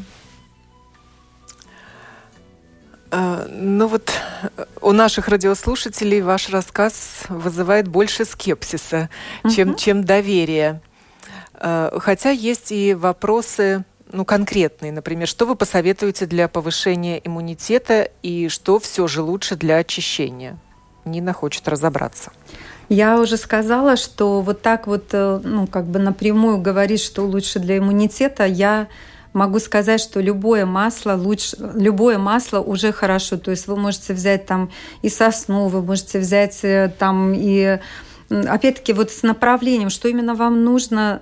А, 3.11 3.47
ну 3.49 3.88
вот 3.88 4.11
у 4.82 4.91
наших 4.91 5.28
радиослушателей 5.28 6.22
ваш 6.22 6.49
рассказ 6.49 7.24
вызывает 7.30 7.88
больше 7.88 8.26
скепсиса, 8.26 9.09
чем, 9.49 9.72
угу. 9.72 9.78
чем 9.78 10.03
доверия. 10.03 10.82
А, 11.53 11.97
хотя 11.99 12.32
есть 12.32 12.72
и 12.72 12.93
вопросы 12.93 13.86
ну, 14.11 14.26
конкретные, 14.26 14.91
например, 14.91 15.28
что 15.28 15.45
вы 15.45 15.55
посоветуете 15.55 16.26
для 16.26 16.47
повышения 16.47 17.20
иммунитета 17.24 18.09
и 18.22 18.49
что 18.49 18.80
все 18.80 19.07
же 19.07 19.22
лучше 19.22 19.55
для 19.55 19.78
очищения? 19.78 20.57
Нина 21.05 21.34
хочет 21.34 21.68
разобраться. 21.68 22.32
Я 22.89 23.19
уже 23.19 23.38
сказала, 23.38 23.95
что 23.97 24.41
вот 24.41 24.61
так 24.61 24.88
вот, 24.88 25.05
э, 25.11 25.39
ну, 25.43 25.67
как 25.67 25.86
бы 25.86 25.99
напрямую 25.99 26.59
говорить, 26.59 27.01
что 27.01 27.23
лучше 27.23 27.59
для 27.59 27.77
иммунитета, 27.77 28.45
я 28.45 28.88
могу 29.33 29.59
сказать, 29.59 29.99
что 29.99 30.21
любое 30.21 30.65
масло 30.65 31.13
лучше, 31.13 31.57
любое 31.75 32.17
масло 32.17 32.59
уже 32.59 32.91
хорошо. 32.91 33.38
То 33.38 33.51
есть 33.51 33.67
вы 33.67 33.75
можете 33.75 34.13
взять 34.13 34.45
там 34.45 34.71
и 35.01 35.09
сосну, 35.09 35.67
вы 35.67 35.81
можете 35.81 36.19
взять 36.19 36.59
э, 36.63 36.91
там 36.97 37.33
и 37.36 37.79
опять-таки 38.29 38.93
вот 38.93 39.11
с 39.11 39.23
направлением, 39.23 39.89
что 39.89 40.07
именно 40.07 40.36
вам 40.36 40.63
нужно 40.63 41.21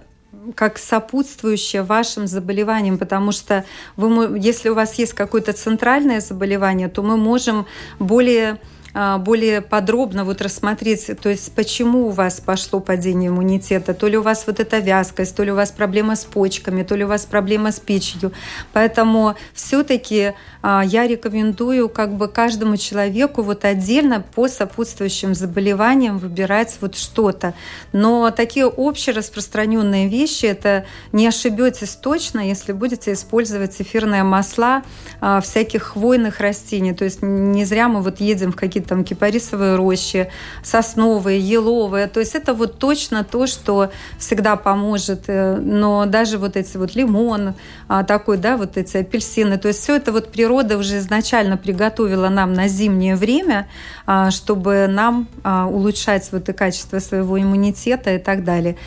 как 0.56 0.78
сопутствующее 0.78 1.84
вашим 1.84 2.28
заболеваниям, 2.28 2.98
потому 2.98 3.32
что 3.32 3.66
вы, 3.96 4.38
если 4.38 4.70
у 4.70 4.76
вас 4.76 4.96
есть 4.96 5.14
какое-то 5.14 5.54
центральное 5.54 6.22
заболевание, 6.22 6.90
то 6.90 7.02
мы 7.02 7.18
можем 7.18 7.66
более 8.00 8.60
более 8.94 9.62
подробно 9.62 10.24
вот 10.24 10.42
рассмотреть, 10.42 11.10
то 11.20 11.30
есть 11.30 11.52
почему 11.54 12.08
у 12.08 12.10
вас 12.10 12.40
пошло 12.40 12.80
падение 12.80 13.30
иммунитета, 13.30 13.94
то 13.94 14.08
ли 14.08 14.18
у 14.18 14.22
вас 14.22 14.46
вот 14.46 14.60
эта 14.60 14.78
вязкость, 14.80 15.36
то 15.36 15.44
ли 15.44 15.52
у 15.52 15.56
вас 15.56 15.72
проблема 15.72 16.16
с 16.16 16.26
почками, 16.26 16.84
то 16.84 16.96
ли 16.96 17.04
у 17.04 17.08
вас 17.08 17.26
проблема 17.26 17.72
с 17.72 17.80
печью. 17.80 18.32
Поэтому 18.72 19.36
все-таки 19.54 20.34
а, 20.62 20.84
я 20.86 21.08
рекомендую 21.08 21.90
как 21.90 22.16
бы 22.16 22.28
каждому 22.28 22.78
человеку 22.78 23.42
вот 23.42 23.66
отдельно 23.66 24.24
по 24.36 24.48
сопутствующим 24.48 25.34
заболеваниям 25.34 26.20
выбирать 26.20 26.78
вот 26.82 26.96
что-то. 26.96 27.54
Но 27.92 28.32
такие 28.32 28.66
общераспространенные 28.66 30.08
вещи, 30.08 30.46
это 30.46 30.86
не 31.12 31.28
ошибетесь 31.28 31.96
точно, 31.96 32.48
если 32.48 32.74
будете 32.74 33.14
использовать 33.14 33.82
эфирные 33.82 34.24
масла 34.24 34.84
а, 35.20 35.42
всяких 35.42 35.84
хвойных 35.84 36.40
растений. 36.40 36.94
То 36.94 37.06
есть 37.06 37.22
не 37.22 37.66
зря 37.66 37.88
мы 37.88 38.02
вот 38.02 38.20
едем 38.20 38.52
в 38.52 38.56
какие-то 38.56 38.83
там 38.86 39.04
кипарисовые 39.04 39.76
рощи, 39.76 40.30
сосновые, 40.64 41.40
еловые. 41.40 42.08
То 42.08 42.20
есть 42.20 42.36
это 42.36 42.54
вот 42.54 42.80
точно 42.80 43.24
то, 43.24 43.48
что 43.48 43.92
всегда 44.18 44.56
поможет. 44.56 45.24
Э, 45.28 45.58
но 45.58 46.06
даже 46.06 46.38
вот 46.38 46.56
эти 46.58 46.78
вот 46.78 46.96
лимон, 46.96 47.56
а, 47.88 48.04
такой, 48.04 48.38
да, 48.38 48.58
вот 48.58 48.78
эти 48.78 48.98
апельсины, 48.98 49.58
то 49.58 49.68
есть 49.68 49.82
все 49.82 49.96
это 49.96 50.12
вот 50.12 50.32
природа 50.32 50.78
уже 50.78 50.98
изначально 50.98 51.58
приготовила 51.58 52.30
нам 52.30 52.54
на 52.54 52.68
зимнее 52.68 53.16
время, 53.16 53.68
а, 54.06 54.32
чтобы 54.32 54.88
нам 54.88 55.28
а, 55.44 55.68
улучшать 55.68 56.30
вот 56.32 56.50
и 56.50 56.54
качество 56.54 57.00
своего 57.00 57.40
иммунитета 57.40 58.16
и 58.16 58.20
так 58.20 58.44
далее. 58.44 58.78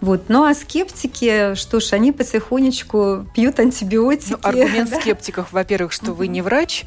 Вот. 0.00 0.24
Ну 0.28 0.44
а 0.44 0.54
скептики, 0.54 1.54
что 1.54 1.80
ж, 1.80 1.92
они 1.92 2.12
потихонечку 2.12 3.26
пьют 3.34 3.58
антибиотики. 3.58 4.32
Ну, 4.32 4.38
аргумент 4.42 4.90
да? 4.90 5.00
скептиков, 5.00 5.52
во-первых, 5.52 5.92
что 5.92 6.12
вы 6.12 6.28
не 6.28 6.42
врач, 6.42 6.84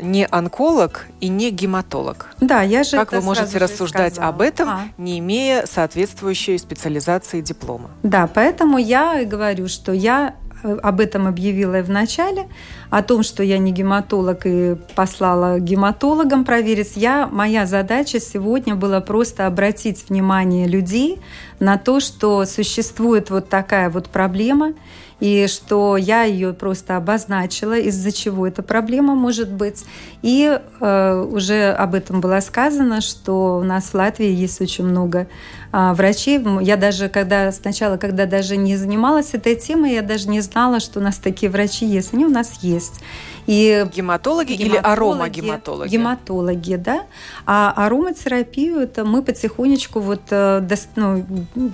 не 0.00 0.26
онколог 0.26 1.06
и 1.20 1.28
не 1.28 1.50
гематолог. 1.50 2.28
Да, 2.40 2.62
я 2.62 2.84
же 2.84 2.96
Как 2.96 3.12
вы 3.12 3.20
можете 3.20 3.58
рассуждать 3.58 4.14
сказала. 4.14 4.34
об 4.34 4.40
этом, 4.40 4.68
а. 4.68 4.80
не 4.98 5.18
имея 5.18 5.66
соответствующей 5.66 6.58
специализации 6.58 7.40
диплома? 7.40 7.90
Да, 8.02 8.28
поэтому 8.32 8.78
я 8.78 9.20
и 9.20 9.24
говорю, 9.24 9.68
что 9.68 9.92
я 9.92 10.34
э, 10.62 10.76
об 10.82 11.00
этом 11.00 11.26
объявила 11.26 11.78
и 11.80 11.82
в 11.82 11.90
начале, 11.90 12.48
о 12.90 13.02
том, 13.02 13.22
что 13.22 13.42
я 13.42 13.58
не 13.58 13.72
гематолог 13.72 14.44
и 14.44 14.76
послала 14.94 15.58
гематологам 15.60 16.44
проверить. 16.44 16.92
Я, 16.96 17.28
моя 17.30 17.66
задача 17.66 18.20
сегодня 18.20 18.74
была 18.74 19.00
просто 19.00 19.46
обратить 19.46 20.08
внимание 20.08 20.66
людей 20.66 21.20
на 21.60 21.78
то, 21.78 22.00
что 22.00 22.44
существует 22.44 23.30
вот 23.30 23.48
такая 23.48 23.88
вот 23.88 24.08
проблема, 24.08 24.74
и 25.22 25.46
что 25.46 25.96
я 25.96 26.24
ее 26.24 26.52
просто 26.52 26.96
обозначила, 26.96 27.78
из-за 27.78 28.10
чего 28.10 28.44
эта 28.44 28.64
проблема 28.64 29.14
может 29.14 29.52
быть. 29.52 29.84
И 30.20 30.58
э, 30.80 31.26
уже 31.30 31.70
об 31.70 31.94
этом 31.94 32.20
было 32.20 32.40
сказано, 32.40 33.00
что 33.00 33.58
у 33.58 33.62
нас 33.62 33.84
в 33.84 33.94
Латвии 33.94 34.26
есть 34.26 34.60
очень 34.60 34.84
много 34.84 35.28
э, 35.72 35.92
врачей. 35.92 36.40
Я 36.60 36.76
даже 36.76 37.08
когда 37.08 37.50
сначала, 37.52 37.96
когда 37.96 38.26
даже 38.26 38.56
не 38.56 38.76
занималась 38.76 39.34
этой 39.34 39.56
темой, 39.56 39.94
я 39.94 40.02
даже 40.02 40.28
не 40.28 40.40
знала, 40.40 40.80
что 40.80 41.00
у 41.00 41.02
нас 41.02 41.16
такие 41.16 41.50
врачи 41.50 41.86
есть. 41.86 42.12
Они 42.14 42.24
у 42.24 42.30
нас 42.30 42.58
есть. 42.62 43.00
И 43.46 43.84
гематологи, 43.92 44.52
гематологи 44.52 44.62
или 44.62 44.76
аромагематологи? 44.76 45.90
Гематологи, 45.90 46.74
да. 46.76 47.02
А 47.44 47.72
ароматерапию 47.76 48.78
это 48.78 49.04
мы 49.04 49.22
потихонечку 49.22 50.00
вот, 50.00 50.22
э, 50.30 50.66
ну, 50.96 51.24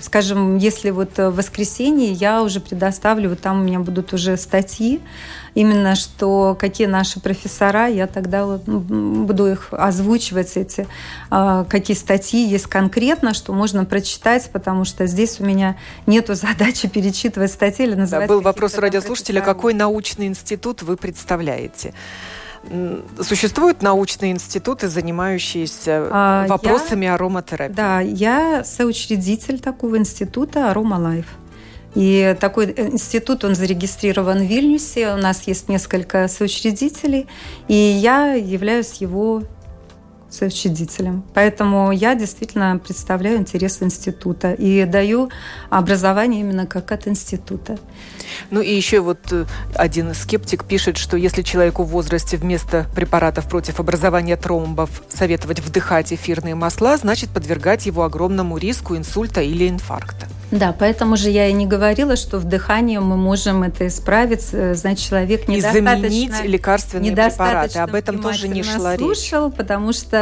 скажем, 0.01 0.57
если 0.57 0.90
вот 0.90 1.18
в 1.18 1.30
воскресенье 1.30 2.12
я 2.12 2.42
уже 2.42 2.61
предоставлю, 2.61 3.30
вот 3.30 3.40
там 3.40 3.61
у 3.61 3.64
меня 3.64 3.80
будут 3.80 4.12
уже 4.12 4.36
статьи, 4.36 5.01
именно 5.59 5.97
что 5.97 6.57
какие 6.59 6.87
наши 6.87 7.19
профессора, 7.19 7.89
я 7.89 8.07
тогда 8.07 8.47
вот 8.47 8.69
ну, 8.69 8.79
буду 9.25 9.51
их 9.51 9.69
озвучивать, 9.73 10.57
эти, 10.57 10.87
а, 11.31 11.65
какие 11.65 11.97
статьи 11.97 12.47
есть 12.47 12.67
конкретно, 12.67 13.35
что 13.35 13.53
можно 13.53 13.85
прочитать, 13.85 14.49
потому 14.53 14.85
что 14.85 15.07
здесь 15.07 15.41
у 15.41 15.45
меня 15.45 15.77
нету 16.07 16.35
задачи 16.35 16.89
перечитывать 16.93 17.51
статьи 17.51 17.87
или 17.87 17.95
называть. 17.95 18.29
Да, 18.29 18.35
был 18.35 18.41
вопрос 18.41 18.79
у 18.79 18.81
радиослушателя, 18.81 19.41
какой 19.41 19.75
научный 19.75 20.29
институт 20.29 20.83
вы 20.83 20.97
представляете? 20.97 21.93
Существуют 23.21 23.83
научные 23.83 24.31
институты, 24.31 24.89
занимающиеся 24.89 26.09
а, 26.11 26.47
вопросами 26.47 27.07
я, 27.07 27.15
ароматерапии? 27.15 27.75
Да, 27.75 28.01
я 28.01 28.63
соучредитель 28.65 29.59
такого 29.59 29.99
института 29.99 30.71
Aroma 30.70 30.97
Life. 30.97 31.26
И 31.99 32.36
такой 32.38 32.72
институт, 32.76 33.42
он 33.42 33.57
зарегистрирован 33.57 34.38
в 34.38 34.49
Вильнюсе, 34.49 35.14
у 35.14 35.16
нас 35.16 35.49
есть 35.49 35.68
несколько 35.68 36.28
соучредителей, 36.28 37.26
и 37.66 37.74
я 37.74 38.34
являюсь 38.34 38.99
его 39.01 39.42
соучредителем. 40.31 41.24
Поэтому 41.35 41.93
я 41.93 42.14
действительно 42.14 42.79
представляю 42.79 43.39
интересы 43.39 43.85
института 43.85 44.53
и 44.53 44.85
даю 44.85 45.31
образование 45.70 46.41
именно 46.41 46.66
как 46.66 46.93
от 46.93 47.09
института. 47.09 47.79
Ну 48.51 48.61
и 48.61 48.74
еще 48.74 49.01
вот 49.01 49.18
э, 49.33 49.47
один 49.74 50.14
скептик 50.14 50.64
пишет, 50.64 50.97
что 50.97 51.16
если 51.16 51.43
человеку 51.43 51.85
в 51.85 51.89
возрасте 51.89 52.37
вместо 52.37 52.87
препаратов 52.95 53.49
против 53.49 53.81
образования 53.81 54.37
тромбов 54.37 55.03
советовать 55.09 55.61
вдыхать 55.61 56.12
эфирные 56.12 56.55
масла, 56.55 56.97
значит 56.97 57.31
подвергать 57.31 57.87
его 57.87 58.05
огромному 58.05 58.59
риску 58.59 58.97
инсульта 58.97 59.41
или 59.41 59.68
инфаркта. 59.68 60.26
Да, 60.51 60.74
поэтому 60.79 61.16
же 61.16 61.29
я 61.29 61.49
и 61.49 61.53
не 61.53 61.66
говорила, 61.66 62.16
что 62.16 62.39
вдыханием 62.39 63.05
мы 63.05 63.16
можем 63.16 63.62
это 63.62 63.87
исправить. 63.87 64.49
Э, 64.53 64.74
значит, 64.74 65.07
человек 65.07 65.47
недостаточно... 65.47 65.79
И 65.79 66.01
заменить 66.01 66.45
лекарственные 66.45 67.12
препараты. 67.14 67.79
Об 67.79 67.95
этом 67.95 68.22
тоже 68.22 68.49
не 68.49 68.62
шла 68.62 68.97
слушал, 68.97 69.49
речь. 69.49 69.57
потому 69.57 69.93
что, 69.93 70.18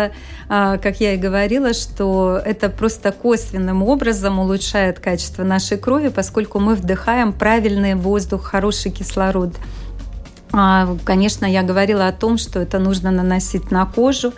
а, 0.49 0.79
как 0.79 1.01
я 1.01 1.15
и 1.15 1.17
говорила, 1.17 1.73
что 1.75 2.41
это 2.45 2.69
просто 2.69 3.13
косвенным 3.13 3.83
образом 3.83 4.39
улучшает 4.39 5.01
качество 5.01 5.45
нашей 5.45 5.79
крови, 5.79 6.09
поскольку 6.09 6.59
мы 6.61 6.75
вдыхаем 6.75 7.33
правильный 7.33 7.95
воздух, 7.95 8.45
хороший 8.45 8.91
кислород. 8.91 9.55
А, 10.53 10.97
конечно, 11.05 11.45
я 11.45 11.63
говорила 11.63 12.07
о 12.07 12.13
том, 12.13 12.39
что 12.39 12.61
это 12.61 12.79
нужно 12.79 13.11
наносить 13.11 13.71
на 13.71 13.85
кожу, 13.85 14.33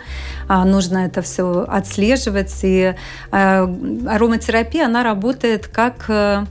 а, 0.47 0.65
нужно 0.65 0.99
это 1.05 1.21
все 1.21 1.65
отслеживать. 1.67 2.53
И 2.63 2.95
ароматерапия, 3.31 4.85
она 4.85 5.03
работает 5.03 5.67
как 5.67 6.05
э, 6.09 6.45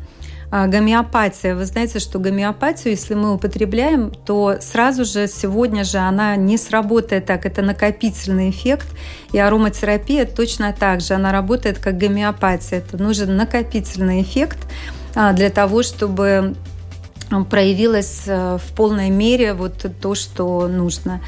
гомеопатия. 0.51 1.55
Вы 1.55 1.65
знаете, 1.67 1.99
что 1.99 2.19
гомеопатию, 2.19 2.93
если 2.93 3.15
мы 3.15 3.35
употребляем, 3.35 4.11
то 4.11 4.57
сразу 4.61 5.05
же, 5.05 5.29
сегодня 5.29 5.85
же 5.85 5.99
она 5.99 6.37
не 6.37 6.57
сработает 6.57 7.27
так. 7.27 7.45
Это 7.47 7.63
накопительный 7.63 8.51
эффект. 8.51 8.87
И 9.33 9.39
ароматерапия 9.39 10.25
точно 10.25 10.73
так 10.73 11.01
же. 11.01 11.15
Она 11.15 11.33
работает 11.33 11.79
как 11.79 11.99
гомеопатия. 11.99 12.79
Это 12.79 12.97
нужен 13.03 13.37
накопительный 13.37 14.23
эффект 14.23 14.59
для 15.35 15.51
того, 15.51 15.83
чтобы 15.83 16.55
проявилось 17.51 18.23
э, 18.27 18.57
в 18.57 18.75
полной 18.75 19.11
мере 19.11 19.53
вот 19.53 19.85
то, 20.01 20.15
что 20.15 20.67
нужно. 20.67 21.21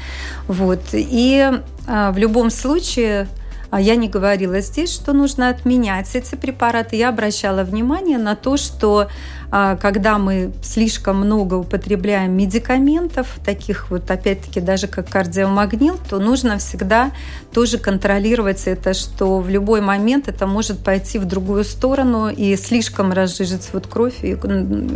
Вот. 0.47 0.81
И 0.93 1.51
э, 1.87 2.11
в 2.11 2.17
любом 2.17 2.49
случае 2.49 3.21
а 3.23 3.40
я 3.79 3.95
не 3.95 4.09
говорила 4.09 4.59
здесь, 4.59 4.93
что 4.93 5.13
нужно 5.13 5.49
отменять 5.49 6.13
эти 6.15 6.35
препараты. 6.35 6.97
Я 6.97 7.09
обращала 7.09 7.63
внимание 7.63 8.17
на 8.17 8.35
то, 8.35 8.57
что 8.57 9.07
а, 9.49 9.75
когда 9.77 10.17
мы 10.17 10.51
слишком 10.61 11.17
много 11.17 11.55
употребляем 11.55 12.35
медикаментов, 12.35 13.27
таких 13.45 13.89
вот, 13.89 14.11
опять-таки, 14.11 14.59
даже 14.59 14.87
как 14.87 15.09
кардиомагнил, 15.09 15.99
то 16.09 16.19
нужно 16.19 16.57
всегда 16.57 17.11
тоже 17.53 17.77
контролировать 17.77 18.67
это, 18.67 18.93
что 18.93 19.39
в 19.39 19.49
любой 19.49 19.81
момент 19.81 20.27
это 20.27 20.47
может 20.47 20.79
пойти 20.83 21.17
в 21.17 21.25
другую 21.25 21.63
сторону 21.63 22.29
и 22.29 22.55
слишком 22.57 23.13
разжижить 23.13 23.69
вот 23.73 23.87
кровь 23.87 24.23
и 24.23 24.37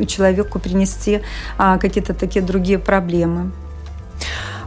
человеку 0.08 0.60
принести 0.60 1.22
а, 1.58 1.78
какие-то 1.78 2.14
такие 2.14 2.44
другие 2.44 2.80
проблемы. 2.80 3.52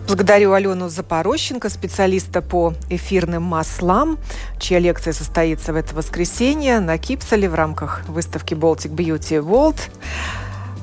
Благодарю 0.09 0.55
Алену 0.55 0.89
Запорощенко, 0.89 1.69
специалиста 1.69 2.41
по 2.41 2.73
эфирным 2.89 3.43
маслам, 3.43 4.19
чья 4.59 4.79
лекция 4.79 5.13
состоится 5.13 5.75
в 5.75 5.77
это 5.77 5.95
воскресенье 5.95 6.81
на 6.81 6.97
Кипсале 6.97 7.47
в 7.47 7.55
рамках 7.55 8.09
выставки 8.09 8.55
Baltic 8.55 8.97
Beauty 8.97 9.45
World. 9.45 9.77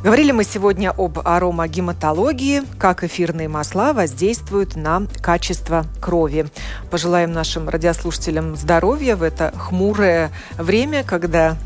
Говорили 0.04 0.32
мы 0.32 0.44
сегодня 0.44 0.94
об 0.96 1.18
аромагематологии, 1.18 2.62
как 2.78 3.04
эфирные 3.04 3.48
масла 3.48 3.94
воздействуют 3.94 4.76
на 4.76 5.08
качество 5.24 5.88
крови. 6.00 6.46
Пожелаем 6.92 7.32
нашим 7.32 7.68
радиослушателям 7.68 8.56
здоровья 8.56 9.16
в 9.16 9.24
это 9.24 9.52
хмурое 9.58 10.30
время, 10.60 11.04
когда 11.04 11.58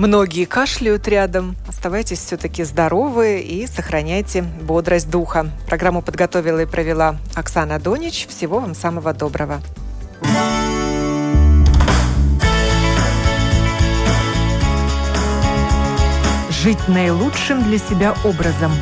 Многие 0.00 0.46
кашляют 0.46 1.06
рядом. 1.08 1.56
Оставайтесь 1.80 2.18
все-таки 2.18 2.62
здоровы 2.62 3.40
и 3.40 3.66
сохраняйте 3.66 4.42
бодрость 4.42 5.08
духа. 5.08 5.48
Программу 5.66 6.02
подготовила 6.02 6.60
и 6.60 6.66
провела 6.66 7.16
Оксана 7.34 7.78
Донич. 7.78 8.26
Всего 8.28 8.60
вам 8.60 8.74
самого 8.74 9.14
доброго. 9.14 9.62
Жить 16.50 16.86
наилучшим 16.86 17.62
для 17.62 17.78
себя 17.78 18.14
образом. 18.24 18.72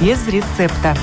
Без 0.00 0.24
рецепта. 0.28 0.96